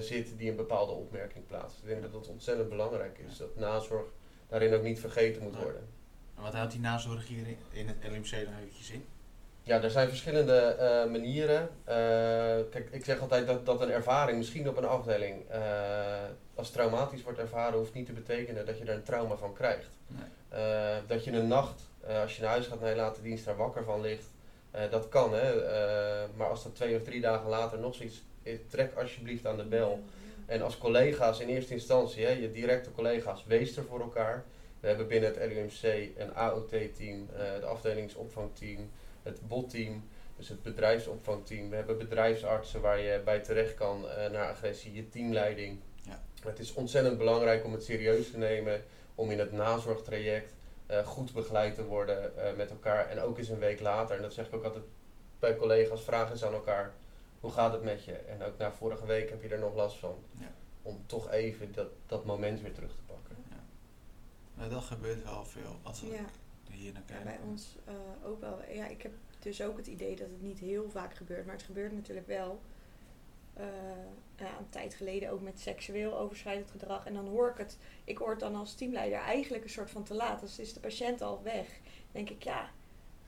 zit 0.00 0.38
die 0.38 0.50
een 0.50 0.56
bepaalde 0.56 0.92
opmerking 0.92 1.46
plaatst. 1.46 1.78
Ik 1.78 1.88
denk 1.88 2.02
dat 2.02 2.12
dat 2.12 2.28
ontzettend 2.28 2.68
belangrijk 2.68 3.18
is. 3.28 3.36
Dat 3.36 3.56
nazorg 3.56 4.06
daarin 4.48 4.74
ook 4.74 4.82
niet 4.82 5.00
vergeten 5.00 5.42
moet 5.42 5.56
worden. 5.56 5.88
En 6.36 6.42
wat 6.42 6.54
houdt 6.54 6.72
die 6.72 6.80
nazorg 6.80 7.26
hier 7.28 7.46
in, 7.46 7.56
in 7.70 7.88
het 7.88 7.96
LMC 8.02 8.44
dan 8.44 8.54
eventjes 8.60 8.90
in? 8.90 9.04
Ja, 9.62 9.82
er 9.82 9.90
zijn 9.90 10.08
verschillende 10.08 10.56
eh, 10.58 11.10
manieren. 11.10 11.68
Kijk, 12.70 12.88
ik 12.90 13.04
zeg 13.04 13.20
altijd 13.20 13.46
dat, 13.46 13.66
dat 13.66 13.80
een 13.80 13.90
ervaring, 13.90 14.38
misschien 14.38 14.68
op 14.68 14.76
een 14.76 14.84
afdeling, 14.84 15.48
eh, 15.48 15.60
als 16.54 16.70
traumatisch 16.70 17.22
wordt 17.22 17.38
ervaren, 17.38 17.78
hoeft 17.78 17.94
niet 17.94 18.06
te 18.06 18.12
betekenen 18.12 18.66
dat 18.66 18.78
je 18.78 18.84
er 18.84 18.94
een 18.94 19.02
trauma 19.02 19.36
van 19.36 19.52
krijgt. 19.52 19.90
Nee. 20.06 20.28
Eh, 20.50 20.96
dat 21.06 21.24
je 21.24 21.32
een 21.32 21.48
nacht, 21.48 21.80
eh, 22.00 22.20
als 22.20 22.36
je 22.36 22.42
naar 22.42 22.50
huis 22.50 22.66
gaat 22.66 22.80
naar 22.80 22.90
je 22.90 22.96
late 22.96 23.22
dienst, 23.22 23.44
daar 23.44 23.56
wakker 23.56 23.84
van 23.84 24.00
ligt, 24.00 24.28
Eh, 24.70 24.90
dat 24.90 25.08
kan, 25.08 25.34
hè. 25.34 25.54
Maar 26.36 26.48
als 26.48 26.62
dat 26.62 26.74
twee 26.74 26.96
of 26.96 27.02
drie 27.02 27.20
dagen 27.20 27.48
later 27.48 27.78
nog 27.78 27.94
zoiets 27.94 28.22
is, 28.42 28.58
trek 28.68 28.94
alsjeblieft 28.94 29.46
aan 29.46 29.56
de 29.56 29.64
bel. 29.64 30.02
En 30.46 30.62
als 30.62 30.78
collega's 30.78 31.40
in 31.40 31.48
eerste 31.48 31.72
instantie, 31.72 32.24
hè, 32.24 32.30
je 32.30 32.50
directe 32.50 32.92
collega's, 32.92 33.44
wees 33.46 33.76
er 33.76 33.84
voor 33.84 34.00
elkaar. 34.00 34.44
We 34.80 34.88
hebben 34.88 35.06
binnen 35.06 35.34
het 35.34 35.52
LUMC 35.52 36.08
een 36.16 36.34
AOT-team, 36.34 37.28
het 37.32 37.64
afdelingsopvangteam, 37.64 38.90
het 39.22 39.48
BOT-team, 39.48 40.08
dus 40.36 40.48
het 40.48 40.62
bedrijfsopvangteam. 40.62 41.70
We 41.70 41.76
hebben 41.76 41.98
bedrijfsartsen 41.98 42.80
waar 42.80 43.00
je 43.00 43.20
bij 43.24 43.40
terecht 43.40 43.74
kan 43.74 44.00
naar 44.32 44.50
agressie, 44.50 44.94
je 44.94 45.08
teamleiding. 45.08 45.78
Ja. 46.02 46.22
Het 46.42 46.58
is 46.58 46.74
ontzettend 46.74 47.18
belangrijk 47.18 47.64
om 47.64 47.72
het 47.72 47.84
serieus 47.84 48.30
te 48.30 48.38
nemen, 48.38 48.82
om 49.20 49.30
in 49.30 49.38
het 49.38 49.52
nazorgtraject 49.52 50.54
uh, 50.90 51.06
goed 51.06 51.32
begeleid 51.32 51.74
te 51.74 51.84
worden 51.84 52.32
met 52.56 52.70
elkaar. 52.70 53.08
En 53.08 53.20
ook 53.20 53.38
eens 53.38 53.48
een 53.48 53.58
week 53.58 53.80
later, 53.80 54.16
en 54.16 54.22
dat 54.22 54.32
zeg 54.32 54.46
ik 54.46 54.54
ook 54.54 54.64
altijd 54.64 54.84
bij 55.38 55.56
collega's, 55.56 56.02
vragen 56.02 56.32
eens 56.32 56.44
aan 56.44 56.52
elkaar 56.52 56.94
hoe 57.40 57.50
gaat 57.50 57.72
het 57.72 57.82
met 57.82 58.04
je? 58.04 58.12
En 58.12 58.42
ook 58.42 58.58
na 58.58 58.72
vorige 58.72 59.06
week 59.06 59.30
heb 59.30 59.42
je 59.42 59.48
er 59.48 59.58
nog 59.58 59.74
last 59.74 59.98
van. 59.98 60.16
Ja. 60.38 60.52
Om 60.82 61.02
toch 61.06 61.30
even 61.30 61.72
dat, 61.72 61.88
dat 62.06 62.24
moment 62.24 62.60
weer 62.60 62.72
terug 62.72 62.94
te 62.94 63.02
pakken. 63.06 63.36
Ja. 63.48 63.64
Nou, 64.54 64.70
dat 64.70 64.82
gebeurt 64.82 65.24
wel 65.24 65.44
veel 65.44 65.76
als 65.82 66.00
we 66.00 66.06
ja. 66.06 66.24
hier 66.70 66.92
naar 66.92 67.02
kijken. 67.02 67.30
Ja, 67.30 67.36
bij 67.36 67.48
ons 67.48 67.76
uh, 67.88 68.28
ook 68.28 68.40
wel. 68.40 68.58
Ja, 68.72 68.86
ik 68.86 69.02
heb 69.02 69.12
dus 69.38 69.62
ook 69.62 69.76
het 69.76 69.86
idee 69.86 70.16
dat 70.16 70.28
het 70.30 70.42
niet 70.42 70.58
heel 70.58 70.90
vaak 70.90 71.14
gebeurt, 71.14 71.44
maar 71.44 71.54
het 71.54 71.64
gebeurt 71.64 71.92
natuurlijk 71.92 72.26
wel. 72.26 72.60
Uh, 73.60 73.66
ja, 74.36 74.58
een 74.58 74.68
tijd 74.68 74.94
geleden 74.94 75.30
ook 75.30 75.40
met 75.40 75.60
seksueel 75.60 76.18
overschrijdend 76.18 76.70
gedrag. 76.70 77.06
En 77.06 77.14
dan 77.14 77.26
hoor 77.26 77.50
ik 77.50 77.56
het, 77.56 77.76
ik 78.04 78.18
hoor 78.18 78.30
het 78.30 78.40
dan 78.40 78.54
als 78.54 78.74
teamleider 78.74 79.18
eigenlijk 79.18 79.64
een 79.64 79.70
soort 79.70 79.90
van 79.90 80.04
te 80.04 80.14
laat. 80.14 80.40
Dus 80.40 80.58
is 80.58 80.72
de 80.72 80.80
patiënt 80.80 81.22
al 81.22 81.42
weg. 81.42 81.66
Dan 81.66 82.12
denk 82.12 82.30
ik, 82.30 82.42
ja, 82.42 82.70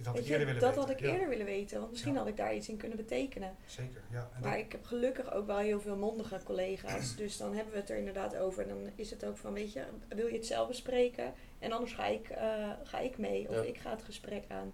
dat 0.02 0.06
had 0.06 0.16
ik 0.24 0.30
eerder 0.30 0.46
willen 0.46 0.60
dat 0.60 0.74
weten. 0.74 0.88
had 0.88 1.00
ik 1.00 1.06
eerder 1.06 1.28
willen 1.28 1.46
weten, 1.46 1.78
want 1.78 1.90
misschien 1.90 2.16
had 2.16 2.26
ik 2.26 2.36
daar 2.36 2.54
iets 2.54 2.68
in 2.68 2.76
kunnen 2.76 2.96
betekenen. 2.96 3.56
Zeker, 3.66 4.02
ja. 4.10 4.30
En 4.34 4.40
maar 4.40 4.58
ik 4.58 4.72
heb 4.72 4.84
gelukkig 4.84 5.32
ook 5.32 5.46
wel 5.46 5.58
heel 5.58 5.80
veel 5.80 5.96
mondige 5.96 6.40
collega's, 6.44 7.16
dus 7.22 7.36
dan 7.36 7.54
hebben 7.54 7.72
we 7.72 7.80
het 7.80 7.90
er 7.90 7.96
inderdaad 7.96 8.36
over. 8.36 8.62
En 8.62 8.68
dan 8.68 8.90
is 8.94 9.10
het 9.10 9.24
ook 9.24 9.36
van, 9.36 9.52
weet 9.52 9.72
je, 9.72 9.84
wil 10.08 10.26
je 10.26 10.36
het 10.36 10.46
zelf 10.46 10.68
bespreken? 10.68 11.32
En 11.58 11.72
anders 11.72 11.92
ga 11.92 12.06
ik, 12.06 12.30
uh, 12.30 12.70
ga 12.82 12.98
ik 12.98 13.18
mee 13.18 13.48
of 13.48 13.64
ik 13.64 13.78
ga 13.78 13.90
het 13.90 14.02
gesprek 14.02 14.44
aan. 14.48 14.72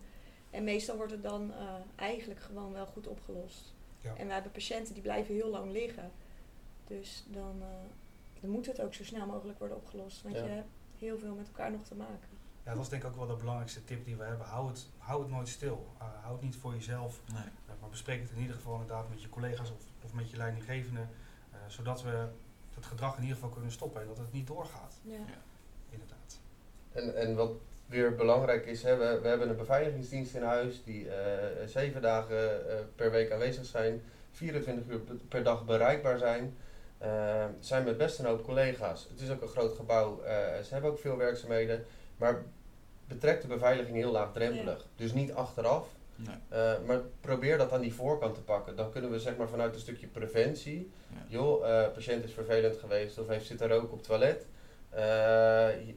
En 0.51 0.65
meestal 0.65 0.97
wordt 0.97 1.13
het 1.13 1.23
dan 1.23 1.51
uh, 1.51 1.75
eigenlijk 1.97 2.41
gewoon 2.41 2.73
wel 2.73 2.87
goed 2.87 3.07
opgelost. 3.07 3.75
En 4.03 4.27
we 4.27 4.33
hebben 4.33 4.53
patiënten 4.53 4.95
die 4.95 5.03
blijven 5.03 5.35
heel 5.35 5.51
lang 5.51 5.73
liggen. 5.73 6.11
Dus 6.85 7.25
dan, 7.27 7.57
uh, 7.59 7.67
dan 8.41 8.51
moet 8.51 8.67
het 8.67 8.81
ook 8.81 8.95
zo 8.95 9.05
snel 9.05 9.27
mogelijk 9.27 9.59
worden 9.59 9.77
opgelost, 9.77 10.23
want 10.23 10.35
je 10.35 10.43
hebt 10.43 10.69
heel 10.99 11.19
veel 11.19 11.35
met 11.35 11.47
elkaar 11.47 11.71
nog 11.71 11.83
te 11.83 11.95
maken. 11.95 12.29
Ja, 12.65 12.75
dat 12.75 12.83
is 12.83 12.89
denk 12.89 13.03
ik 13.03 13.09
ook 13.09 13.17
wel 13.17 13.27
de 13.27 13.37
belangrijkste 13.37 13.85
tip 13.85 14.05
die 14.05 14.17
we 14.17 14.25
hebben. 14.25 14.47
Hou 14.47 14.69
het, 14.69 14.87
hou 14.99 15.23
het 15.23 15.31
nooit 15.31 15.49
stil. 15.49 15.87
Uh, 15.97 16.23
hou 16.23 16.33
het 16.33 16.43
niet 16.43 16.57
voor 16.57 16.73
jezelf. 16.75 17.21
Nee. 17.33 17.43
Uh, 17.43 17.81
maar 17.81 17.91
bespreek 17.91 18.21
het 18.21 18.31
in 18.31 18.41
ieder 18.41 18.57
geval 18.57 18.73
inderdaad 18.73 19.09
met 19.09 19.23
je 19.23 19.29
collega's 19.29 19.71
of, 19.71 19.83
of 20.05 20.13
met 20.13 20.31
je 20.31 20.37
leidinggevende. 20.37 21.01
Uh, 21.01 21.59
zodat 21.67 22.03
we 22.03 22.29
het 22.75 22.87
gedrag 22.87 23.17
in 23.17 23.23
ieder 23.23 23.37
geval 23.37 23.51
kunnen 23.51 23.73
stoppen 23.73 24.01
en 24.01 24.07
dat 24.07 24.19
het 24.19 24.33
niet 24.33 24.47
doorgaat. 24.47 25.01
Ja. 25.03 25.13
ja. 25.13 25.43
Inderdaad. 25.91 26.41
En, 26.93 27.17
en 27.17 27.37
wat 27.37 27.53
weer 27.89 28.15
belangrijk 28.15 28.67
is, 28.67 28.83
hè, 28.83 28.97
we, 28.97 29.19
we 29.23 29.29
hebben 29.29 29.49
een 29.49 29.57
beveiligingsdienst 29.57 30.35
in 30.35 30.43
huis 30.43 30.85
die 30.85 31.09
zeven 31.67 32.03
dagen 32.03 32.61
per 32.95 33.11
week 33.11 33.33
aanwezig 33.33 33.65
zijn, 33.65 34.03
24 34.33 34.85
uur 34.89 35.01
per 35.29 35.43
dag 35.43 35.65
bereikbaar 35.65 36.19
zijn. 36.19 36.57
zijn 37.61 37.85
met 37.85 37.97
best 37.97 38.19
een 38.19 38.25
hoop 38.25 38.45
collega's. 38.45 39.07
Het 39.11 39.21
is 39.21 39.31
ook 39.31 39.43
een 39.43 39.49
groot 39.49 39.77
gebouw, 39.77 40.21
ze 40.63 40.69
hebben 40.73 40.91
ook 40.91 40.99
veel 40.99 41.17
werkzaamheden. 41.17 41.85
Maar 42.17 42.43
betrekt 43.09 43.43
de 43.43 43.49
beveiliging 43.49 43.97
heel 43.97 44.11
laagdrempelig. 44.11 44.87
Dus 44.97 45.13
niet 45.13 45.33
achteraf, 45.33 45.87
nee. 46.17 46.37
uh, 46.53 46.87
maar 46.87 47.01
probeer 47.21 47.59
dat 47.59 47.73
aan 47.73 47.81
die 47.81 47.95
voorkant 47.95 48.35
te 48.35 48.41
pakken. 48.41 48.77
Dan 48.77 48.91
kunnen 48.91 49.11
we 49.11 49.21
zeg 49.21 49.37
maar 49.37 49.49
vanuit 49.49 49.75
een 49.75 49.81
stukje 49.81 50.07
preventie. 50.07 50.91
Ja. 51.09 51.17
Joh, 51.29 51.67
uh, 51.67 51.93
patiënt 51.93 52.25
is 52.25 52.33
vervelend 52.33 52.77
geweest 52.77 53.19
of 53.19 53.29
heeft 53.29 53.47
zitten 53.47 53.69
roken 53.69 53.91
op 53.91 53.99
het 53.99 54.07
toilet. 54.07 54.47
Uh, 54.91 54.99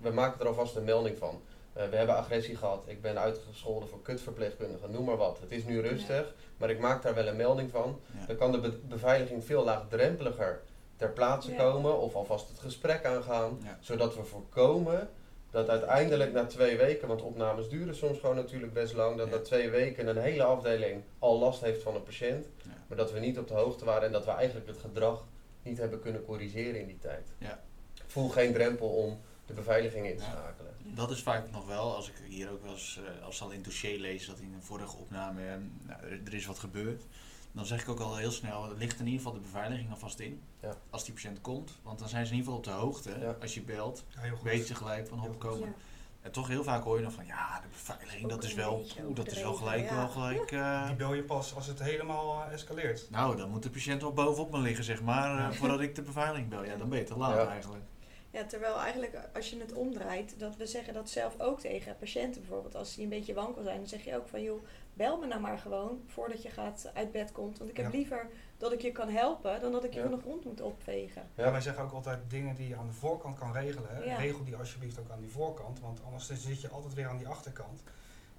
we 0.02 0.12
maken 0.14 0.40
er 0.40 0.48
alvast 0.48 0.76
een 0.76 0.84
melding 0.84 1.18
van. 1.18 1.42
We 1.74 1.96
hebben 1.96 2.16
agressie 2.16 2.56
gehad. 2.56 2.84
Ik 2.86 3.02
ben 3.02 3.20
uitgescholden 3.20 3.90
voor 3.90 4.02
kutverpleegkundigen, 4.02 4.92
noem 4.92 5.06
maar 5.06 5.18
wat. 5.18 5.40
Het 5.40 5.52
is 5.52 5.64
nu 5.64 5.80
rustig, 5.82 6.26
ja. 6.28 6.34
maar 6.58 6.70
ik 6.70 6.80
maak 6.80 7.02
daar 7.02 7.14
wel 7.14 7.28
een 7.28 7.36
melding 7.36 7.72
van. 7.72 8.00
Dan 8.28 8.36
kan 8.36 8.52
de 8.52 8.60
be 8.60 8.72
beveiliging 8.72 9.44
veel 9.44 9.64
laagdrempeliger 9.64 10.62
ter 10.96 11.10
plaatse 11.10 11.52
komen 11.52 12.00
of 12.00 12.16
alvast 12.16 12.48
het 12.48 12.60
gesprek 12.60 13.06
aangaan, 13.06 13.60
zodat 13.80 14.16
we 14.16 14.24
voorkomen 14.24 15.10
dat 15.52 15.70
uiteindelijk 15.70 16.34
na 16.34 16.46
twee 16.46 16.78
weken, 16.78 17.08
want 17.08 17.22
opnames 17.22 17.70
duren 17.70 17.96
soms 17.96 18.20
gewoon 18.20 18.36
natuurlijk 18.36 18.74
best 18.74 18.94
lang, 18.94 19.18
dat 19.18 19.30
na 19.30 19.40
twee 19.40 19.70
weken 19.70 20.08
een 20.08 20.18
hele 20.18 20.44
afdeling 20.44 21.04
al 21.20 21.40
last 21.40 21.62
heeft 21.62 21.82
van 21.82 21.96
een 21.96 22.04
patiënt, 22.04 22.48
maar 22.88 22.98
dat 22.98 23.12
we 23.12 23.20
niet 23.20 23.38
op 23.38 23.48
de 23.48 23.54
hoogte 23.54 23.86
waren 23.86 24.04
en 24.04 24.12
dat 24.12 24.26
we 24.26 24.32
eigenlijk 24.32 24.68
het 24.68 24.78
gedrag 24.78 25.26
niet 25.64 25.78
hebben 25.78 26.00
kunnen 26.00 26.26
corrigeren 26.26 26.80
in 26.80 26.88
die 26.88 26.98
tijd. 26.98 27.34
Ja. 27.38 27.60
Voel 28.08 28.30
geen 28.30 28.54
drempel 28.54 28.88
om 28.88 29.20
de 29.56 29.62
beveiliging 29.62 30.08
in 30.08 30.18
te 30.18 30.24
schakelen. 30.24 30.74
Dat 30.84 31.12
is 31.12 31.22
vaak 31.22 31.52
nog 31.52 31.68
wel, 31.68 31.96
als 31.96 32.10
ik 32.10 32.16
hier 32.28 32.52
ook 32.52 32.62
wel 32.62 32.72
eens, 32.72 33.00
uh, 33.02 33.26
als 33.26 33.42
al 33.42 33.50
in 33.50 33.56
het 33.56 33.66
dossier 33.66 34.00
lees 34.00 34.26
dat 34.26 34.40
in 34.40 34.54
een 34.54 34.64
vorige 34.64 34.98
opname, 34.98 35.42
uh, 35.42 35.54
nou, 35.88 36.22
er 36.26 36.34
is 36.34 36.46
wat 36.46 36.60
gebeurd 36.60 37.04
dan 37.52 37.66
zeg 37.66 37.82
ik 37.82 37.90
ook 37.90 38.00
al 38.00 38.16
heel 38.16 38.32
snel, 38.32 38.70
het 38.70 38.78
ligt 38.78 39.00
in 39.00 39.06
ieder 39.06 39.20
geval 39.22 39.34
de 39.34 39.40
beveiliging 39.40 39.92
alvast 39.92 40.20
in. 40.20 40.42
Ja. 40.62 40.76
Als 40.90 41.04
die 41.04 41.14
patiënt 41.14 41.42
komt. 41.42 41.80
Want 41.84 42.00
dan 42.00 42.10
zijn 42.10 42.26
ze 42.26 42.32
in 42.32 42.38
ieder 42.38 42.54
geval 42.54 42.74
op 42.74 42.80
de 42.80 42.86
hoogte. 42.86 43.36
Als 43.42 43.54
je 43.54 43.62
belt, 43.62 44.04
ja, 44.10 44.22
weet 44.44 44.68
je 44.68 44.76
gelijk 44.76 45.08
van 45.08 45.24
opkomen. 45.24 45.76
En 46.22 46.32
toch 46.32 46.48
heel 46.48 46.64
vaak 46.64 46.84
hoor 46.84 46.98
je 46.98 47.04
nog 47.04 47.14
van, 47.14 47.26
ja, 47.26 47.60
de 47.60 47.68
beveiliging, 47.72 48.30
dat 48.30 48.44
is 48.44 48.54
wel, 48.54 48.86
dat 49.14 49.32
is 49.32 49.42
wel 49.42 49.54
gelijk, 49.54 49.90
wel 49.90 50.08
gelijk... 50.08 50.52
Uh, 50.52 50.88
die 50.88 50.96
bel 50.96 51.14
je 51.14 51.24
pas 51.24 51.56
als 51.56 51.68
het 51.68 51.80
helemaal 51.80 52.46
uh, 52.48 52.54
escaleert. 52.54 53.08
Nou, 53.10 53.38
dan 53.38 53.50
moet 53.50 53.64
de 53.64 53.70
patiënt 53.70 54.02
wel 54.02 54.14
bovenop 54.14 54.52
me 54.52 54.58
liggen, 54.58 54.84
zeg 54.84 55.02
maar, 55.02 55.40
uh, 55.40 55.58
voordat 55.58 55.80
ik 55.80 55.96
de 55.96 56.02
beveiliging 56.02 56.50
bel. 56.50 56.64
Ja, 56.64 56.76
dan 56.76 56.90
ben 56.90 57.00
je 57.00 57.04
te 57.04 57.18
laat 57.18 57.48
eigenlijk. 57.48 57.84
Ja, 58.32 58.46
terwijl 58.46 58.80
eigenlijk 58.80 59.20
als 59.34 59.50
je 59.50 59.60
het 59.60 59.74
omdraait, 59.74 60.40
dat 60.40 60.56
we 60.56 60.66
zeggen 60.66 60.94
dat 60.94 61.10
zelf 61.10 61.40
ook 61.40 61.60
tegen 61.60 61.98
patiënten 61.98 62.42
bijvoorbeeld. 62.42 62.76
Als 62.76 62.96
die 62.96 63.04
een 63.04 63.10
beetje 63.10 63.34
wankel 63.34 63.64
zijn, 63.64 63.78
dan 63.78 63.88
zeg 63.88 64.04
je 64.04 64.16
ook 64.16 64.28
van 64.28 64.42
joh, 64.42 64.64
bel 64.94 65.18
me 65.18 65.28
nou 65.28 65.42
maar 65.42 65.58
gewoon 65.58 66.04
voordat 66.08 66.44
je 66.44 66.50
gaat 66.50 66.92
uit 66.94 67.12
bed 67.12 67.32
komt. 67.32 67.58
Want 67.58 67.70
ik 67.70 67.78
heb 67.78 67.92
liever 67.92 68.30
dat 68.58 68.72
ik 68.72 68.82
je 68.82 68.92
kan 68.92 69.10
helpen 69.10 69.62
dan 69.62 69.72
dat 69.72 69.84
ik 69.84 69.94
je 69.94 70.00
ja. 70.00 70.08
van 70.08 70.16
de 70.16 70.22
grond 70.22 70.46
moet 70.46 70.62
opvegen. 70.62 71.30
Ja, 71.36 71.52
wij 71.52 71.62
zeggen 71.62 71.84
ook 71.84 71.92
altijd 71.92 72.20
dingen 72.28 72.56
die 72.56 72.68
je 72.68 72.76
aan 72.76 72.88
de 72.88 72.94
voorkant 72.94 73.38
kan 73.38 73.54
regelen. 73.54 74.18
Regel 74.18 74.44
die 74.44 74.56
alsjeblieft 74.56 75.00
ook 75.00 75.10
aan 75.10 75.20
die 75.20 75.32
voorkant, 75.32 75.80
want 75.80 76.04
anders 76.06 76.30
zit 76.30 76.62
je 76.62 76.70
altijd 76.70 76.94
weer 76.94 77.08
aan 77.08 77.18
die 77.18 77.28
achterkant. 77.28 77.84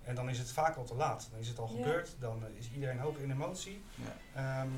En 0.02 0.14
dan 0.14 0.28
is 0.28 0.38
het 0.38 0.50
vaak 0.50 0.76
al 0.76 0.85
te 0.85 0.94
laat. 0.94 1.28
Dan 1.31 1.40
is 1.40 1.48
het 1.48 1.59
al 1.59 1.66
gebeurd, 1.66 2.16
dan 2.18 2.42
is 2.55 2.70
iedereen 2.74 2.98
hoog 2.98 3.18
in 3.18 3.31
emotie. 3.31 3.83
Um, 4.37 4.74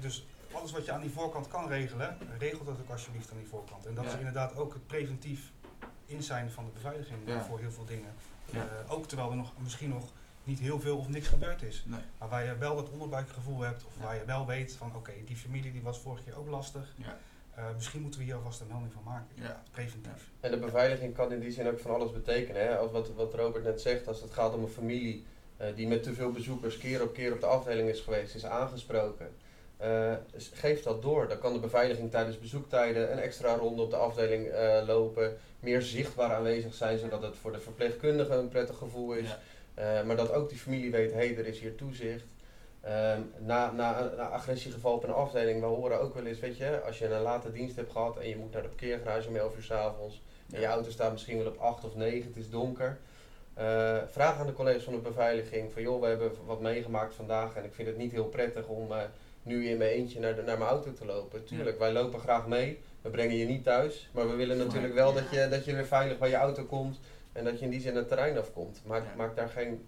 dus 0.00 0.26
alles 0.56 0.72
wat 0.72 0.84
je 0.84 0.92
aan 0.92 1.00
die 1.00 1.10
voorkant 1.10 1.48
kan 1.48 1.68
regelen, 1.68 2.16
regel 2.38 2.64
dat 2.64 2.74
ook 2.80 2.90
alsjeblieft 2.90 3.30
aan 3.30 3.38
die 3.38 3.46
voorkant. 3.46 3.86
En 3.86 3.94
dat 3.94 4.04
is 4.04 4.14
inderdaad 4.14 4.56
ook 4.56 4.72
het 4.72 4.86
preventief 4.86 5.52
in 6.06 6.22
zijn 6.22 6.50
van 6.50 6.64
de 6.64 6.70
beveiliging 6.70 7.18
voor 7.48 7.58
heel 7.58 7.70
veel 7.70 7.84
dingen. 7.84 8.14
Uh, 8.54 8.62
ook 8.88 9.06
terwijl 9.06 9.30
er 9.30 9.36
nog, 9.36 9.52
misschien 9.62 9.88
nog 9.88 10.12
niet 10.44 10.58
heel 10.58 10.80
veel 10.80 10.98
of 10.98 11.08
niks 11.08 11.28
gebeurd 11.28 11.62
is. 11.62 11.84
Nee. 11.86 12.00
Maar 12.18 12.28
waar 12.28 12.44
je 12.44 12.56
wel 12.56 12.76
dat 12.76 12.90
onderbuikgevoel 12.90 13.60
hebt, 13.60 13.84
of 13.84 13.92
waar 14.00 14.14
je 14.14 14.24
wel 14.24 14.46
weet 14.46 14.72
van 14.72 14.96
oké, 14.96 15.12
die 15.24 15.36
familie 15.36 15.72
die 15.72 15.82
was 15.82 15.98
vorig 15.98 16.24
jaar 16.24 16.36
ook 16.36 16.48
lastig. 16.48 16.94
Ja. 16.96 17.18
Uh, 17.58 17.64
misschien 17.74 18.00
moeten 18.00 18.20
we 18.20 18.26
hier 18.26 18.34
alvast 18.34 18.60
een 18.60 18.66
melding 18.66 18.92
van 18.92 19.02
maken. 19.04 19.26
Ja. 19.34 19.62
Preventief. 19.70 20.30
En 20.40 20.50
de 20.50 20.58
beveiliging 20.58 21.14
kan 21.14 21.32
in 21.32 21.40
die 21.40 21.50
zin 21.50 21.68
ook 21.68 21.78
van 21.78 21.94
alles 21.94 22.12
betekenen. 22.12 22.62
Hè? 22.62 22.78
Als 22.78 22.90
wat, 22.90 23.14
wat 23.14 23.34
Robert 23.34 23.64
net 23.64 23.80
zegt, 23.80 24.08
als 24.08 24.20
het 24.20 24.32
gaat 24.32 24.54
om 24.54 24.62
een 24.62 24.68
familie 24.68 25.24
uh, 25.60 25.66
die 25.74 25.86
met 25.86 26.02
te 26.02 26.14
veel 26.14 26.32
bezoekers 26.32 26.78
keer 26.78 27.02
op 27.02 27.14
keer 27.14 27.32
op 27.32 27.40
de 27.40 27.46
afdeling 27.46 27.88
is 27.88 28.00
geweest, 28.00 28.34
is 28.34 28.44
aangesproken. 28.44 29.34
Uh, 29.82 30.12
geef 30.52 30.82
dat 30.82 31.02
door. 31.02 31.28
Dan 31.28 31.38
kan 31.38 31.52
de 31.52 31.58
beveiliging 31.58 32.10
tijdens 32.10 32.38
bezoektijden 32.38 33.12
een 33.12 33.18
extra 33.18 33.54
ronde 33.54 33.82
op 33.82 33.90
de 33.90 33.96
afdeling 33.96 34.48
lopen. 34.86 35.36
Meer 35.60 35.82
zichtbaar 35.82 36.34
aanwezig 36.34 36.74
zijn, 36.74 36.98
zodat 36.98 37.22
het 37.22 37.36
voor 37.36 37.52
de 37.52 37.60
verpleegkundige 37.60 38.34
een 38.34 38.48
prettig 38.48 38.76
gevoel 38.76 39.12
is. 39.12 39.28
Ja. 39.28 39.38
Uh, 39.78 40.02
maar 40.02 40.16
dat 40.16 40.32
ook 40.32 40.48
die 40.48 40.58
familie 40.58 40.90
weet, 40.90 41.12
hé, 41.12 41.16
hey, 41.16 41.36
er 41.36 41.46
is 41.46 41.60
hier 41.60 41.74
toezicht. 41.74 42.24
Uh, 42.84 43.14
na, 43.38 43.72
na 43.72 44.00
een 44.00 44.18
agressiegeval 44.18 44.92
op 44.92 45.04
een 45.04 45.12
afdeling, 45.12 45.60
we 45.60 45.66
horen 45.66 46.00
ook 46.00 46.14
wel 46.14 46.24
eens, 46.24 46.38
weet 46.38 46.56
je, 46.56 46.80
als 46.80 46.98
je 46.98 47.06
een 47.06 47.22
late 47.22 47.52
dienst 47.52 47.76
hebt 47.76 47.92
gehad 47.92 48.16
en 48.18 48.28
je 48.28 48.36
moet 48.36 48.52
naar 48.52 48.62
de 48.62 48.68
parkeergarage 48.68 49.28
om 49.28 49.36
11 49.36 49.56
uur 49.56 49.62
s'avonds 49.62 50.22
en 50.52 50.60
je 50.60 50.66
auto 50.66 50.90
staat 50.90 51.12
misschien 51.12 51.38
wel 51.38 51.46
op 51.46 51.58
8 51.58 51.84
of 51.84 51.94
9, 51.94 52.28
het 52.28 52.36
is 52.36 52.50
donker. 52.50 52.98
Uh, 53.58 53.96
vraag 54.06 54.38
aan 54.38 54.46
de 54.46 54.52
collega's 54.52 54.82
van 54.82 54.92
de 54.92 54.98
beveiliging 54.98 55.72
van 55.72 55.82
joh, 55.82 56.00
we 56.00 56.06
hebben 56.06 56.32
wat 56.46 56.60
meegemaakt 56.60 57.14
vandaag 57.14 57.56
en 57.56 57.64
ik 57.64 57.74
vind 57.74 57.88
het 57.88 57.96
niet 57.96 58.12
heel 58.12 58.28
prettig 58.28 58.66
om 58.66 58.92
uh, 58.92 58.98
nu 59.46 59.68
in 59.68 59.76
mijn 59.78 59.90
eentje 59.90 60.20
naar, 60.20 60.34
de, 60.34 60.42
naar 60.42 60.58
mijn 60.58 60.70
auto 60.70 60.92
te 60.92 61.04
lopen. 61.04 61.44
Tuurlijk, 61.44 61.78
wij 61.78 61.92
lopen 61.92 62.20
graag 62.20 62.46
mee, 62.46 62.78
we 63.02 63.10
brengen 63.10 63.36
je 63.36 63.46
niet 63.46 63.64
thuis, 63.64 64.08
maar 64.12 64.28
we 64.28 64.34
willen 64.34 64.56
natuurlijk 64.56 64.94
wel 64.94 65.12
dat 65.14 65.30
je, 65.30 65.48
dat 65.50 65.64
je 65.64 65.74
weer 65.74 65.86
veilig 65.86 66.18
bij 66.18 66.28
je 66.28 66.34
auto 66.36 66.64
komt 66.64 66.98
en 67.32 67.44
dat 67.44 67.58
je 67.58 67.64
in 67.64 67.70
die 67.70 67.80
zin 67.80 67.96
het 67.96 68.08
terrein 68.08 68.38
afkomt. 68.38 68.82
Maak, 68.84 69.02
ja. 69.04 69.14
maak 69.16 69.36
daar 69.36 69.48
geen, 69.48 69.84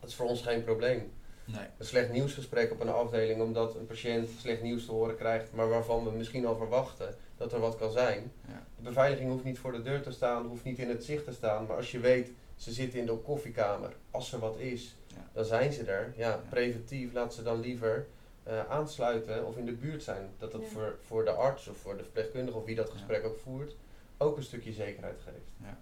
dat 0.00 0.08
is 0.08 0.14
voor 0.14 0.26
ons 0.26 0.42
geen 0.42 0.64
probleem. 0.64 1.12
Nee. 1.44 1.66
Een 1.78 1.84
slecht 1.86 2.10
nieuwsgesprek 2.12 2.70
op 2.72 2.80
een 2.80 2.88
afdeling 2.88 3.40
omdat 3.40 3.74
een 3.74 3.86
patiënt 3.86 4.28
slecht 4.40 4.62
nieuws 4.62 4.84
te 4.84 4.90
horen 4.92 5.16
krijgt, 5.16 5.52
maar 5.52 5.68
waarvan 5.68 6.04
we 6.04 6.10
misschien 6.10 6.46
al 6.46 6.56
verwachten 6.56 7.14
dat 7.36 7.52
er 7.52 7.60
wat 7.60 7.76
kan 7.76 7.90
zijn. 7.90 8.32
Ja. 8.48 8.66
De 8.76 8.82
beveiliging 8.82 9.30
hoeft 9.30 9.44
niet 9.44 9.58
voor 9.58 9.72
de 9.72 9.82
deur 9.82 10.02
te 10.02 10.10
staan, 10.12 10.46
hoeft 10.46 10.64
niet 10.64 10.78
in 10.78 10.88
het 10.88 11.04
zicht 11.04 11.24
te 11.24 11.32
staan, 11.32 11.66
maar 11.66 11.76
als 11.76 11.90
je 11.90 11.98
weet, 11.98 12.30
ze 12.56 12.72
zitten 12.72 12.98
in 12.98 13.06
de 13.06 13.16
koffiekamer, 13.16 13.92
als 14.10 14.32
er 14.32 14.38
wat 14.38 14.58
is, 14.58 14.96
Ja. 15.06 15.28
dan 15.32 15.44
zijn 15.44 15.72
ze 15.72 15.84
er. 15.84 16.12
Ja, 16.16 16.28
Ja. 16.28 16.40
preventief 16.48 17.12
laat 17.12 17.34
ze 17.34 17.42
dan 17.42 17.60
liever 17.60 18.06
eh, 18.50 18.68
aansluiten 18.70 19.46
of 19.46 19.56
in 19.56 19.64
de 19.66 19.72
buurt 19.72 20.02
zijn. 20.02 20.30
Dat 20.38 20.52
dat 20.52 20.60
Ja. 20.60 20.66
voor, 20.68 20.98
voor 21.06 21.24
de 21.24 21.30
arts 21.30 21.68
of 21.68 21.76
voor 21.76 21.96
de 21.96 22.02
verpleegkundige 22.02 22.58
of 22.58 22.64
wie 22.64 22.74
dat 22.74 22.90
gesprek 22.90 23.24
ook 23.24 23.38
voert, 23.38 23.76
ook 24.18 24.36
een 24.36 24.42
stukje 24.42 24.72
zekerheid 24.72 25.20
geeft. 25.20 25.46
Ja. 25.56 25.78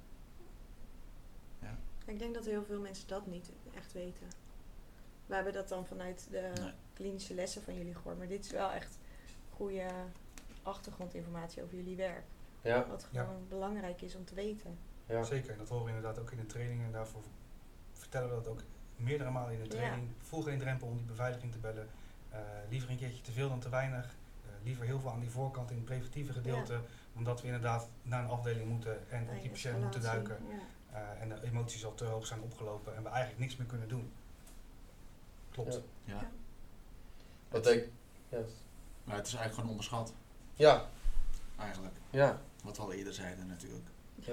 Ik 2.06 2.18
denk 2.18 2.34
dat 2.34 2.44
heel 2.44 2.64
veel 2.64 2.80
mensen 2.80 3.08
dat 3.08 3.26
niet 3.26 3.50
echt 3.74 3.92
weten. 3.92 4.26
We 5.26 5.34
hebben 5.34 5.52
dat 5.52 5.68
dan 5.68 5.86
vanuit 5.86 6.26
de 6.30 6.50
Nee. 6.60 6.72
klinische 6.92 7.34
lessen 7.34 7.62
van 7.62 7.74
jullie 7.74 7.94
gehoord. 7.94 8.18
Maar 8.18 8.26
dit 8.28 8.44
is 8.44 8.50
wel 8.50 8.70
echt 8.70 8.98
goede 9.50 9.86
achtergrondinformatie 10.62 11.62
over 11.62 11.76
jullie 11.76 11.96
werk. 11.96 12.24
Ja, 12.62 12.86
Wat 12.88 13.06
Ja. 13.10 13.22
gewoon 13.24 13.46
belangrijk 13.48 14.02
is 14.02 14.14
om 14.14 14.24
te 14.24 14.34
weten. 14.34 14.78
ja. 15.06 15.22
Zeker, 15.22 15.50
en 15.52 15.58
dat 15.58 15.68
horen 15.68 15.84
we 15.84 15.90
inderdaad 15.90 16.18
ook 16.18 16.30
in 16.30 16.38
de 16.38 16.46
training. 16.46 16.82
En 16.84 16.92
daarvoor 16.92 17.22
vertellen 17.92 18.28
we 18.28 18.34
dat 18.34 18.46
ook 18.48 18.60
meerdere 18.96 19.30
malen 19.30 19.52
in 19.52 19.58
de 19.58 19.64
Ja. 19.64 19.70
training. 19.70 20.08
Voeg 20.18 20.44
geen 20.44 20.58
drempel 20.58 20.88
om 20.88 20.96
die 20.96 21.06
beveiliging 21.06 21.52
te 21.52 21.58
bellen. 21.58 21.88
Eh, 22.30 22.38
liever 22.68 22.90
een 22.90 22.96
keertje 22.96 23.22
te 23.22 23.32
veel 23.32 23.48
dan 23.48 23.60
te 23.60 23.68
weinig. 23.68 24.04
Eh, 24.04 24.50
liever 24.64 24.84
heel 24.84 25.00
veel 25.00 25.10
aan 25.10 25.20
die 25.20 25.30
voorkant 25.30 25.70
in 25.70 25.76
het 25.76 25.84
preventieve 25.84 26.32
gedeelte. 26.32 26.80
Omdat 27.14 27.40
we 27.40 27.46
inderdaad 27.46 27.88
naar 28.02 28.22
een 28.24 28.30
afdeling 28.30 28.68
moeten 28.68 29.10
en 29.10 29.28
op 29.28 29.40
die 29.40 29.50
patiënt 29.50 29.80
moeten 29.82 30.02
duiken. 30.02 30.38
Ja. 30.48 30.56
Eh, 30.98 31.20
en 31.22 31.28
de 31.28 31.42
emoties 31.42 31.84
al 31.84 31.94
te 31.94 32.04
hoog 32.04 32.26
zijn 32.26 32.40
opgelopen 32.40 32.96
en 32.96 33.02
we 33.02 33.08
eigenlijk 33.08 33.40
niks 33.40 33.56
meer 33.56 33.66
kunnen 33.66 33.88
doen. 33.88 34.12
Klopt. 35.50 35.74
Ja. 36.04 36.14
Ja. 36.14 36.30
Wat 37.48 37.64
Het- 37.64 37.74
ik, 37.74 37.88
ja. 38.28 38.38
Maar 39.04 39.16
het 39.16 39.26
is 39.26 39.32
eigenlijk 39.34 39.54
gewoon 39.54 39.70
onderschat, 39.70 40.12
ja, 40.54 40.84
eigenlijk. 41.58 41.94
ja, 42.10 42.40
Wat 42.64 42.76
we 42.76 42.82
al 42.82 42.92
eerder 42.92 43.12
zeiden 43.14 43.46
natuurlijk. 43.46 43.86
Ja. 44.14 44.32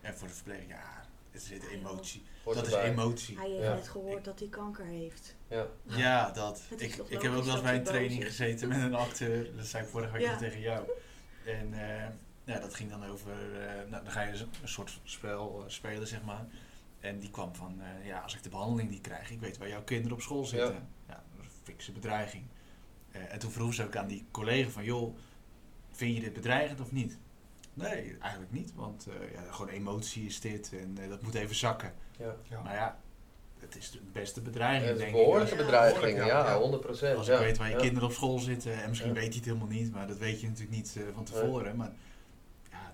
En 0.00 0.16
voor 0.18 0.28
de 0.28 0.34
verpleging, 0.34 0.68
ja, 0.70 1.04
er 1.32 1.40
zit 1.40 1.66
emotie. 1.68 2.22
hoort 2.44 2.56
dat 2.56 2.66
is 2.66 2.72
erbij. 2.72 2.90
emotie. 2.90 3.36
Hij 3.38 3.50
heeft 3.50 3.62
Ja. 3.62 3.74
net 3.74 3.88
gehoord 3.88 4.24
dat 4.24 4.38
hij 4.38 4.48
kanker 4.48 4.84
heeft. 4.84 5.36
Ja, 5.48 5.66
Ja, 6.04 6.30
dat. 6.30 6.62
Ik, 6.76 6.96
ik 6.96 7.22
heb 7.22 7.32
ook 7.32 7.44
wel 7.44 7.52
eens 7.54 7.62
bij 7.62 7.74
een 7.76 7.84
training 7.84 8.24
gezeten 8.24 8.68
met 8.68 8.78
een 8.82 8.94
acteur. 8.94 9.56
Dat 9.56 9.66
zei 9.66 9.84
ik 9.84 9.90
vorige 9.90 10.12
week 10.12 10.38
tegen 10.38 10.60
jou. 10.60 10.88
En 11.44 11.72
eh, 11.72 12.08
ja, 12.44 12.58
dat 12.60 12.74
ging 12.74 12.90
dan 12.90 13.04
over, 13.06 13.32
eh, 13.66 13.74
nou, 13.90 14.02
dan 14.04 14.12
ga 14.12 14.22
je 14.22 14.30
dus 14.30 14.40
een 14.40 14.68
soort 14.68 15.00
spel 15.04 15.62
eh, 15.64 15.68
spelen, 15.70 16.06
zeg 16.06 16.22
maar. 16.22 16.46
En 17.00 17.18
die 17.18 17.30
kwam 17.30 17.54
van, 17.54 17.80
eh, 17.80 18.06
ja, 18.06 18.18
als 18.20 18.34
ik 18.34 18.42
de 18.42 18.48
behandeling 18.48 18.90
niet 18.90 19.00
krijg, 19.00 19.30
ik 19.30 19.40
weet 19.40 19.58
waar 19.58 19.68
jouw 19.68 19.82
kinderen 19.84 20.12
op 20.16 20.22
school 20.22 20.44
zitten. 20.44 20.88
Ja, 21.08 21.22
dat 21.36 21.40
is 21.40 21.46
een 21.46 21.60
fikse 21.64 21.92
bedreiging. 21.92 22.44
Eh, 23.10 23.32
en 23.32 23.38
toen 23.38 23.50
vroeg 23.50 23.74
ze 23.74 23.84
ook 23.84 23.96
aan 23.96 24.06
die 24.06 24.24
collega 24.30 24.70
van, 24.70 24.84
joh, 24.84 25.16
vind 25.90 26.14
je 26.14 26.20
dit 26.20 26.32
bedreigend 26.32 26.80
of 26.80 26.92
niet? 26.92 27.18
Nee, 27.74 28.16
eigenlijk 28.20 28.52
niet, 28.52 28.72
want 28.74 29.06
eh, 29.06 29.32
ja, 29.32 29.52
gewoon 29.52 29.68
emotie 29.72 30.26
is 30.26 30.40
dit 30.40 30.72
en 30.80 30.98
eh, 31.02 31.08
dat 31.08 31.22
moet 31.22 31.34
even 31.34 31.54
zakken. 31.56 31.92
ja. 32.18 32.34
Ja. 32.48 32.60
Maar 32.62 32.74
ja, 32.74 32.98
het 33.58 33.76
is 33.76 33.90
de 33.90 33.98
beste 34.12 34.40
bedreiging, 34.40 34.84
Het 34.88 34.96
is 34.98 35.02
denk 35.02 35.14
een 35.16 35.22
behoorlijke 35.22 35.56
bedreiging, 35.56 36.18
ja, 36.18 36.26
ja. 36.26 36.58
100 36.58 36.82
procent. 36.82 37.16
als 37.18 37.26
ja. 37.26 37.34
ik 37.34 37.40
weet 37.40 37.58
waar 37.58 37.68
je 37.68 37.74
ja. 37.74 37.80
kinderen 37.80 38.08
op 38.08 38.14
school 38.14 38.38
zitten, 38.38 38.82
en 38.82 38.88
misschien 38.88 39.14
Ja. 39.14 39.20
weet 39.20 39.26
hij 39.28 39.36
het 39.36 39.44
helemaal 39.44 39.68
niet, 39.68 39.92
maar 39.92 40.06
dat 40.06 40.18
weet 40.18 40.40
je 40.40 40.46
natuurlijk 40.46 40.76
niet 40.76 40.96
eh, 40.96 41.02
van 41.14 41.24
tevoren. 41.24 41.76
Maar 41.76 41.92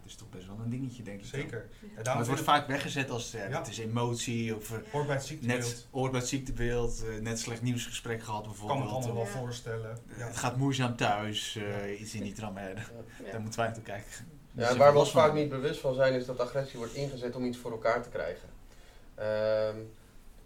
is 0.06 0.14
toch 0.16 0.30
best 0.30 0.46
wel 0.46 0.56
een 0.64 0.70
dingetje, 0.70 1.02
denk 1.02 1.20
ik. 1.20 1.26
Zeker. 1.26 1.68
Ja. 1.80 1.86
Maar 1.94 2.02
daarom 2.04 2.18
het 2.22 2.30
wordt 2.30 2.44
vaak 2.44 2.66
weggezet 2.66 3.10
als 3.10 3.34
eh, 3.34 3.48
Ja. 3.48 3.58
het 3.58 3.68
is 3.68 3.78
emotie 3.78 4.56
of 4.56 4.70
eh, 4.72 4.78
hoort 4.90 5.06
bij 5.06 5.16
het 5.16 5.24
ziektebeeld. 5.24 5.58
net 5.60 5.86
hoort 5.90 6.10
bij 6.10 6.20
het 6.20 6.28
ziektebeeld, 6.28 7.04
eh, 7.04 7.20
net 7.20 7.38
slecht 7.38 7.62
nieuwsgesprek 7.62 8.22
gehad 8.22 8.40
kan 8.42 8.50
me 8.50 8.56
bijvoorbeeld. 8.58 8.90
allemaal 8.90 9.14
wel 9.14 9.24
Ja. 9.24 9.30
voorstellen. 9.30 9.98
Het 10.08 10.36
gaat 10.36 10.56
moeizaam 10.56 10.96
thuis, 10.96 11.56
eh, 11.56 12.00
iets 12.00 12.14
in 12.14 12.22
die 12.22 12.32
tram. 12.32 12.54
Daar 13.32 13.40
moeten 13.40 13.58
wij 13.58 13.66
naartoe 13.66 13.82
kijken. 13.84 14.10
Ja, 14.52 14.76
waar 14.76 14.92
we 14.92 14.98
ons 14.98 15.10
vaak 15.10 15.32
niet 15.34 15.48
bewust 15.48 15.80
van 15.80 15.94
zijn, 15.94 16.14
is 16.14 16.26
dat 16.26 16.40
agressie 16.40 16.78
wordt 16.78 16.94
ingezet 16.94 17.36
om 17.36 17.44
iets 17.44 17.58
voor 17.58 17.70
elkaar 17.70 18.02
te 18.02 18.08
krijgen. 18.08 18.48
Ehm, 19.14 19.76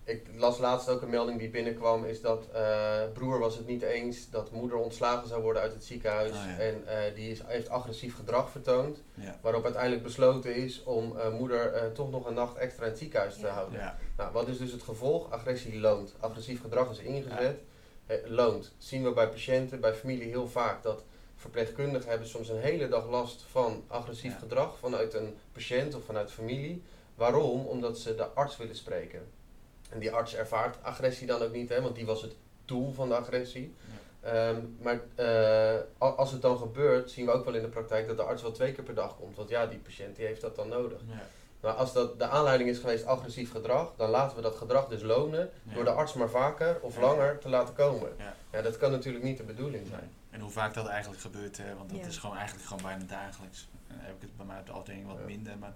ik 0.05 0.27
las 0.37 0.59
laatst 0.59 0.89
ook 0.89 1.03
een 1.03 1.11
melding 1.11 1.39
die 1.39 1.51
binnenkwam, 1.51 2.05
is 2.05 2.21
dat 2.21 2.49
eh, 2.53 3.03
broer 3.13 3.39
was 3.39 3.57
het 3.57 3.67
niet 3.67 3.83
eens 3.83 4.31
dat 4.31 4.51
moeder 4.51 4.79
ontslagen 4.79 5.29
zou 5.29 5.43
worden 5.43 5.63
uit 5.63 5.73
het 5.73 5.85
ziekenhuis. 5.85 6.31
Ah, 6.33 6.45
ja. 6.47 6.59
En 6.59 6.87
eh, 6.87 7.15
die 7.15 7.31
is, 7.31 7.41
heeft 7.45 7.69
agressief 7.69 8.15
gedrag 8.17 8.51
vertoond, 8.51 9.03
Ja. 9.15 9.39
waarop 9.43 9.65
uiteindelijk 9.65 10.03
besloten 10.03 10.55
is 10.55 10.83
om 10.83 11.19
eh, 11.19 11.31
moeder 11.33 11.73
eh, 11.73 11.91
toch 11.93 12.11
nog 12.11 12.27
een 12.27 12.35
nacht 12.35 12.57
extra 12.57 12.85
in 12.85 12.91
het 12.91 12.99
ziekenhuis 12.99 13.35
te 13.35 13.41
Ja. 13.47 13.53
houden. 13.53 13.79
Ja. 13.79 13.99
Nou, 14.17 14.33
wat 14.33 14.49
is 14.49 14.59
dus 14.59 14.73
het 14.73 14.83
gevolg? 14.83 15.31
Agressie 15.31 15.81
loont. 15.81 16.15
Agressief 16.21 16.61
gedrag 16.61 16.91
is 16.91 16.99
ingezet, 16.99 17.59
eh, 18.07 18.17
loont. 18.27 18.73
Zien 18.79 19.03
we 19.05 19.13
bij 19.13 19.29
patiënten, 19.29 19.81
bij 19.81 19.95
familie 19.95 20.29
heel 20.29 20.49
vaak 20.49 20.83
dat 20.83 21.05
verpleegkundigen 21.37 22.09
hebben 22.11 22.29
soms 22.29 22.49
een 22.49 22.61
hele 22.61 22.89
dag 22.89 23.09
last 23.09 23.43
van 23.51 23.85
agressief 23.87 24.33
Ja. 24.33 24.39
gedrag 24.39 24.79
vanuit 24.79 25.15
een 25.15 25.37
patiënt 25.53 25.95
of 25.95 26.05
vanuit 26.05 26.31
familie. 26.31 26.83
Waarom? 27.15 27.67
Omdat 27.67 27.99
ze 27.99 28.15
de 28.15 28.25
arts 28.27 28.57
willen 28.57 28.77
spreken. 28.77 29.23
En 29.91 29.99
die 29.99 30.13
arts 30.13 30.35
ervaart 30.35 30.77
agressie 30.83 31.27
dan 31.27 31.43
ook 31.43 31.53
niet, 31.53 31.69
hè, 31.69 31.83
want 31.83 31.95
die 31.95 32.07
was 32.07 32.23
het 32.23 32.35
doel 32.65 32.93
van 32.93 33.09
de 33.09 33.17
agressie. 33.17 33.75
Ehm, 34.21 34.57
maar 34.83 35.01
eh, 35.15 35.81
als 35.99 36.33
het 36.33 36.43
dan 36.43 36.59
gebeurt, 36.59 37.11
zien 37.11 37.27
we 37.27 37.33
ook 37.33 37.45
wel 37.45 37.55
in 37.55 37.63
de 37.63 37.69
praktijk 37.69 38.07
dat 38.07 38.17
de 38.17 38.23
arts 38.23 38.43
wel 38.43 38.53
twee 38.53 38.73
keer 38.73 38.85
per 38.85 38.95
dag 38.95 39.17
komt. 39.17 39.37
Want 39.37 39.49
ja, 39.49 39.67
die 39.67 39.79
patiënt 39.79 40.17
die 40.17 40.27
heeft 40.27 40.41
dat 40.41 40.57
dan 40.57 40.69
nodig. 40.69 41.01
Ja. 41.09 41.23
Nou, 41.63 41.77
als 41.77 41.93
dat 41.93 42.19
de 42.19 42.25
aanleiding 42.25 42.71
is 42.71 42.79
geweest 42.79 43.05
agressief 43.07 43.51
gedrag, 43.51 43.93
dan 43.97 44.11
laten 44.11 44.37
we 44.37 44.43
dat 44.43 44.57
gedrag 44.57 44.89
dus 44.89 45.03
lonen 45.03 45.51
Ja. 45.63 45.75
door 45.75 45.85
de 45.85 45.91
arts 45.91 46.13
maar 46.15 46.29
vaker 46.31 46.79
of 46.81 46.95
Ja. 46.95 47.01
langer 47.01 47.39
te 47.39 47.49
laten 47.49 47.75
komen. 47.75 48.09
Ja. 48.19 48.35
Ja, 48.53 48.63
dat 48.63 48.77
kan 48.77 48.91
natuurlijk 48.91 49.25
niet 49.25 49.37
de 49.37 49.43
bedoeling 49.43 49.87
zijn. 49.87 50.11
En 50.31 50.41
hoe 50.41 50.51
vaak 50.51 50.75
dat 50.75 50.87
eigenlijk 50.87 51.21
gebeurt, 51.23 51.57
hè, 51.57 51.75
want 51.77 51.91
dat 51.91 51.99
Ja. 51.99 52.07
is 52.07 52.17
gewoon 52.19 52.37
eigenlijk 52.37 52.67
gewoon 52.67 52.83
bijna 52.83 53.05
dagelijks. 53.05 53.69
Dan 53.89 53.97
heb 54.01 54.15
ik 54.15 54.21
het 54.21 54.37
bij 54.37 54.47
mij 54.47 54.59
op 54.59 54.67
de 54.67 54.73
afdeling 54.73 55.07
wat 55.07 55.17
Ja. 55.19 55.25
minder, 55.25 55.59
maar 55.59 55.75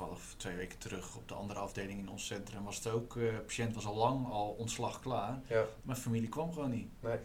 toevallig 0.00 0.34
twee 0.36 0.56
weken 0.56 0.78
terug 0.78 1.16
op 1.16 1.28
de 1.28 1.34
andere 1.34 1.60
afdeling 1.60 1.98
in 2.00 2.08
ons 2.08 2.26
centrum 2.26 2.64
was 2.64 2.76
het 2.76 2.86
ook, 2.86 3.16
eh, 3.16 3.22
de 3.22 3.42
patiënt 3.46 3.74
was 3.74 3.86
al 3.86 3.94
lang 3.94 4.26
al 4.26 4.48
ontslag 4.58 5.00
klaar, 5.00 5.38
Ja, 5.46 5.64
maar 5.82 5.96
familie 5.96 6.28
kwam 6.28 6.52
gewoon 6.52 6.70
niet. 6.70 6.88
nee. 7.00 7.18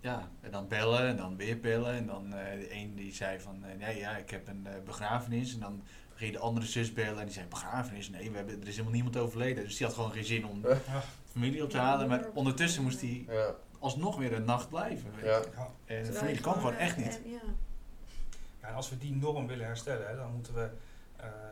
Ja, 0.00 0.28
en 0.40 0.50
dan 0.50 0.68
bellen 0.68 1.06
en 1.06 1.16
dan 1.16 1.36
weer 1.36 1.60
bellen 1.60 1.92
en 1.94 2.06
dan 2.06 2.32
eh, 2.34 2.58
de 2.60 2.74
een 2.74 2.94
die 2.94 3.14
zei 3.14 3.40
van, 3.40 3.64
eh, 3.64 3.76
nee 3.78 3.98
ja, 3.98 4.16
ik 4.16 4.30
heb 4.30 4.48
een 4.48 4.66
begrafenis 4.84 5.54
en 5.54 5.60
dan 5.60 5.82
ging 6.14 6.32
de 6.32 6.38
andere 6.38 6.66
zus 6.66 6.92
bellen 6.92 7.18
en 7.18 7.24
die 7.24 7.34
zei, 7.34 7.46
begrafenis? 7.46 8.08
Nee, 8.10 8.30
we 8.30 8.36
hebben, 8.36 8.60
er 8.60 8.66
is 8.66 8.72
helemaal 8.72 8.92
niemand 8.92 9.16
overleden. 9.16 9.64
Dus 9.64 9.76
die 9.76 9.86
had 9.86 9.94
gewoon 9.94 10.12
geen 10.12 10.24
zin 10.24 10.46
om 10.46 10.66
Ja. 10.66 10.78
familie 11.32 11.62
op 11.62 11.70
te 11.70 11.78
halen, 11.78 12.08
maar 12.08 12.24
ondertussen 12.34 12.82
moest 12.82 13.00
hij 13.00 13.24
Ja, 13.28 13.54
alsnog 13.78 14.16
weer 14.16 14.32
een 14.32 14.44
nacht 14.44 14.68
blijven. 14.68 15.10
weet 15.16 15.24
Ja. 15.24 15.70
En 15.84 16.04
de 16.04 16.12
familie 16.12 16.40
kwam 16.40 16.54
gewoon 16.54 16.74
echt 16.74 16.96
niet. 16.96 17.20
en- 17.24 17.30
ja. 17.30 17.40
Ja, 18.60 18.68
en 18.68 18.74
als 18.74 18.90
we 18.90 18.98
die 18.98 19.12
norm 19.12 19.46
willen 19.46 19.66
herstellen, 19.66 20.08
hè, 20.08 20.16
dan 20.16 20.32
moeten 20.32 20.54
we 20.54 20.70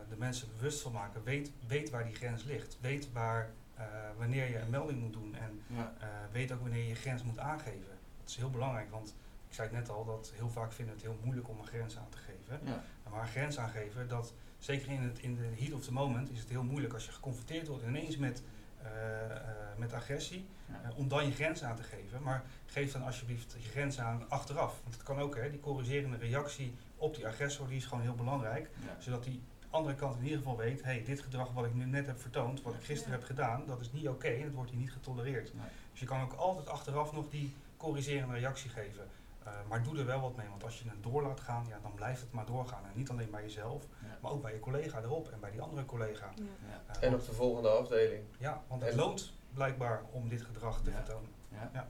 de 0.08 0.16
mensen 0.16 0.48
bewust 0.56 0.80
van 0.80 0.92
maken. 0.92 1.22
Weet, 1.24 1.50
weet 1.66 1.90
waar 1.90 2.04
die 2.04 2.14
grens 2.14 2.44
ligt. 2.44 2.76
Weet 2.80 3.12
waar, 3.12 3.50
eh, 3.74 3.84
wanneer 4.18 4.50
je 4.50 4.58
een 4.58 4.70
melding 4.70 5.00
moet 5.00 5.12
doen. 5.12 5.34
En 5.34 5.60
Ja. 5.66 5.94
eh, 6.00 6.06
weet 6.32 6.52
ook 6.52 6.60
wanneer 6.60 6.82
je 6.82 6.88
je 6.88 6.94
grens 6.94 7.22
moet 7.22 7.38
aangeven. 7.38 7.96
Dat 8.20 8.28
is 8.28 8.36
heel 8.36 8.50
belangrijk, 8.50 8.90
want 8.90 9.14
ik 9.48 9.54
zei 9.54 9.68
het 9.68 9.76
net 9.76 9.88
al, 9.88 10.04
dat 10.04 10.32
heel 10.34 10.48
vaak 10.50 10.72
vinden 10.72 10.94
we 10.94 11.00
het 11.00 11.10
heel 11.10 11.20
moeilijk 11.24 11.48
om 11.48 11.58
een 11.58 11.66
grens 11.66 11.96
aan 11.98 12.08
te 12.08 12.18
geven. 12.18 12.60
Ja. 12.66 12.82
Maar 13.10 13.20
een 13.22 13.28
grens 13.28 13.58
aangeven, 13.58 14.08
dat 14.08 14.32
zeker 14.58 14.90
in, 14.92 15.00
het, 15.02 15.18
in 15.18 15.34
de 15.34 15.48
heat 15.58 15.72
of 15.72 15.82
the 15.84 15.92
moment 15.92 16.30
is 16.30 16.38
het 16.40 16.48
heel 16.48 16.62
moeilijk 16.62 16.94
als 16.94 17.04
je 17.06 17.12
geconfronteerd 17.12 17.66
wordt 17.66 17.84
ineens 17.84 18.16
met, 18.16 18.42
eh, 18.82 19.24
eh, 19.36 19.40
met 19.76 19.92
agressie. 19.92 20.46
Ja. 20.66 20.80
eh, 20.90 20.98
om 20.98 21.08
dan 21.08 21.26
je 21.26 21.32
grens 21.32 21.62
aan 21.64 21.76
te 21.76 21.82
geven. 21.82 22.22
Maar 22.22 22.44
geef 22.66 22.92
dan 22.92 23.02
alsjeblieft 23.02 23.56
je 23.58 23.68
grens 23.68 23.98
aan 24.00 24.24
achteraf. 24.30 24.80
Want 24.82 24.94
het 24.94 25.02
kan 25.04 25.18
ook, 25.18 25.36
hè, 25.36 25.50
die 25.50 25.60
corrigerende 25.60 26.16
reactie 26.16 26.74
op 26.96 27.14
die 27.14 27.26
agressor, 27.26 27.66
die 27.68 27.76
is 27.76 27.84
gewoon 27.86 28.02
heel 28.02 28.14
belangrijk. 28.14 28.70
Ja. 28.86 28.96
Zodat 28.98 29.24
die 29.24 29.42
andere 29.70 29.94
kant 29.94 30.16
in 30.16 30.22
ieder 30.22 30.38
geval 30.38 30.56
weet, 30.56 30.82
hey, 30.82 31.02
dit 31.04 31.20
gedrag 31.20 31.52
wat 31.52 31.64
ik 31.64 31.74
nu 31.74 31.84
net 31.84 32.06
heb 32.06 32.20
vertoond, 32.20 32.62
wat 32.62 32.74
ik 32.74 32.84
gisteren 32.84 33.12
Ja. 33.12 33.18
heb 33.18 33.26
gedaan, 33.26 33.62
dat 33.66 33.80
is 33.80 33.92
niet 33.92 34.08
oké 34.08 34.28
en 34.28 34.42
het 34.42 34.54
wordt 34.54 34.70
hier 34.70 34.80
niet 34.80 34.92
getolereerd. 34.92 35.54
Nee. 35.54 35.64
Dus 35.90 36.00
je 36.00 36.06
kan 36.06 36.20
ook 36.22 36.32
altijd 36.32 36.68
achteraf 36.68 37.12
nog 37.12 37.28
die 37.28 37.54
corrigerende 37.76 38.34
reactie 38.34 38.70
geven. 38.70 39.06
Eh, 39.44 39.52
maar 39.68 39.82
doe 39.82 39.98
er 39.98 40.06
wel 40.06 40.20
wat 40.20 40.36
mee, 40.36 40.48
want 40.48 40.64
als 40.64 40.78
je 40.78 40.88
het 40.88 41.02
door 41.02 41.22
laat 41.22 41.40
gaan, 41.40 41.64
ja, 41.68 41.78
dan 41.82 41.94
blijft 41.94 42.20
het 42.20 42.32
maar 42.32 42.46
doorgaan. 42.46 42.84
En 42.84 42.90
niet 42.94 43.10
alleen 43.10 43.30
bij 43.30 43.42
jezelf, 43.42 43.82
Ja. 44.02 44.18
maar 44.22 44.30
ook 44.32 44.42
bij 44.42 44.52
je 44.52 44.60
collega 44.60 45.00
erop 45.02 45.28
en 45.30 45.40
bij 45.40 45.50
die 45.50 45.60
andere 45.60 45.84
collega. 45.84 46.30
Ja. 46.36 46.44
Ja. 46.68 46.94
Eh, 47.00 47.08
En 47.08 47.14
op 47.14 47.24
de 47.26 47.32
volgende 47.32 47.68
afdeling. 47.68 48.22
ja, 48.38 48.62
want 48.68 48.80
het 48.82 48.90
en- 48.90 48.96
loont 48.96 49.32
blijkbaar 49.54 50.02
om 50.10 50.28
dit 50.28 50.42
gedrag 50.42 50.80
te 50.82 50.90
Ja. 50.90 50.96
vertonen. 50.96 51.30
Ja. 51.72 51.88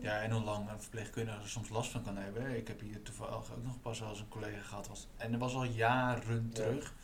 Ja. 0.00 0.20
En 0.22 0.30
hoe 0.30 0.42
lang 0.44 0.68
een 0.70 0.80
verpleegkundige 0.80 1.40
er 1.40 1.48
soms 1.48 1.68
last 1.68 1.90
van 1.90 2.02
kan 2.02 2.16
hebben. 2.16 2.56
Ik 2.56 2.68
heb 2.68 2.80
hier 2.80 3.02
toevallig 3.02 3.52
ook 3.52 3.64
nog 3.64 3.80
pas 3.80 4.00
wel 4.00 4.08
eens 4.08 4.20
een 4.20 4.28
collega 4.28 4.60
gehad. 4.62 4.88
Was, 4.88 5.08
en 5.16 5.30
dat 5.30 5.40
was 5.40 5.54
al 5.54 5.64
jaren 5.64 6.44
Ja. 6.48 6.54
terug. 6.54 6.94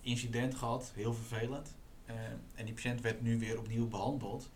Incident 0.00 0.54
gehad, 0.54 0.92
heel 0.94 1.14
vervelend. 1.14 1.74
Eh, 2.04 2.14
en 2.54 2.64
die 2.64 2.74
patiënt 2.74 3.00
werd 3.00 3.20
nu 3.22 3.38
weer 3.38 3.58
opnieuw 3.58 3.88
behandeld. 3.88 4.50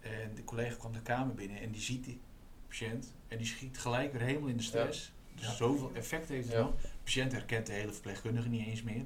En 0.00 0.34
de 0.34 0.44
collega 0.44 0.76
kwam 0.76 0.92
de 0.92 1.00
kamer 1.02 1.34
binnen 1.34 1.60
en 1.60 1.70
die 1.70 1.80
ziet 1.80 2.04
die 2.04 2.20
patiënt. 2.68 3.12
En 3.28 3.38
die 3.38 3.46
schiet 3.46 3.78
gelijk 3.78 4.12
weer 4.12 4.22
helemaal 4.22 4.48
in 4.48 4.56
de 4.56 4.62
stress. 4.62 5.12
Dus 5.34 5.44
Ja. 5.46 5.52
zoveel 5.54 5.90
effect 5.94 6.28
heeft 6.28 6.46
het 6.48 6.56
Ja. 6.56 6.62
nog. 6.62 6.72
De 6.80 6.88
patiënt 7.04 7.32
herkent 7.32 7.66
de 7.66 7.72
hele 7.72 7.92
verpleegkundige 7.92 8.48
niet 8.48 8.66
eens 8.66 8.82
meer. 8.82 9.04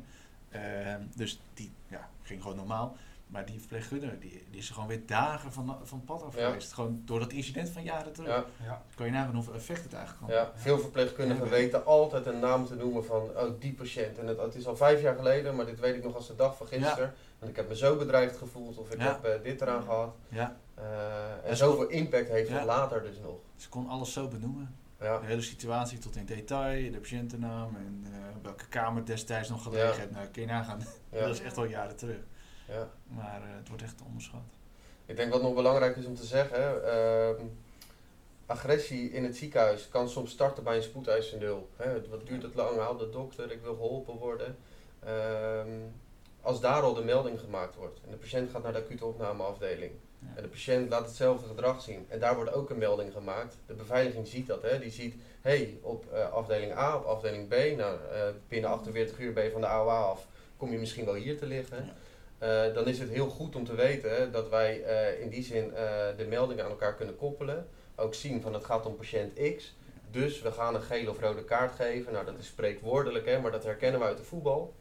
Eh, 0.49 0.94
dus 1.14 1.40
die 1.55 1.70
ja, 1.88 2.11
ging 2.22 2.42
gewoon 2.42 2.57
normaal. 2.57 2.96
Maar 3.27 3.47
die 3.47 3.59
verpleegkundige, 3.59 4.19
die, 4.19 4.45
die 4.51 4.61
is 4.61 4.69
er 4.69 4.75
gewoon 4.75 4.89
weer 4.89 5.07
dagen 5.07 5.53
van, 5.53 5.77
van 5.83 6.05
pad 6.05 6.23
af 6.23 6.37
Ja. 6.39 6.47
geweest. 6.47 6.73
Gewoon 6.73 7.03
door 7.05 7.19
dat 7.19 7.33
incident 7.33 7.69
van 7.69 7.83
jaren 7.83 8.12
terug. 8.12 8.29
Ja, 8.29 8.45
Ja. 8.65 8.83
Kan 8.95 9.07
je 9.07 9.12
nagaan 9.12 9.35
hoeveel 9.35 9.55
effect 9.55 9.83
het 9.83 9.93
eigenlijk 9.93 10.27
kan 10.27 10.35
ja. 10.35 10.53
Veel 10.55 10.79
verpleegkundigen 10.79 11.45
Ja. 11.45 11.51
weten 11.51 11.85
altijd 11.85 12.27
een 12.27 12.39
naam 12.39 12.67
te 12.67 12.75
noemen 12.75 13.05
van 13.05 13.23
oh, 13.23 13.51
die 13.61 13.73
patiënt. 13.75 14.19
En 14.19 14.27
het, 14.27 14.39
het 14.41 14.55
is 14.55 14.67
al 14.67 14.77
vijf 14.77 15.01
jaar 15.03 15.17
geleden, 15.17 15.57
maar 15.57 15.67
dit 15.67 15.81
weet 15.81 15.95
ik 15.97 16.05
nog 16.05 16.15
als 16.15 16.27
de 16.27 16.35
dag 16.35 16.57
van 16.57 16.67
gisteren. 16.67 17.15
En 17.39 17.49
ik 17.49 17.57
heb 17.57 17.69
me 17.69 17.77
zo 17.77 17.97
bedreigd 17.97 18.37
gevoeld 18.37 18.79
of 18.79 18.91
ik 18.91 18.99
Ja. 19.01 19.05
heb 19.07 19.25
eh, 19.25 19.43
dit 19.43 19.61
eraan 19.61 19.83
gehad. 19.83 20.15
Ja, 20.29 20.57
Eh, 20.75 21.51
en 21.51 21.57
zoveel 21.57 21.89
impact 21.89 22.29
heeft 22.29 22.51
het 22.51 22.65
later 22.65 23.03
dus 23.03 23.19
nog. 23.23 23.37
ze 23.57 23.69
kon 23.69 23.89
alles 23.89 24.12
zo 24.12 24.29
benoemen. 24.29 24.77
Ja, 25.01 25.19
De 25.19 25.27
hele 25.27 25.43
situatie 25.43 25.99
tot 25.99 26.17
in 26.17 26.25
detail, 26.27 26.91
de 26.93 26.99
patiëntennaam 26.99 27.77
en 27.77 28.05
eh, 28.12 28.19
welke 28.43 28.67
kamer 28.69 29.05
destijds 29.07 29.49
nog 29.49 29.62
gelegen 29.62 29.87
Ja. 29.89 29.95
heeft. 29.95 30.11
Nou, 30.11 30.27
kun 30.27 30.43
je 30.43 30.49
nagaan. 30.49 30.81
ja, 31.11 31.21
Dat 31.27 31.35
is 31.35 31.41
echt 31.41 31.57
al 31.57 31.65
jaren 31.65 31.97
terug. 31.97 32.17
Ja. 32.68 32.90
Maar 33.07 33.42
eh, 33.42 33.57
het 33.57 33.68
wordt 33.68 33.83
echt 33.83 34.02
onderschat. 34.07 34.40
Ik 35.07 35.16
denk 35.16 35.33
wat 35.33 35.42
nog 35.42 35.55
belangrijk 35.55 35.96
is 35.96 36.07
om 36.07 36.14
te 36.14 36.24
zeggen, 36.24 36.85
ehm, 36.92 37.44
agressie 38.46 39.11
in 39.11 39.24
het 39.24 39.37
ziekenhuis 39.37 39.88
kan 39.88 40.09
soms 40.09 40.31
starten 40.31 40.64
bij 40.64 40.76
een 40.76 40.83
spoedeisende 40.83 41.44
hulp. 41.44 41.68
Hè, 41.76 42.09
wat 42.09 42.26
duurt 42.26 42.42
het 42.42 42.55
lang? 42.55 42.79
Haal 42.79 42.96
de 42.96 43.11
dokter, 43.11 43.52
ik 43.52 43.62
wil 43.62 43.74
geholpen 43.74 44.14
worden. 44.14 44.57
Ehm, 45.05 45.68
als 46.40 46.61
daar 46.61 46.83
al 46.83 46.94
de 46.94 47.05
melding 47.05 47.40
gemaakt 47.40 47.74
wordt 47.74 48.00
en 48.05 48.11
de 48.11 48.16
patiënt 48.16 48.50
gaat 48.50 48.62
naar 48.62 48.72
de 48.72 48.79
acute 48.79 49.05
opnameafdeling 49.05 49.92
Ja. 50.18 50.26
en 50.37 50.42
de 50.42 50.48
patiënt 50.48 50.90
laat 50.90 51.07
hetzelfde 51.07 51.46
gedrag 51.48 51.83
zien 51.83 52.07
en 52.09 52.18
daar 52.18 52.35
wordt 52.35 52.52
ook 52.52 52.70
een 52.70 52.79
melding 52.79 53.12
gemaakt. 53.12 53.57
De 53.66 53.74
beveiliging 53.74 54.26
ziet 54.26 54.46
dat, 54.46 54.62
hè. 54.62 54.79
die 54.79 54.90
ziet, 54.90 55.14
hé, 55.40 55.57
hey, 55.57 55.79
op 55.83 56.12
eh, 56.12 56.33
afdeling 56.33 56.72
A, 56.72 56.96
op 56.96 57.05
afdeling 57.05 57.48
B, 57.48 57.55
nou, 57.76 57.98
eh, 58.12 58.20
binnen 58.48 58.70
48 58.70 59.18
uur 59.18 59.33
ben 59.33 59.44
je 59.44 59.50
van 59.50 59.61
de 59.61 59.66
AOA 59.66 60.00
af, 60.00 60.26
kom 60.57 60.70
je 60.72 60.79
misschien 60.79 61.05
wel 61.05 61.14
hier 61.14 61.38
te 61.38 61.46
liggen. 61.46 61.85
Ja. 61.85 61.92
Eh, 62.38 62.75
dan 62.75 62.87
is 62.87 62.99
het 62.99 63.09
heel 63.09 63.29
goed 63.29 63.57
om 63.57 63.64
te 63.64 63.75
weten 63.75 64.33
dat 64.33 64.49
wij 64.49 64.83
eh, 64.83 65.20
in 65.20 65.29
die 65.29 65.42
zin 65.42 65.75
eh, 65.75 66.07
de 66.16 66.27
meldingen 66.29 66.64
aan 66.64 66.70
elkaar 66.70 66.94
kunnen 66.94 67.16
koppelen. 67.16 67.68
Ook 67.94 68.14
zien 68.14 68.40
van 68.40 68.55
het 68.55 68.64
gaat 68.64 68.87
om 68.87 68.96
patiënt 68.96 69.57
X. 69.57 69.77
Dus 70.11 70.42
we 70.42 70.53
gaan 70.53 70.75
een 70.75 70.83
gele 70.83 71.11
of 71.11 71.20
rode 71.20 71.44
kaart 71.44 71.75
geven. 71.75 72.12
Nou, 72.12 72.25
dat 72.25 72.38
is 72.38 72.46
spreekwoordelijk, 72.46 73.27
hè, 73.27 73.40
maar 73.40 73.51
dat 73.51 73.64
herkennen 73.64 74.01
we 74.01 74.07
uit 74.07 74.16
de 74.16 74.25
voetbal. 74.25 74.75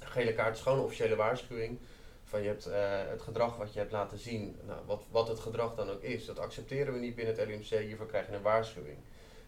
Een 0.00 0.06
gele 0.06 0.34
kaart 0.34 0.56
is 0.56 0.62
gewoon 0.62 0.78
een 0.78 0.84
officiële 0.84 1.16
waarschuwing. 1.16 1.78
Van 2.24 2.42
je 2.42 2.48
hebt 2.48 2.68
het 3.10 3.22
gedrag 3.22 3.56
wat 3.56 3.72
je 3.72 3.78
hebt 3.78 3.92
laten 3.92 4.18
zien, 4.18 4.56
nou, 4.66 4.80
wat, 4.86 5.02
wat 5.10 5.28
het 5.28 5.38
gedrag 5.38 5.74
dan 5.74 5.90
ook 5.90 6.02
is, 6.02 6.24
dat 6.24 6.38
accepteren 6.38 6.92
we 6.92 6.98
niet 6.98 7.14
binnen 7.14 7.34
het 7.34 7.46
LUMC. 7.46 7.86
Hiervoor 7.86 8.06
krijg 8.06 8.26
je 8.26 8.34
een 8.34 8.42
waarschuwing. 8.42 8.96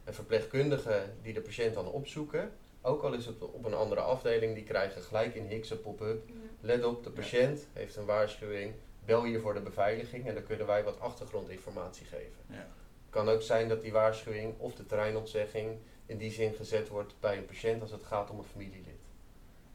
Een 0.05 0.15
verpleegkundige 0.15 1.05
die 1.23 1.33
de 1.33 1.41
patiënt 1.41 1.75
dan 1.75 1.87
opzoeken, 1.87 2.53
ook 2.83 3.03
al 3.03 3.13
is 3.13 3.27
het 3.27 3.43
op 3.43 3.65
een 3.65 3.75
andere 3.75 4.01
afdeling, 4.01 4.55
die 4.55 4.65
krijgen 4.65 5.03
gelijk 5.03 5.35
in 5.35 5.47
Hicks 5.47 5.71
een 5.71 5.81
pop-up. 5.81 6.23
Let 6.61 6.85
op, 6.85 7.05
de 7.05 7.11
patiënt 7.11 7.67
heeft 7.73 7.97
een 7.97 8.05
waarschuwing. 8.05 8.75
Bel 9.05 9.25
hier 9.25 9.41
voor 9.41 9.55
de 9.55 9.61
beveiliging 9.61 10.27
en 10.27 10.35
dan 10.35 10.43
kunnen 10.43 10.67
wij 10.67 10.85
wat 10.85 11.01
achtergrondinformatie 11.01 12.07
geven. 12.07 12.43
Ja. 12.47 12.57
Het 12.57 13.11
kan 13.11 13.29
ook 13.29 13.43
zijn 13.43 13.69
dat 13.69 13.81
die 13.81 13.93
waarschuwing 13.93 14.59
of 14.59 14.75
de 14.75 14.87
terreinontzegging 14.87 15.79
in 16.07 16.19
die 16.19 16.31
zin 16.31 16.55
gezet 16.55 16.89
wordt 16.89 17.15
bij 17.21 17.37
een 17.37 17.45
patiënt 17.45 17.83
als 17.83 17.91
het 17.91 18.03
gaat 18.03 18.31
om 18.31 18.39
een 18.39 18.45
familielid. 18.45 19.01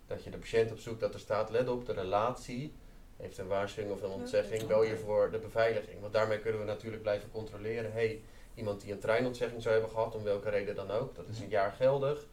Dat 0.08 0.24
je 0.24 0.30
de 0.30 0.38
patiënt 0.38 0.72
opzoekt 0.72 1.00
dat 1.00 1.13
er 1.13 1.20
staat, 1.20 1.50
let 1.50 1.70
op, 1.70 1.86
de 1.86 1.94
relatie 1.94 2.74
heeft 3.18 3.38
een 3.38 3.48
waarschuwing 3.48 3.94
of 3.94 4.02
een 4.02 4.10
ontzegging, 4.10 4.68
bel 4.68 4.84
je 4.84 4.98
voor 4.98 5.32
de 5.32 5.38
beveiliging. 5.38 6.02
Want 6.02 6.13
daarmee 6.13 6.39
kunnen 6.39 6.60
we 6.60 6.65
natuurlijk 6.65 7.02
blijven 7.02 7.32
controleren, 7.32 7.91
hey, 7.91 8.22
iemand 8.56 8.82
die 8.82 8.91
een 8.91 9.00
treinontzegging 9.00 9.62
zou 9.62 9.74
hebben 9.74 9.91
gehad, 9.91 10.15
om 10.15 10.24
welke 10.24 10.50
reden 10.50 10.76
dan 10.76 10.91
ook, 10.91 11.15
dat 11.15 11.28
is 11.28 11.39
een 11.39 11.50
jaar 11.50 11.72
geldig, 11.72 12.26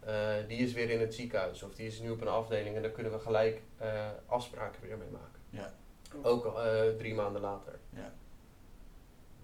eh, 0.00 0.34
die 0.48 0.58
is 0.58 0.72
weer 0.72 0.90
in 0.90 1.00
het 1.00 1.14
ziekenhuis 1.14 1.62
of 1.62 1.74
die 1.74 1.86
is 1.86 2.00
nu 2.00 2.10
op 2.10 2.20
een 2.20 2.28
afdeling 2.28 2.76
en 2.76 2.82
daar 2.82 2.90
kunnen 2.90 3.12
we 3.12 3.18
gelijk 3.18 3.62
eh, 3.78 4.08
afspraken 4.26 4.82
weer 4.82 4.98
mee 4.98 5.08
maken. 5.08 5.40
Ja. 5.50 5.72
Ook 6.22 6.46
eh, 6.46 6.80
drie 6.98 7.14
maanden 7.14 7.40
later. 7.40 7.78
Ja. 7.90 8.12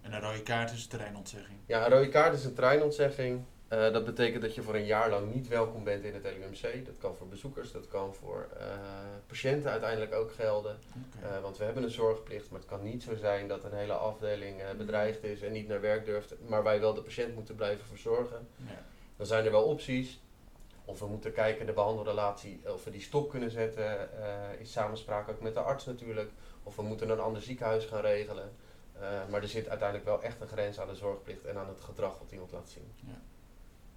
En 0.01 0.13
een 0.13 0.21
rode 0.21 0.43
kaart 0.43 0.71
is 0.71 0.87
terreinontzegging. 0.87 1.57
Ja, 1.65 1.85
een 1.85 1.91
rode 1.91 2.09
kaart 2.09 2.33
is 2.33 2.45
een 2.45 2.53
treinontzegging. 2.53 3.43
Dat 3.67 4.05
betekent 4.05 4.41
dat 4.41 4.55
je 4.55 4.61
voor 4.61 4.75
een 4.75 4.85
jaar 4.85 5.09
lang 5.09 5.33
niet 5.33 5.47
welkom 5.47 5.83
bent 5.83 6.03
in 6.03 6.13
het 6.13 6.23
LUMC. 6.23 6.85
Dat 6.85 6.97
kan 6.97 7.15
voor 7.15 7.27
bezoekers, 7.27 7.71
dat 7.71 7.87
kan 7.87 8.13
voor 8.13 8.47
patiënten 9.27 9.71
uiteindelijk 9.71 10.13
ook 10.13 10.31
gelden. 10.31 10.79
Eh, 11.21 11.41
want 11.41 11.57
we 11.57 11.63
hebben 11.63 11.83
een 11.83 11.89
zorgplicht, 11.89 12.49
maar 12.49 12.59
het 12.59 12.69
kan 12.69 12.83
niet 12.83 13.03
zo 13.03 13.15
zijn 13.15 13.47
dat 13.47 13.63
een 13.63 13.73
hele 13.73 13.93
afdeling 13.93 14.61
bedreigd 14.77 15.23
is 15.23 15.41
en 15.41 15.51
niet 15.51 15.67
naar 15.67 15.81
werk 15.81 16.05
durft, 16.05 16.33
maar 16.47 16.63
wij 16.63 16.79
wel 16.79 16.93
de 16.93 17.01
patiënt 17.01 17.35
moeten 17.35 17.55
blijven 17.55 17.85
verzorgen. 17.85 18.47
ja. 18.67 18.85
Dan 19.17 19.25
zijn 19.25 19.45
er 19.45 19.51
wel 19.51 19.63
opties. 19.63 20.19
Of 20.87 20.99
we 20.99 21.05
moeten 21.07 21.33
kijken, 21.33 21.65
de 21.65 21.73
behandelrelatie, 21.73 22.61
of 22.73 22.83
we 22.83 22.91
die 22.91 23.01
stop 23.01 23.29
kunnen 23.29 23.51
zetten, 23.51 24.11
eh 24.23 24.59
in 24.59 24.65
samenspraak 24.65 25.29
ook 25.29 25.41
met 25.41 25.53
de 25.53 25.59
arts 25.59 25.85
natuurlijk. 25.85 26.31
Of 26.63 26.75
we 26.75 26.81
moeten 26.81 27.09
een 27.09 27.19
ander 27.19 27.41
ziekenhuis 27.41 27.85
gaan 27.85 28.01
regelen. 28.01 28.51
Eh, 28.99 29.09
maar 29.29 29.41
er 29.41 29.47
zit 29.47 29.67
uiteindelijk 29.69 30.07
wel 30.09 30.23
echt 30.23 30.41
een 30.41 30.47
grens 30.47 30.79
aan 30.79 30.87
de 30.87 30.95
zorgplicht 30.95 31.45
en 31.45 31.57
aan 31.57 31.67
het 31.67 31.81
gedrag 31.81 32.19
wat 32.19 32.31
iemand 32.31 32.51
laat 32.51 32.69
zien. 32.69 32.91
Ja. 32.95 33.21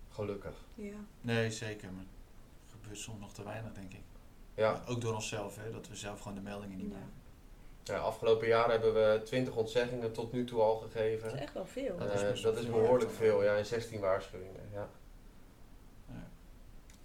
Gelukkig. 0.09 0.55
Ja. 0.75 0.95
Nee, 1.21 1.51
zeker. 1.51 1.93
Maar 1.93 2.05
het 2.67 2.73
gebeurt 2.81 2.99
soms 2.99 3.21
nog 3.21 3.33
te 3.33 3.45
weinig, 3.45 3.73
denk 3.73 3.93
ik. 3.93 4.03
Ja, 4.55 4.71
Maar 4.73 4.89
ook 4.89 5.01
door 5.01 5.15
onszelf, 5.15 5.57
hè, 5.57 5.71
dat 5.71 5.89
we 5.89 5.97
zelf 5.97 6.21
gewoon 6.21 6.35
de 6.37 6.43
meldingen 6.43 6.77
niet 6.77 6.87
Ja. 6.91 6.93
maken. 6.93 7.13
ja 7.83 7.99
afgelopen 7.99 8.47
jaar 8.49 8.71
hebben 8.71 8.95
we 8.95 9.21
20 9.25 9.57
ontzeggingen 9.57 10.13
tot 10.13 10.33
nu 10.33 10.45
toe 10.45 10.61
al 10.61 10.81
Dat 10.81 10.89
is 10.89 10.95
gegeven. 10.95 11.39
echt 11.39 11.53
wel 11.55 11.67
veel. 11.67 11.97
Dat 11.97 12.09
Eh, 12.09 12.15
is 12.15 12.23
best 12.31 12.43
dat 12.43 12.57
is 12.59 12.67
behoorlijk 12.67 13.11
veel, 13.11 13.43
ja, 13.43 13.57
en 13.57 13.67
16 13.67 14.01
waarschuwingen. 14.01 14.69
Ja. 14.73 14.89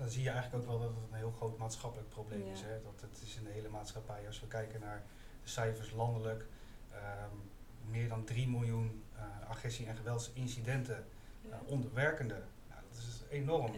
Dan 0.06 0.14
zie 0.14 0.24
je 0.24 0.30
eigenlijk 0.30 0.64
ook 0.64 0.70
wel 0.70 0.80
dat 0.80 0.90
het 0.96 1.12
een 1.12 1.18
heel 1.18 1.32
groot 1.32 1.58
maatschappelijk 1.58 2.10
probleem 2.10 2.46
Ja. 2.46 2.52
is. 2.52 2.62
Hè? 2.62 2.82
Dat 2.84 3.02
het 3.02 3.22
is 3.22 3.36
in 3.36 3.44
de 3.44 3.50
hele 3.50 3.70
maatschappij. 3.70 4.28
Als 4.28 4.40
we 4.40 4.48
kijken 4.48 4.80
naar 4.80 5.04
de 5.44 5.50
cijfers 5.50 5.92
landelijk, 5.92 6.46
ehm, 6.92 7.36
meer 7.90 8.08
dan 8.10 8.24
3 8.24 8.48
miljoen 8.50 9.04
eh, 9.16 9.50
agressie- 9.50 9.86
en 9.88 9.96
geweldsincidenten 9.96 11.06
Ja. 11.42 11.50
uh, 11.50 11.72
onder 11.72 11.94
werkenden. 11.94 12.44
Nou, 12.70 12.82
dat 12.90 12.98
is 12.98 13.24
enorm. 13.30 13.72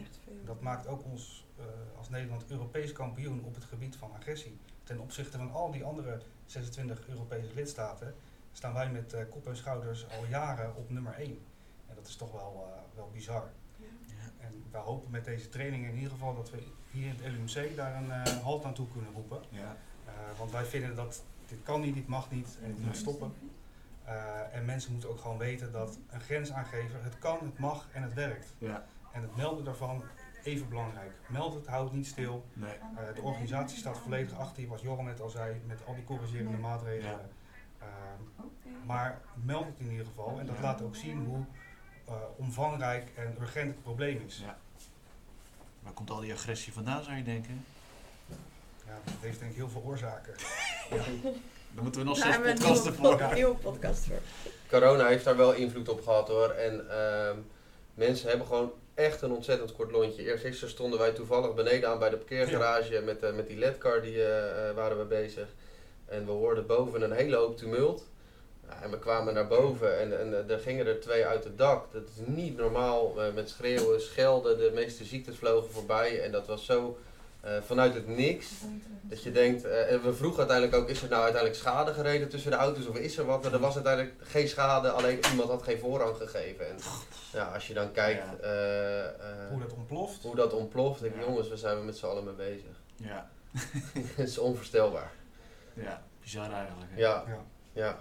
Dat 0.46 0.62
maakt 0.62 0.88
ook 0.88 1.04
ons 1.04 1.46
eh, 1.58 1.66
als 1.98 2.10
Nederland 2.10 2.52
Europees 2.52 2.92
kampioen 2.92 3.44
op 3.44 3.56
het 3.56 3.64
gebied 3.64 3.96
van 3.96 4.12
agressie. 4.14 4.58
Ten 4.84 5.00
opzichte 5.00 5.38
van 5.38 5.52
al 5.52 5.72
die 5.72 5.84
andere 5.84 6.22
26 6.46 7.08
Europese 7.08 7.54
lidstaten 7.54 8.16
staan 8.52 8.74
wij 8.74 8.92
met 8.92 9.14
eh, 9.14 9.24
kop 9.30 9.48
en 9.48 9.56
schouders 9.58 10.10
al 10.10 10.26
jaren 10.26 10.76
op 10.76 10.90
nummer 10.90 11.14
1. 11.14 11.40
En 11.88 11.96
dat 11.96 12.08
is 12.08 12.16
toch 12.16 12.32
wel, 12.32 12.68
eh, 12.74 12.96
wel 12.96 13.10
bizar. 13.14 13.50
En 14.40 14.64
we 14.72 14.78
hopen 14.78 15.12
met 15.12 15.26
deze 15.26 15.50
training 15.50 15.86
in 15.86 15.96
ieder 15.96 16.12
geval 16.12 16.36
dat 16.36 16.50
we 16.52 16.58
hier 16.92 17.08
in 17.08 17.16
het 17.22 17.34
LUMC 17.34 17.76
daar 17.76 17.96
een 17.96 18.12
eh, 18.12 18.38
halt 18.44 18.64
aan 18.66 18.74
toe 18.74 18.88
kunnen 18.88 19.12
roepen. 19.14 19.42
Ja. 19.50 19.76
Eh, 20.06 20.14
want 20.38 20.52
wij 20.52 20.66
vinden 20.66 20.96
dat 20.96 21.24
dit 21.46 21.64
kan 21.64 21.82
niet, 21.82 21.96
dit 21.96 22.08
mag 22.08 22.32
niet 22.32 22.58
en 22.62 22.68
het 22.68 22.78
Nee. 22.78 22.86
moet 22.88 22.98
stoppen. 22.98 23.34
Eh, 24.04 24.56
en 24.56 24.66
mensen 24.66 24.92
moeten 24.92 25.10
ook 25.10 25.20
gewoon 25.20 25.38
weten 25.38 25.72
dat 25.72 26.00
een 26.10 26.22
grens 26.22 26.52
aangeven, 26.52 27.04
het 27.04 27.20
kan, 27.20 27.38
het 27.42 27.60
mag 27.60 27.88
en 27.92 28.02
het 28.04 28.14
werkt. 28.14 28.54
Ja. 28.58 28.86
En 29.12 29.22
het 29.22 29.36
melden 29.36 29.64
daarvan 29.66 30.04
even 30.44 30.70
belangrijk. 30.70 31.12
Meld 31.28 31.54
het, 31.54 31.68
houd 31.68 31.94
niet 31.94 32.08
stil. 32.08 32.46
Nee. 32.54 32.74
Eh, 32.74 33.16
de 33.16 33.22
organisatie 33.22 33.78
staat 33.78 33.98
volledig 33.98 34.38
achter 34.38 34.62
je, 34.62 34.68
wat 34.70 34.82
Joram 34.82 35.06
net 35.06 35.22
al 35.22 35.30
zei, 35.30 35.62
met 35.66 35.86
al 35.86 35.96
die 35.96 36.04
corrigerende 36.04 36.58
maatregelen. 36.58 37.30
Ehm, 37.80 38.46
maar 38.86 39.22
meld 39.44 39.66
het 39.66 39.80
in 39.80 39.92
ieder 39.92 40.06
geval 40.06 40.40
en 40.40 40.46
dat 40.46 40.56
Ja. 40.56 40.62
laat 40.62 40.82
ook 40.82 40.96
zien 40.96 41.26
hoe 41.26 41.46
eh, 42.08 42.14
omvangrijk 42.36 43.10
en 43.16 43.36
urgent 43.42 43.68
het 43.68 43.84
probleem 43.84 44.24
is. 44.28 44.42
Ja. 44.46 44.58
Waar 45.84 45.94
komt 45.94 46.10
al 46.10 46.20
die 46.20 46.34
agressie 46.34 46.74
vandaan, 46.74 47.04
zou 47.04 47.18
je 47.18 47.24
denken? 47.24 47.66
Ja, 48.86 49.00
dat 49.04 49.14
heeft 49.20 49.40
denk 49.40 49.52
ik 49.52 49.58
heel 49.58 49.70
veel 49.70 49.84
oorzaken. 49.86 50.34
Dan 51.74 51.84
moeten 51.84 52.02
we 52.02 52.08
nog 52.08 52.24
we 52.24 52.50
een 52.50 52.54
podcasten 52.54 52.94
voor. 52.94 53.18
Ja. 53.18 53.34
nieuwe 53.34 53.56
podcast 53.56 54.06
voor. 54.06 54.20
Corona 54.70 55.08
heeft 55.08 55.24
daar 55.24 55.38
wel 55.38 55.54
invloed 55.54 55.90
op 55.90 56.04
gehad 56.04 56.28
hoor. 56.28 56.50
En 56.50 56.90
ehm, 56.90 57.38
mensen 57.94 58.30
hebben 58.30 58.48
gewoon 58.48 58.72
echt 58.94 59.22
een 59.22 59.32
ontzettend 59.32 59.74
kort 59.74 59.92
lontje. 59.92 60.24
Eerst 60.24 60.44
gisteren 60.44 60.70
stonden 60.70 61.00
wij 61.00 61.12
toevallig 61.12 61.54
beneden 61.54 61.90
aan 61.90 62.00
bij 62.00 62.10
de 62.10 62.18
parkeergarage 62.18 63.02
met, 63.02 63.24
eh, 63.24 63.34
met 63.34 63.48
die 63.48 63.58
ledcar 63.58 64.02
die 64.02 64.24
eh, 64.24 64.76
waren 64.76 64.98
we 64.98 65.04
bezig. 65.04 65.48
En 66.06 66.26
we 66.26 66.32
hoorden 66.32 66.66
boven 66.66 67.02
een 67.02 67.12
hele 67.12 67.36
hoop 67.36 67.58
tumult. 67.58 68.06
Ja, 68.70 68.82
en 68.84 68.90
we 68.92 69.00
kwamen 69.00 69.34
naar 69.34 69.48
boven 69.48 70.00
en, 70.00 70.20
en 70.20 70.50
er 70.50 70.60
gingen 70.60 70.88
er 70.88 71.00
twee 71.00 71.26
uit 71.26 71.44
het 71.44 71.58
dak. 71.58 71.92
Dat 71.92 72.02
is 72.04 72.22
niet 72.26 72.58
normaal. 72.58 73.22
eh, 73.24 73.34
met 73.34 73.50
schreeuwen, 73.50 74.02
schelden, 74.02 74.58
de 74.58 74.72
meeste 74.74 75.04
ziektes 75.04 75.38
vlogen 75.38 75.72
voorbij. 75.72 76.22
En 76.24 76.32
dat 76.32 76.48
was 76.48 76.66
zo 76.66 76.98
eh, 77.42 77.52
vanuit 77.66 77.94
het 77.94 78.08
niks. 78.08 78.48
Dat 79.02 79.24
je 79.24 79.32
denkt, 79.32 79.64
eh, 79.66 79.92
en 79.92 80.02
we 80.04 80.14
vroegen 80.14 80.40
uiteindelijk 80.40 80.78
ook, 80.78 80.90
is 80.90 81.02
er 81.02 81.10
nou 81.10 81.22
uiteindelijk 81.24 81.62
schade 81.62 81.94
gereden 81.94 82.30
tussen 82.30 82.52
de 82.52 82.58
auto's 82.58 82.88
of 82.88 82.98
is 82.98 83.18
er 83.18 83.26
wat? 83.26 83.44
Maar 83.44 83.54
er 83.54 83.60
was 83.60 83.76
uiteindelijk 83.76 84.14
geen 84.24 84.48
schade, 84.48 84.90
alleen 84.92 85.20
iemand 85.32 85.50
had 85.50 85.64
geen 85.64 85.80
voorrang 85.80 86.18
gegeven. 86.18 86.68
En 86.70 86.76
ja, 87.34 87.46
als 87.54 87.68
je 87.68 87.74
dan 87.74 87.92
kijkt 87.92 88.40
eh, 88.42 89.04
eh, 89.06 89.10
Hoe 89.50 89.60
dat 89.60 89.74
ontploft. 89.74 90.22
hoe 90.24 90.36
dat 90.36 90.54
ontploft, 90.54 91.02
denk 91.02 91.14
ik, 91.14 91.20
Ja. 91.22 91.26
jongens, 91.28 91.48
waar 91.50 91.58
zijn 91.58 91.80
we 91.80 91.86
met 91.86 91.98
z'n 91.98 92.06
allen 92.06 92.24
mee 92.24 92.34
bezig? 92.34 92.82
Ja. 92.96 93.30
Het 94.16 94.28
is 94.28 94.38
onvoorstelbaar. 94.38 95.12
ja, 95.74 96.04
bizar 96.22 96.52
eigenlijk. 96.52 96.92
hè? 96.94 97.00
Ja, 97.00 97.24
Ja. 97.28 97.44
ja, 97.74 97.98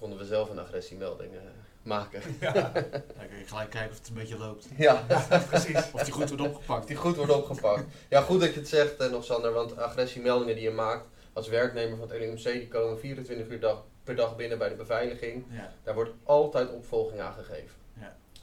konden 0.00 0.18
we 0.18 0.24
zelf 0.24 0.50
een 0.50 0.58
agressiemelding 0.58 1.32
eh, 1.34 1.40
maken. 1.82 2.22
Ja, 2.40 2.52
Dan 2.52 3.28
kun 3.28 3.38
je 3.38 3.46
gelijk 3.46 3.70
kijken 3.70 3.90
of 3.90 3.98
het 3.98 4.08
een 4.08 4.14
beetje 4.14 4.38
loopt. 4.38 4.66
ja, 4.76 5.04
precies. 5.50 5.76
Of 5.94 6.02
die 6.02 6.12
goed 6.12 6.28
wordt 6.28 6.42
opgepakt. 6.42 6.86
die 6.86 6.96
goed 6.96 7.16
wordt 7.16 7.32
opgepakt. 7.32 7.84
Ja, 8.08 8.20
goed 8.20 8.40
dat 8.40 8.54
je 8.54 8.60
het 8.60 8.68
zegt 8.68 8.96
eh, 8.96 9.10
nog 9.10 9.24
Sander, 9.24 9.52
want 9.52 9.76
agressiemeldingen 9.76 10.54
die 10.54 10.64
je 10.64 10.70
maakt, 10.70 11.06
als 11.32 11.48
werknemer 11.48 11.98
van 11.98 12.08
het 12.10 12.18
LUMC, 12.20 12.42
die 12.42 12.68
komen 12.68 12.98
24 13.00 13.48
uur 13.48 13.60
dag, 13.60 13.84
per 14.04 14.16
dag 14.16 14.36
binnen 14.36 14.58
bij 14.58 14.68
de 14.68 14.74
beveiliging. 14.74 15.44
Ja. 15.50 15.72
Daar 15.82 15.94
wordt 15.94 16.10
altijd 16.24 16.70
opvolging 16.72 17.20
aan 17.20 17.32
gegeven. 17.34 17.78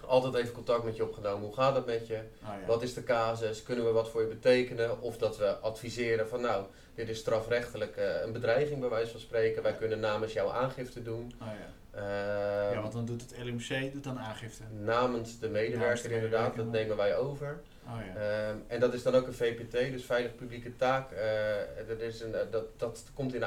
Altijd 0.06 0.34
even 0.34 0.54
contact 0.54 0.84
met 0.84 0.96
je 0.96 1.04
opgenomen. 1.04 1.46
Hoe 1.46 1.56
gaat 1.56 1.76
het 1.76 1.86
met 1.86 2.08
je? 2.08 2.16
Oh, 2.16 2.48
ja. 2.60 2.66
Wat 2.66 2.82
is 2.82 2.94
de 2.94 3.04
casus? 3.04 3.64
Kunnen 3.64 3.86
we 3.86 3.92
wat 3.92 4.10
voor 4.10 4.22
je 4.22 4.28
betekenen? 4.28 5.02
Of 5.02 5.18
dat 5.18 5.38
we 5.38 5.56
adviseren 5.56 6.28
van 6.28 6.42
nou, 6.42 6.66
dit 6.96 7.10
is 7.10 7.18
strafrechtelijk 7.18 7.96
eh, 7.96 8.22
een 8.22 8.32
bedreiging 8.32 8.80
bij 8.80 8.90
wijze 8.90 9.12
van 9.12 9.20
spreken. 9.20 9.64
Wij 9.64 9.76
kunnen 9.76 10.00
namens 10.00 10.34
jou 10.34 10.52
aangifte 10.52 11.02
doen. 11.02 11.34
Oh, 11.42 11.48
ja. 11.48 11.76
Eh, 11.98 12.74
ja, 12.74 12.82
want 12.82 12.94
dan 12.94 13.06
doet 13.06 13.22
het 13.22 13.36
LMC 13.44 13.94
doet 13.94 14.04
dan 14.04 14.20
aangifte. 14.20 14.64
Namens 14.84 15.40
de 15.40 15.50
medewerker 15.50 15.80
Namens 15.80 16.02
de 16.02 16.14
inderdaad, 16.14 16.56
dat 16.56 16.72
nemen 16.72 16.98
wij 16.98 17.18
over. 17.18 17.60
Oh 17.86 17.94
ja. 18.06 18.22
Ehm, 18.22 18.58
en 18.68 18.80
dat 18.80 18.94
is 18.94 19.04
dan 19.04 19.16
ook 19.16 19.28
een 19.28 19.34
VPT, 19.34 19.72
dus 19.72 20.06
veilig 20.06 20.36
publieke 20.36 20.76
taak. 20.76 21.12
Eh, 21.12 21.88
dat, 21.88 22.00
is 22.00 22.22
een, 22.22 22.36
dat, 22.52 22.80
dat 22.80 23.04
komt 23.14 23.34
in 23.34 23.40
de 23.40 23.46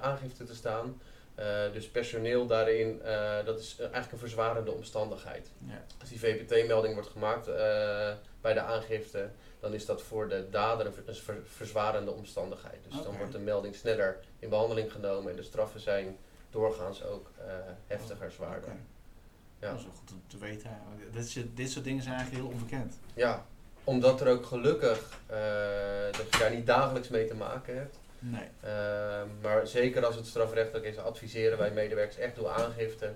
aangifte 0.00 0.44
te 0.44 0.54
staan. 0.54 1.00
Eh, 1.36 1.72
dus 1.72 1.88
personeel 1.88 2.46
daarin, 2.46 3.02
eh, 3.02 3.44
dat 3.44 3.58
is 3.58 3.76
eigenlijk 3.78 4.12
een 4.12 4.18
verzwarende 4.18 4.70
omstandigheid. 4.72 5.50
ja. 5.66 5.84
Als 6.00 6.08
die 6.08 6.18
VPT-melding 6.18 6.94
wordt 6.94 7.08
gemaakt 7.08 7.48
eh, 7.48 7.54
bij 8.40 8.52
de 8.54 8.60
aangifte, 8.60 9.28
dan 9.60 9.72
is 9.74 9.86
dat 9.86 10.02
voor 10.02 10.28
de 10.28 10.46
dader 10.50 10.86
een 10.86 10.92
ver- 10.92 11.02
een 11.06 11.14
ver- 11.14 11.42
verzwarende 11.44 12.10
omstandigheid. 12.10 12.78
Dus 12.88 13.02
dan 13.02 13.16
wordt 13.16 13.32
de 13.32 13.38
melding 13.38 13.74
sneller 13.74 14.18
in 14.38 14.48
behandeling 14.48 14.92
genomen 14.92 15.30
en 15.30 15.36
de 15.36 15.42
straffen 15.42 15.80
zijn 15.80 16.16
doorgaans 16.50 17.04
ook 17.04 17.30
heftiger, 17.86 18.30
zwaarder. 18.30 18.68
Oké. 18.70 18.78
Ja. 19.60 19.70
Dat 19.70 19.78
is 19.78 19.84
wel 19.84 19.94
goed 19.94 20.10
om 20.12 20.22
te 20.26 20.38
weten. 20.38 20.70
Dit, 21.12 21.24
is- 21.24 21.44
dit 21.54 21.70
soort 21.70 21.84
dingen 21.84 22.02
zijn 22.02 22.14
eigenlijk 22.14 22.44
heel 22.44 22.54
onbekend. 22.54 22.98
Ja, 23.14 23.46
omdat 23.84 24.20
er 24.20 24.28
ook 24.28 24.46
gelukkig, 24.46 24.98
dat 26.16 26.32
je 26.32 26.38
daar 26.38 26.54
niet 26.54 26.66
dagelijks 26.66 27.08
mee 27.08 27.26
te 27.26 27.34
maken 27.34 27.76
hebt. 27.76 27.98
Nee. 28.30 28.48
Eh, 28.60 29.22
maar 29.42 29.66
zeker 29.66 30.06
als 30.06 30.16
het 30.16 30.26
strafrechtelijk 30.26 30.84
is, 30.86 30.98
adviseren 30.98 31.58
wij 31.58 31.70
medewerkers 31.70 32.16
echt 32.16 32.36
door 32.36 32.48
aangifte. 32.48 33.14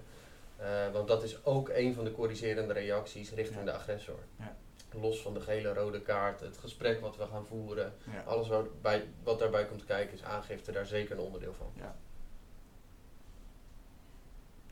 Eh, 0.57 0.91
want 0.93 1.09
dat 1.09 1.23
is 1.23 1.45
ook 1.45 1.69
een 1.69 1.95
van 1.95 2.05
de 2.05 2.13
corrigerende 2.13 2.73
reacties 2.73 3.31
richting 3.33 3.59
Ja. 3.59 3.65
de 3.65 3.73
agressor. 3.73 4.19
Ja. 4.39 4.57
Los 5.01 5.23
van 5.23 5.35
de 5.35 5.41
gele 5.41 5.73
rode 5.75 6.01
kaart, 6.01 6.41
het 6.41 6.59
gesprek 6.59 7.01
wat 7.01 7.17
we 7.17 7.27
gaan 7.27 7.47
voeren, 7.47 7.93
Ja. 8.13 8.21
alles 8.23 8.49
wat, 8.49 8.83
bij, 8.83 9.07
wat 9.23 9.39
daarbij 9.39 9.67
komt 9.67 9.85
kijken 9.85 10.15
is 10.15 10.23
aangifte 10.25 10.73
daar 10.73 10.87
zeker 10.87 11.13
een 11.19 11.25
onderdeel 11.25 11.55
van. 11.55 11.73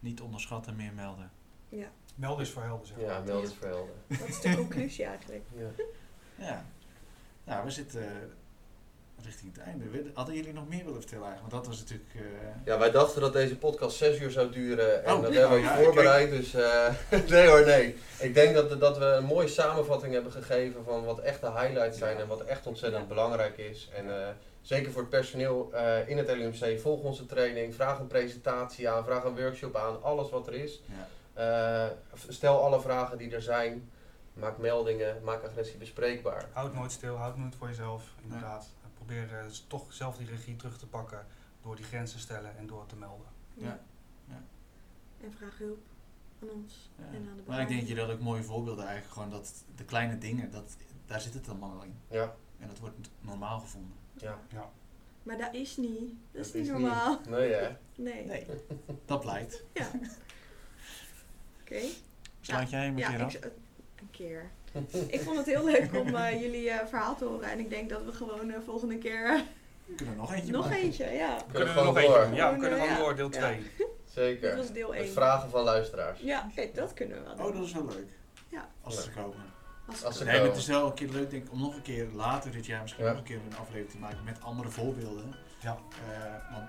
Niet 0.01 0.21
onderschatten, 0.21 0.77
meer 0.77 0.93
melden. 0.93 1.31
Ja, 1.69 1.91
Melden 2.15 2.45
is 2.45 2.51
voor 2.51 2.63
helden, 2.63 2.87
zeg 2.87 2.97
maar. 2.97 3.07
Ja, 3.07 3.21
meld 3.21 3.43
het 3.45 3.55
voor 3.55 3.67
helder. 3.69 3.95
dat 4.07 4.29
is 4.29 4.41
de 4.41 4.55
conclusie 4.57 5.05
eigenlijk. 5.05 5.45
Ja. 5.57 5.69
Ja. 6.35 6.65
Nou, 7.45 7.65
we 7.65 7.71
zitten 7.71 8.03
eh, 8.03 8.13
richting 9.25 9.55
het 9.57 9.63
einde. 9.65 9.85
Hadden 10.15 10.35
jullie 10.35 10.53
nog 10.53 10.69
meer 10.69 10.85
willen 10.85 11.01
vertellen 11.01 11.25
eigenlijk? 11.27 11.53
Want 11.55 11.65
dat 11.65 11.75
was 11.75 11.81
natuurlijk... 11.83 12.15
eh, 12.15 12.49
Ja, 12.65 12.79
wij 12.79 12.91
dachten 12.91 13.21
dat 13.21 13.33
deze 13.33 13.57
podcast 13.57 13.97
zes 13.97 14.21
uur 14.21 14.31
zou 14.31 14.51
duren 14.51 15.05
en 15.05 15.15
Oh, 15.15 15.23
dat 15.23 15.33
ja, 15.33 15.39
hebben 15.41 15.59
we 15.59 15.65
ja, 15.65 15.77
voorbereid. 15.77 16.31
Dus 16.31 16.55
eh, 16.55 16.89
nee 17.31 17.49
hoor, 17.49 17.65
nee. 17.67 17.97
Ik 18.19 18.35
denk 18.35 18.55
dat, 18.55 18.81
dat 18.81 18.99
we 18.99 19.05
een 19.05 19.25
mooie 19.25 19.49
samenvatting 19.49 20.13
hebben 20.13 20.33
gegeven 20.33 20.85
van 20.85 21.05
wat 21.05 21.19
echt 21.19 21.41
de 21.41 21.51
highlights 21.51 21.99
zijn 21.99 22.17
Ja. 22.17 22.23
en 22.23 22.29
wat 22.29 22.41
echt 22.41 22.67
ontzettend 22.67 23.03
Ja. 23.03 23.09
belangrijk 23.09 23.59
is. 23.59 23.89
En 23.97 24.21
eh, 24.23 24.29
zeker 24.63 24.93
voor 24.93 25.01
het 25.01 25.11
personeel 25.11 25.71
eh, 25.73 26.09
in 26.09 26.19
het 26.19 26.29
LUMC, 26.37 26.81
volg 26.81 27.03
onze 27.03 27.27
training, 27.27 27.75
vraag 27.75 27.99
een 27.99 28.07
presentatie 28.07 28.89
aan, 28.89 29.05
vraag 29.05 29.25
een 29.25 29.37
workshop 29.37 29.77
aan, 29.77 30.03
alles 30.03 30.31
wat 30.31 30.47
er 30.47 30.55
is. 30.55 30.81
ja. 30.87 31.07
Eh, 31.35 31.91
stel 32.29 32.63
alle 32.65 32.81
vragen 32.81 33.19
die 33.19 33.35
er 33.35 33.43
zijn, 33.43 33.91
maak 34.33 34.59
meldingen, 34.59 35.17
maak 35.25 35.45
agressie 35.45 35.79
bespreekbaar. 35.79 36.45
Houd 36.53 36.75
nooit 36.75 36.93
stil, 36.93 37.15
houd 37.17 37.37
nooit 37.37 37.55
voor 37.59 37.69
jezelf, 37.69 38.03
inderdaad. 38.23 38.67
En 39.09 39.15
Probeer 39.27 39.39
eh, 39.39 39.47
toch 39.67 39.93
zelf 39.93 40.17
die 40.17 40.27
regie 40.27 40.57
terug 40.57 40.79
te 40.79 40.87
pakken 40.87 41.27
door 41.63 41.77
die 41.77 41.85
grenzen 41.85 42.17
te 42.17 42.23
stellen 42.23 42.57
en 42.57 42.67
door 42.67 42.87
te 42.87 42.97
melden. 42.97 43.27
Ja. 43.55 43.81
En 45.21 45.33
vraag 45.33 45.59
hulp 45.59 45.79
aan 46.43 46.49
ons 46.51 46.91
Ja. 46.97 47.05
en 47.05 47.29
aan 47.31 47.37
de 47.37 47.43
Maar 47.47 47.61
ik 47.61 47.69
denk 47.69 47.81
dat 47.81 47.89
je 47.89 47.95
dat 47.95 48.11
ook 48.11 48.21
mooie 48.21 48.43
voorbeelden 48.43 48.85
eigenlijk 48.85 49.15
gewoon 49.15 49.31
dat 49.31 49.65
de 49.77 49.85
kleine 49.85 50.19
dingen, 50.19 50.51
dat, 50.51 50.77
daar 51.07 51.21
zit 51.21 51.35
het 51.35 51.49
allemaal 51.49 51.83
in. 51.83 51.95
Ja, 52.11 52.35
En 52.59 52.69
dat 52.69 52.79
wordt 52.79 53.11
normaal 53.21 53.61
gevonden. 53.61 53.97
ja. 54.15 54.39
Ja. 54.49 54.71
Maar 55.23 55.39
dat 55.39 55.55
is 55.55 55.77
niet. 55.77 56.15
Dat 56.33 56.47
is 56.47 56.53
niet 56.53 56.69
normaal. 56.69 57.21
Nee 57.29 57.53
hè? 57.53 57.77
Nee. 57.97 58.25
Nee, 58.27 58.47
dat 59.05 59.21
blijkt. 59.21 59.63
Ja. 59.73 59.91
Oké. 61.61 61.81
Sluit 62.41 62.71
jij 62.71 62.85
hem 62.85 62.93
een 62.93 62.99
Ja, 62.99 63.09
keer 63.09 63.19
ik, 63.19 63.25
af? 63.25 63.31
z- 63.33 63.41
een 63.97 64.11
keer. 64.11 64.51
ik 65.17 65.21
vond 65.21 65.37
het 65.37 65.47
heel 65.47 65.65
leuk 65.65 65.95
om 65.95 66.15
eh, 66.15 66.41
jullie 66.41 66.71
eh, 66.71 66.87
verhaal 66.87 67.17
te 67.17 67.25
horen. 67.25 67.51
En 67.51 67.59
ik 67.59 67.71
denk 67.71 67.89
dat 67.89 68.05
we 68.05 68.13
gewoon 68.13 68.47
de 68.47 68.61
volgende 68.65 68.99
keer 68.99 69.25
eh, 69.27 69.41
We 69.87 69.95
kunnen 69.95 70.15
er 70.15 70.21
nog 70.21 70.33
eentje 70.35 70.53
nog 70.53 70.65
maken. 70.69 70.83
eentje, 70.83 71.05
ja. 71.05 71.27
Kunnen 71.37 71.47
we 71.47 71.53
Kunnen 71.53 71.69
we 71.69 71.73
gewoon 71.81 71.87
nog 71.87 71.97
eentje 71.97 72.13
door. 72.15 72.25
doen? 72.27 72.35
Ja, 72.35 72.53
we 72.53 72.59
kunnen 72.61 72.79
eh, 72.79 72.85
gewoon 72.85 72.99
door, 72.99 73.17
deel 73.17 73.33
Ja. 73.33 73.49
2. 73.49 73.71
Zeker. 74.05 74.49
Dit 74.49 74.57
was 74.59 74.73
deel 74.73 74.89
Met 74.91 74.99
1. 74.99 75.09
vragen 75.13 75.51
van 75.51 75.63
luisteraars. 75.63 76.21
Ja, 76.21 76.51
kijk, 76.55 76.75
dat 76.75 76.95
kunnen 76.95 77.19
we 77.19 77.25
wel 77.25 77.37
doen. 77.37 77.47
Oh, 77.47 77.55
dat 77.55 77.65
is 77.65 77.73
wel 77.73 77.85
leuk. 77.87 78.09
Ja. 78.49 78.69
Als 78.83 79.05
ze 79.05 79.11
komen. 79.11 79.37
Als 79.87 80.05
Als 80.05 80.17
ze 80.17 80.23
het 80.23 80.29
Nee, 80.29 80.37
komen. 80.41 80.53
het 80.53 80.61
is 80.63 80.67
wel 80.69 80.87
een 80.87 80.95
keer 80.95 81.09
leuk 81.09 81.31
denk 81.31 81.45
ik, 81.45 81.53
om 81.53 81.61
nog 81.61 81.75
een 81.75 81.83
keer 81.83 82.07
later 82.15 82.51
dit 82.51 82.67
jaar 82.67 82.83
misschien 82.83 83.05
Ja. 83.05 83.11
nog 83.11 83.19
een 83.19 83.25
keer 83.27 83.37
een 83.51 83.57
aflevering 83.57 83.91
te 83.91 83.99
maken 83.99 84.25
met 84.25 84.43
andere 84.43 84.69
voorbeelden. 84.69 85.35
Ja. 85.61 85.79
Eh, 86.11 86.53
want 86.53 86.69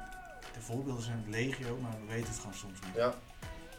de 0.54 0.62
voorbeelden 0.62 1.04
zijn 1.04 1.26
legio, 1.28 1.78
maar 1.82 1.92
we 2.06 2.14
weten 2.14 2.28
het 2.30 2.38
gewoon 2.40 2.54
soms 2.54 2.80
niet. 2.86 2.96
Ja. 2.96 3.14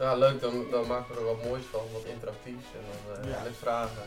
Ja, 0.01 0.15
leuk. 0.15 0.41
Dan, 0.41 0.71
dan 0.71 0.87
maken 0.87 1.15
we 1.15 1.21
er 1.21 1.27
wat 1.27 1.45
moois 1.45 1.65
van. 1.71 1.81
Wat 1.93 2.05
interactiefs. 2.05 2.65
En 2.75 2.85
dan 3.07 3.25
eh, 3.25 3.31
Ja. 3.31 3.43
met 3.43 3.57
vragen. 3.57 4.03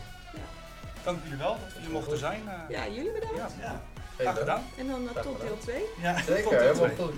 Dank 1.04 1.24
jullie 1.24 1.38
wel 1.38 1.58
dat 1.60 1.74
we 1.74 1.80
hier 1.80 1.90
mochten 1.90 2.18
zijn. 2.18 2.48
eh. 2.48 2.70
ja, 2.70 2.88
jullie 2.88 3.12
bedankt. 3.12 3.36
Ja, 3.38 3.50
Ja. 3.60 3.82
Graag 4.18 4.38
gedaan. 4.38 4.64
En 4.78 4.88
dan 4.88 5.10
eh, 5.16 5.22
tot 5.22 5.40
deel 5.42 5.58
2. 5.58 5.84
ja. 6.02 6.22
Zeker, 6.22 6.42
Tot 6.44 6.52
deel 6.52 6.60
helemaal 6.60 6.86
twee. 6.96 6.96
goed. 7.08 7.16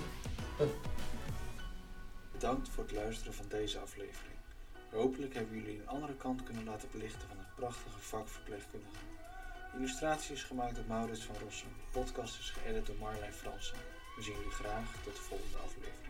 Bedankt 2.31 2.69
voor 2.69 2.83
het 2.83 2.93
luisteren 2.93 3.33
van 3.33 3.45
deze 3.49 3.79
aflevering. 3.79 4.33
Hopelijk 4.91 5.33
hebben 5.33 5.55
jullie 5.59 5.79
een 5.79 5.87
andere 5.87 6.13
kant 6.15 6.43
kunnen 6.43 6.63
laten 6.65 6.87
belichten 6.91 7.27
van 7.27 7.37
het 7.37 7.55
prachtige 7.55 7.99
vak 7.99 8.27
verpleegkundige. 8.27 9.03
Illustratie 9.75 10.35
is 10.35 10.43
gemaakt 10.43 10.75
door 10.75 10.83
Maurits 10.87 11.23
van 11.23 11.35
Rossum. 11.43 11.69
De 11.91 11.99
podcast 11.99 12.39
is 12.39 12.53
geëdit 12.57 12.85
door 12.85 12.95
Marlijn 12.99 13.33
Fransen. 13.33 13.77
We 14.15 14.21
zien 14.21 14.33
jullie 14.35 14.51
graag 14.51 14.85
tot 15.03 15.15
de 15.15 15.21
volgende 15.21 15.57
aflevering. 15.57 16.04